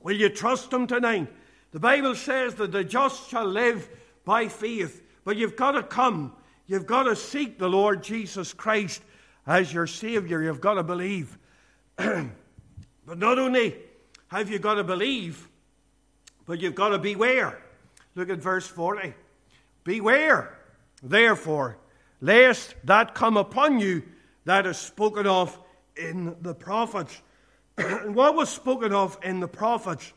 Will 0.00 0.16
you 0.16 0.30
trust 0.30 0.72
Him 0.72 0.86
tonight? 0.86 1.30
The 1.72 1.80
Bible 1.80 2.14
says 2.14 2.54
that 2.54 2.72
the 2.72 2.82
just 2.82 3.28
shall 3.28 3.44
live 3.44 3.90
by 4.24 4.48
faith, 4.48 5.02
but 5.22 5.36
you've 5.36 5.54
got 5.54 5.72
to 5.72 5.82
come. 5.82 6.32
You've 6.66 6.86
got 6.86 7.02
to 7.02 7.14
seek 7.14 7.58
the 7.58 7.68
Lord 7.68 8.02
Jesus 8.02 8.54
Christ 8.54 9.02
as 9.46 9.70
your 9.70 9.86
Savior. 9.86 10.42
You've 10.42 10.62
got 10.62 10.76
to 10.76 10.82
believe. 10.82 11.36
but 11.96 13.18
not 13.18 13.38
only 13.38 13.76
have 14.28 14.48
you 14.48 14.58
got 14.58 14.76
to 14.76 14.84
believe, 14.84 15.46
but 16.46 16.58
you've 16.58 16.74
got 16.74 16.88
to 16.88 16.98
beware. 16.98 17.60
Look 18.14 18.30
at 18.30 18.38
verse 18.38 18.66
40. 18.66 19.12
Beware, 19.84 20.58
therefore, 21.02 21.76
lest 22.22 22.76
that 22.84 23.14
come 23.14 23.36
upon 23.36 23.78
you 23.78 24.04
that 24.46 24.64
is 24.64 24.78
spoken 24.78 25.26
of 25.26 25.58
in 25.98 26.34
the 26.40 26.54
prophets. 26.54 27.20
What 27.80 28.34
was 28.34 28.48
spoken 28.48 28.92
of 28.92 29.18
in 29.22 29.40
the 29.40 29.48
prophets? 29.48 30.12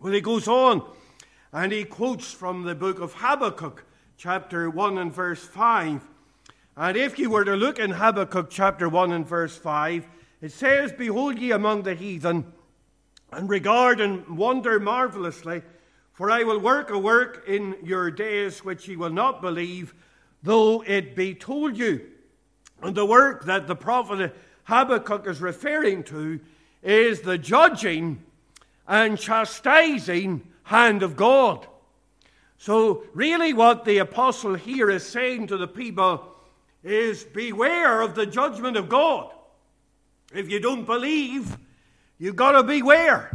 Well, 0.00 0.12
he 0.12 0.20
goes 0.20 0.48
on 0.48 0.82
and 1.52 1.72
he 1.72 1.84
quotes 1.84 2.32
from 2.32 2.62
the 2.62 2.74
book 2.74 3.00
of 3.00 3.14
Habakkuk, 3.14 3.84
chapter 4.16 4.68
1 4.68 4.98
and 4.98 5.12
verse 5.12 5.44
5. 5.44 6.02
And 6.76 6.96
if 6.96 7.18
you 7.18 7.30
were 7.30 7.44
to 7.44 7.56
look 7.56 7.78
in 7.78 7.90
Habakkuk 7.90 8.48
chapter 8.50 8.88
1 8.88 9.12
and 9.12 9.26
verse 9.26 9.56
5, 9.56 10.06
it 10.40 10.52
says, 10.52 10.92
Behold 10.92 11.38
ye 11.38 11.52
among 11.52 11.82
the 11.82 11.94
heathen, 11.94 12.52
and 13.30 13.48
regard 13.48 14.00
and 14.00 14.36
wonder 14.36 14.80
marvelously, 14.80 15.62
for 16.12 16.30
I 16.30 16.42
will 16.42 16.58
work 16.58 16.90
a 16.90 16.98
work 16.98 17.44
in 17.46 17.76
your 17.82 18.10
days 18.10 18.64
which 18.64 18.88
ye 18.88 18.96
will 18.96 19.10
not 19.10 19.40
believe, 19.40 19.94
though 20.42 20.82
it 20.86 21.14
be 21.14 21.34
told 21.34 21.76
you. 21.76 22.06
And 22.82 22.94
the 22.94 23.06
work 23.06 23.44
that 23.44 23.66
the 23.66 23.76
prophet 23.76 24.34
Habakkuk 24.64 25.26
is 25.26 25.40
referring 25.40 26.04
to 26.04 26.40
is 26.82 27.20
the 27.20 27.38
judging 27.38 28.22
and 28.86 29.18
chastising 29.18 30.42
hand 30.64 31.02
of 31.02 31.16
God. 31.16 31.66
So, 32.58 33.04
really, 33.12 33.52
what 33.52 33.84
the 33.84 33.98
apostle 33.98 34.54
here 34.54 34.88
is 34.88 35.04
saying 35.04 35.48
to 35.48 35.56
the 35.56 35.66
people 35.66 36.28
is 36.84 37.24
beware 37.24 38.00
of 38.00 38.14
the 38.14 38.26
judgment 38.26 38.76
of 38.76 38.88
God. 38.88 39.32
If 40.34 40.48
you 40.48 40.60
don't 40.60 40.84
believe, 40.84 41.56
you've 42.18 42.36
got 42.36 42.52
to 42.52 42.62
beware. 42.62 43.32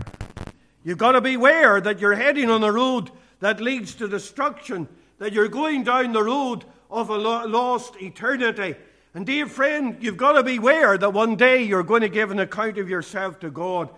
You've 0.83 0.97
got 0.97 1.13
to 1.13 1.21
beware 1.21 1.81
that 1.81 1.99
you're 1.99 2.15
heading 2.15 2.49
on 2.49 2.63
a 2.63 2.71
road 2.71 3.11
that 3.39 3.59
leads 3.59 3.95
to 3.95 4.07
destruction, 4.07 4.87
that 5.19 5.33
you're 5.33 5.49
going 5.49 5.83
down 5.83 6.13
the 6.13 6.23
road 6.23 6.63
of 6.89 7.09
a 7.09 7.17
lost 7.17 8.01
eternity. 8.01 8.75
And, 9.13 9.25
dear 9.25 9.47
friend, 9.47 9.97
you've 9.99 10.17
got 10.17 10.33
to 10.33 10.43
beware 10.43 10.97
that 10.97 11.13
one 11.13 11.35
day 11.35 11.63
you're 11.63 11.83
going 11.83 12.01
to 12.01 12.09
give 12.09 12.31
an 12.31 12.39
account 12.39 12.77
of 12.77 12.89
yourself 12.89 13.39
to 13.39 13.49
God. 13.49 13.89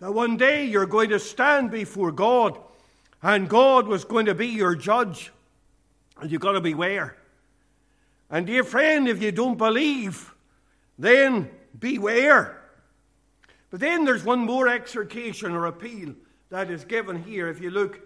That 0.00 0.12
one 0.12 0.36
day 0.36 0.66
you're 0.66 0.86
going 0.86 1.10
to 1.10 1.18
stand 1.18 1.70
before 1.70 2.12
God, 2.12 2.58
and 3.22 3.48
God 3.48 3.88
was 3.88 4.04
going 4.04 4.26
to 4.26 4.34
be 4.34 4.46
your 4.46 4.74
judge. 4.74 5.32
And 6.20 6.30
you've 6.30 6.40
got 6.40 6.52
to 6.52 6.60
beware. 6.60 7.16
And, 8.30 8.46
dear 8.46 8.62
friend, 8.62 9.08
if 9.08 9.22
you 9.22 9.32
don't 9.32 9.58
believe, 9.58 10.34
then 10.98 11.50
beware. 11.78 12.60
But 13.70 13.80
then 13.80 14.04
there's 14.04 14.24
one 14.24 14.40
more 14.40 14.68
exhortation 14.68 15.52
or 15.52 15.66
appeal 15.66 16.14
that 16.50 16.70
is 16.70 16.84
given 16.84 17.22
here. 17.22 17.48
If 17.48 17.60
you 17.60 17.70
look 17.70 18.00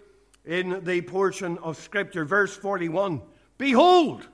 in 0.45 0.83
the 0.83 1.01
portion 1.01 1.57
of 1.59 1.77
Scripture, 1.77 2.25
verse 2.25 2.55
41 2.55 3.21
Behold, 3.57 4.27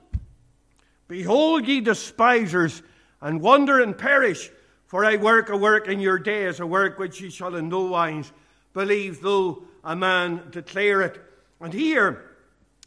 Behold, 1.10 1.66
ye 1.66 1.80
despisers, 1.80 2.84
and 3.20 3.40
wonder 3.40 3.80
and 3.80 3.98
perish, 3.98 4.48
for 4.86 5.04
I 5.04 5.16
work 5.16 5.48
a 5.48 5.56
work 5.56 5.88
in 5.88 5.98
your 5.98 6.20
days, 6.20 6.60
a 6.60 6.66
work 6.66 7.00
which 7.00 7.20
ye 7.20 7.30
shall 7.30 7.56
in 7.56 7.68
no 7.68 7.82
wise 7.86 8.30
believe, 8.74 9.20
though 9.20 9.64
a 9.82 9.96
man 9.96 10.44
declare 10.52 11.02
it. 11.02 11.20
And 11.60 11.72
here 11.72 12.30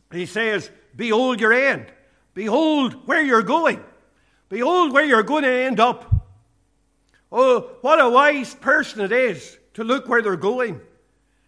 he 0.10 0.26
says, 0.26 0.72
Behold 0.96 1.42
your 1.42 1.52
end. 1.52 1.88
Behold 2.34 2.94
where 3.10 3.22
you're 3.22 3.44
going. 3.44 3.84
Behold 4.48 4.94
where 4.94 5.04
you're 5.04 5.24
going 5.24 5.44
to 5.44 5.52
end 5.52 5.82
up. 5.82 6.10
Oh, 7.30 7.72
what 7.82 8.00
a 8.00 8.10
wise 8.10 8.56
person 8.56 9.02
it 9.02 9.12
is 9.12 9.58
to 9.74 9.84
look 9.84 10.08
where 10.08 10.22
they're 10.22 10.38
going. 10.38 10.80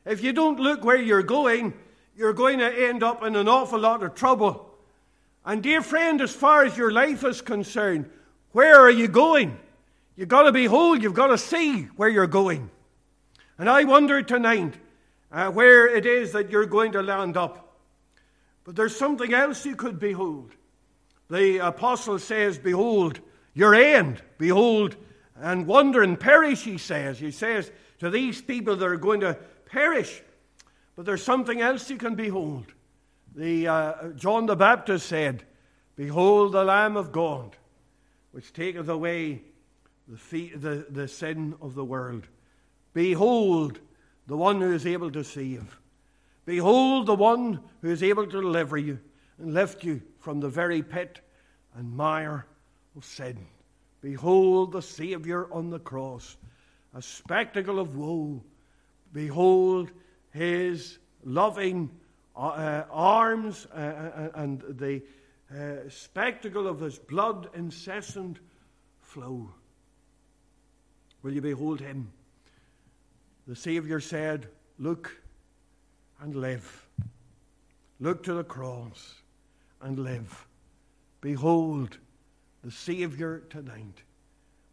If 0.03 0.21
you 0.21 0.33
don't 0.33 0.59
look 0.59 0.83
where 0.83 1.01
you're 1.01 1.23
going, 1.23 1.73
you're 2.17 2.33
going 2.33 2.59
to 2.59 2.89
end 2.89 3.01
up 3.01 3.23
in 3.23 3.37
an 3.37 3.47
awful 3.47 3.79
lot 3.79 4.03
of 4.03 4.13
trouble. 4.13 4.64
And, 5.45 5.61
dear 5.61 5.81
friend, 5.81 6.21
as 6.21 6.33
far 6.33 6.63
as 6.63 6.75
your 6.75 6.91
life 6.91 7.23
is 7.23 7.41
concerned, 7.41 8.09
where 8.51 8.79
are 8.79 8.89
you 8.89 9.07
going? 9.07 9.57
You've 10.15 10.29
got 10.29 10.43
to 10.43 10.51
behold, 10.51 11.03
you've 11.03 11.13
got 11.13 11.27
to 11.27 11.37
see 11.37 11.83
where 11.97 12.09
you're 12.09 12.25
going. 12.25 12.69
And 13.57 13.69
I 13.69 13.83
wonder 13.83 14.21
tonight 14.21 14.73
uh, 15.31 15.51
where 15.51 15.87
it 15.87 16.05
is 16.05 16.31
that 16.31 16.49
you're 16.49 16.65
going 16.65 16.93
to 16.93 17.01
land 17.01 17.37
up. 17.37 17.77
But 18.63 18.75
there's 18.75 18.95
something 18.95 19.33
else 19.33 19.65
you 19.65 19.75
could 19.75 19.99
behold. 19.99 20.51
The 21.29 21.59
apostle 21.59 22.17
says, 22.19 22.57
Behold 22.57 23.19
your 23.53 23.75
end, 23.75 24.21
behold, 24.37 24.95
and 25.37 25.67
wonder 25.67 26.01
and 26.03 26.19
perish, 26.19 26.63
he 26.63 26.77
says. 26.77 27.19
He 27.19 27.31
says 27.31 27.71
to 27.99 28.09
these 28.09 28.41
people 28.41 28.75
that 28.75 28.85
are 28.85 28.97
going 28.97 29.21
to 29.21 29.37
perish. 29.65 30.21
But 30.95 31.05
there's 31.05 31.23
something 31.23 31.61
else 31.61 31.89
you 31.89 31.97
can 31.97 32.15
behold. 32.15 32.65
The, 33.35 33.67
uh, 33.67 34.07
John 34.15 34.45
the 34.45 34.55
Baptist 34.55 35.07
said, 35.07 35.43
Behold 35.97 36.53
the 36.53 36.63
Lamb 36.63 36.95
of 36.95 37.11
God, 37.11 37.57
which 38.31 38.53
taketh 38.53 38.87
away 38.87 39.41
the, 40.07 40.17
fee- 40.17 40.53
the, 40.55 40.85
the 40.89 41.07
sin 41.07 41.53
of 41.61 41.75
the 41.75 41.83
world. 41.83 42.27
Behold 42.93 43.79
the 44.27 44.37
one 44.37 44.61
who 44.61 44.71
is 44.73 44.87
able 44.87 45.11
to 45.11 45.23
save. 45.23 45.79
Behold 46.45 47.07
the 47.07 47.15
one 47.15 47.59
who 47.81 47.89
is 47.89 48.03
able 48.03 48.25
to 48.25 48.41
deliver 48.41 48.77
you 48.77 48.99
and 49.37 49.53
lift 49.53 49.83
you 49.83 50.01
from 50.19 50.39
the 50.39 50.49
very 50.49 50.81
pit 50.81 51.19
and 51.75 51.91
mire 51.93 52.45
of 52.95 53.03
sin. 53.03 53.45
Behold 54.01 54.71
the 54.71 54.81
Saviour 54.81 55.49
on 55.51 55.69
the 55.69 55.79
cross, 55.79 56.37
a 56.93 57.01
spectacle 57.01 57.79
of 57.79 57.97
woe. 57.97 58.41
Behold 59.11 59.91
his 60.31 60.99
loving 61.23 61.89
uh, 62.35 62.83
arms 62.91 63.65
uh, 63.67 64.29
and 64.35 64.61
the 64.67 65.01
uh, 65.53 65.89
spectacle 65.89 66.67
of 66.67 66.79
his 66.79 66.97
blood 66.97 67.49
incessant 67.53 68.39
flow. 68.99 69.49
Will 71.21 71.33
you 71.33 71.41
behold 71.41 71.79
him? 71.79 72.11
The 73.47 73.55
Saviour 73.55 73.99
said, 73.99 74.47
Look 74.77 75.15
and 76.19 76.35
live. 76.35 76.85
Look 77.99 78.23
to 78.23 78.33
the 78.33 78.43
cross 78.43 79.21
and 79.81 79.99
live. 79.99 80.47
Behold 81.21 81.97
the 82.63 82.71
Saviour 82.71 83.43
tonight. 83.49 84.01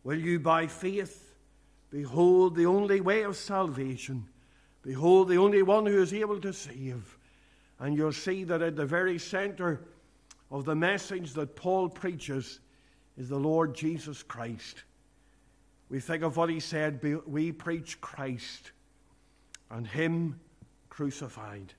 Will 0.05 0.19
you, 0.19 0.41
by 0.41 0.67
faith, 0.67 1.35
behold 1.91 2.57
the 2.57 2.67
only 2.67 3.01
way 3.01 3.23
of 3.23 3.37
salvation? 3.37 4.27
Behold 4.83 5.29
the 5.29 5.37
only 5.37 5.63
one 5.63 5.87
who 5.87 6.03
is 6.03 6.13
able 6.13 6.41
to 6.41 6.53
save. 6.53 7.19
And 7.83 7.97
you'll 7.97 8.13
see 8.13 8.45
that 8.45 8.63
at 8.63 8.77
the 8.77 8.87
very 8.87 9.19
center 9.19 9.81
of 10.53 10.65
the 10.65 10.75
message 10.75 11.33
that 11.33 11.57
Paul 11.57 11.89
preaches 11.89 12.61
is 13.19 13.29
the 13.29 13.41
Lord 13.41 13.75
Jesus 13.75 14.23
Christ. 14.23 14.85
We 15.89 15.99
think 15.99 16.23
of 16.23 16.37
what 16.37 16.49
he 16.49 16.61
said 16.61 17.03
we 17.27 17.51
preach 17.51 18.01
Christ 18.01 18.71
and 19.69 19.85
Him 19.85 20.39
crucified. 20.91 21.75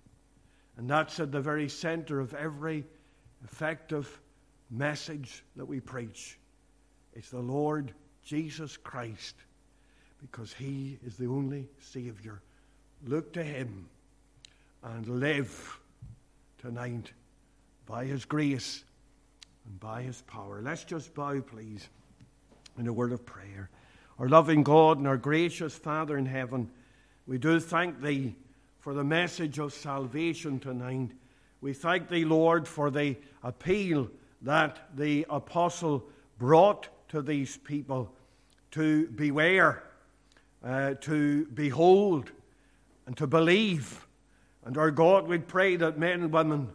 And 0.76 0.89
that's 0.89 1.22
at 1.22 1.32
the 1.32 1.39
very 1.39 1.70
center 1.70 2.20
of 2.20 2.34
every 2.34 2.84
effective 3.45 4.20
message 4.70 5.45
that 5.56 5.66
we 5.66 5.80
preach. 5.80 6.38
It's 7.14 7.30
the 7.30 7.39
Lord 7.39 7.93
Jesus 8.26 8.76
Christ 8.76 9.36
because 10.20 10.51
He 10.51 10.99
is 11.06 11.16
the 11.16 11.28
only 11.28 11.70
Savior. 11.80 12.41
Look 13.06 13.32
to 13.34 13.43
Him 13.43 13.88
and 14.84 15.08
live 15.08 15.80
tonight 16.64 17.11
by 17.86 18.05
His 18.05 18.24
grace 18.24 18.86
and 19.66 19.78
by 19.82 20.01
His 20.01 20.22
power. 20.22 20.61
Let's 20.61 20.86
just 20.86 21.14
bow, 21.14 21.41
please, 21.41 21.89
in 22.80 22.88
a 22.88 22.93
word 22.93 23.11
of 23.11 23.26
prayer. 23.26 23.70
Our 24.18 24.30
loving 24.30 24.64
God 24.64 24.97
and 24.97 25.05
our 25.05 25.18
gracious 25.18 25.76
Father 25.76 26.18
in 26.18 26.26
heaven, 26.26 26.72
we 27.28 27.38
do 27.38 27.59
thank 27.59 28.01
Thee 28.01 28.36
for 28.80 28.93
the 28.93 29.03
message 29.03 29.59
of 29.59 29.74
salvation 29.74 30.57
tonight. 30.57 31.11
We 31.59 31.74
thank 31.74 32.07
Thee, 32.07 32.24
Lord, 32.24 32.66
for 32.66 32.89
the 32.89 33.18
appeal 33.43 34.09
that 34.43 34.88
the 34.95 35.26
apostle 35.30 36.05
brought 36.38 36.88
to 37.09 37.22
these 37.22 37.57
people 37.57 38.09
to 38.72 39.07
beware, 39.07 39.84
uh, 40.64 40.93
to 41.01 41.45
behold, 41.47 42.32
and 43.05 43.18
to 43.18 43.28
believe. 43.28 44.07
And 44.66 44.78
our 44.78 44.91
God, 44.91 45.28
we 45.28 45.39
pray 45.39 45.76
that 45.76 45.97
men 45.97 46.22
and 46.22 46.32
women 46.32 46.70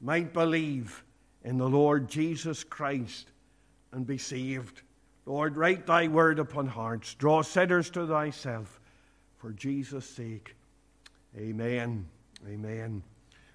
might 0.00 0.32
believe 0.32 1.04
in 1.44 1.58
the 1.58 1.68
Lord 1.68 2.08
Jesus 2.08 2.64
Christ 2.64 3.30
and 3.92 4.04
be 4.06 4.16
saved. 4.18 4.82
Lord, 5.26 5.56
write 5.56 5.86
thy 5.86 6.08
word 6.08 6.40
upon 6.40 6.66
hearts. 6.66 7.14
Draw 7.14 7.42
sinners 7.42 7.90
to 7.90 8.06
thyself 8.06 8.80
for 9.36 9.52
Jesus' 9.52 10.08
sake. 10.08 10.56
Amen. 11.36 12.06
Amen. 12.48 13.02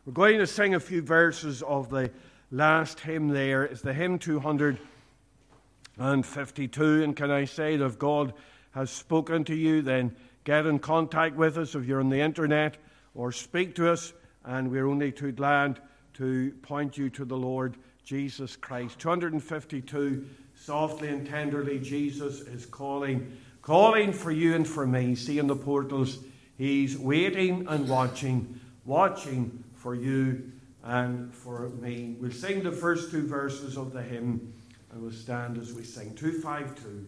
We're 0.06 0.14
going 0.14 0.38
to 0.40 0.48
sing 0.48 0.76
a 0.76 0.80
few 0.80 1.02
verses 1.02 1.62
of 1.64 1.90
the 1.90 2.12
last 2.52 3.02
hymn 3.02 3.28
there. 3.30 3.64
It's 3.64 3.82
the 3.82 3.94
hymn 3.94 4.20
252. 4.20 7.04
And 7.04 7.16
can 7.16 7.32
I 7.32 7.46
say 7.46 7.76
that 7.76 7.86
if 7.86 8.00
God 8.00 8.34
has 8.72 8.90
spoken 8.90 9.44
to 9.46 9.56
you, 9.56 9.82
then 9.82 10.16
get 10.44 10.66
in 10.66 10.80
contact 10.80 11.36
with 11.36 11.58
us 11.58 11.76
if 11.76 11.86
you're 11.86 12.00
on 12.00 12.10
the 12.10 12.22
internet 12.22 12.78
or 13.16 13.32
speak 13.32 13.76
to 13.76 13.90
us, 13.90 14.14
and 14.44 14.70
we're 14.70 14.88
only 14.88 15.12
too 15.12 15.32
glad 15.32 15.80
to 16.16 16.52
point 16.62 16.98
you 16.98 17.10
to 17.10 17.26
the 17.26 17.38
Lord 17.38 17.78
Jesus 18.04 18.56
Christ. 18.56 19.00
252 19.00 20.26
softly 20.56 21.10
and 21.10 21.28
tenderly, 21.28 21.80
Jesus 21.80 22.42
is 22.42 22.66
calling, 22.66 23.38
calling 23.62 24.14
for 24.14 24.32
you 24.32 24.54
and 24.56 24.68
for 24.68 24.86
me. 24.86 25.16
See 25.16 25.40
in 25.40 25.48
the 25.48 25.56
portals, 25.56 26.20
He's 26.58 26.98
waiting 26.98 27.68
and 27.68 27.90
watching, 27.90 28.60
watching 28.86 29.64
for 29.74 29.94
you 29.94 30.52
and 30.84 31.34
for 31.34 31.70
me. 31.82 32.16
We'll 32.20 32.32
sing 32.32 32.64
the 32.64 32.72
first 32.72 33.12
two 33.12 33.28
verses 33.28 33.78
of 33.78 33.92
the 33.92 34.02
hymn 34.02 34.54
and 34.92 35.02
we'll 35.02 35.12
stand 35.12 35.58
as 35.58 35.74
we 35.74 35.84
sing. 35.84 36.16
252. 36.16 37.06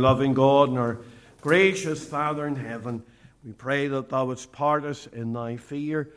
Loving 0.00 0.34
God 0.34 0.70
and 0.70 0.78
our 0.78 0.98
gracious 1.40 2.04
Father 2.04 2.46
in 2.46 2.56
heaven, 2.56 3.02
we 3.44 3.52
pray 3.52 3.88
that 3.88 4.08
thou 4.08 4.26
wouldst 4.26 4.52
part 4.52 4.84
us 4.84 5.06
in 5.06 5.32
thy 5.32 5.56
fear 5.56 6.10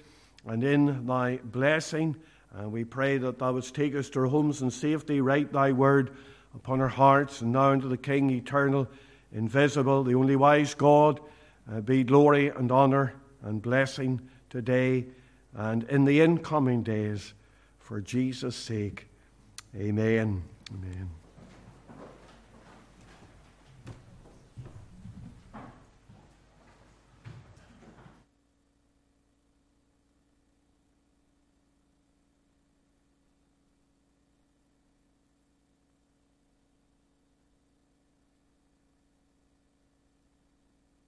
and 0.46 0.64
in 0.64 1.06
thy 1.06 1.38
blessing. 1.44 2.16
And 2.54 2.72
we 2.72 2.84
pray 2.84 3.18
that 3.18 3.40
thou 3.40 3.54
wouldst 3.54 3.76
take 3.76 3.96
us 3.96 4.10
to 4.12 4.22
our 4.22 4.26
homes 4.26 4.62
in 4.62 4.72
safety, 4.72 5.22
write 5.22 5.54
thy 5.54 5.72
word 5.72 6.16
upon 6.56 6.82
our 6.82 6.88
hearts, 6.88 7.42
and 7.42 7.52
now 7.52 7.72
unto 7.72 7.88
the 7.88 7.98
King 7.98 8.30
eternal, 8.30 8.88
invisible, 9.32 10.04
the 10.04 10.16
only 10.16 10.36
wise 10.36 10.74
God, 10.74 11.20
uh, 11.72 11.82
be 11.82 12.04
glory 12.04 12.50
and 12.50 12.72
honor 12.72 13.14
and 13.42 13.62
blessing 13.62 14.22
today 14.50 15.06
and 15.56 15.84
in 15.84 16.06
the 16.06 16.22
incoming 16.22 16.84
days 16.84 17.34
for 17.80 18.02
Jesus' 18.02 18.56
sake. 18.56 19.08
Amen. 19.76 20.44
Amen. 20.72 21.23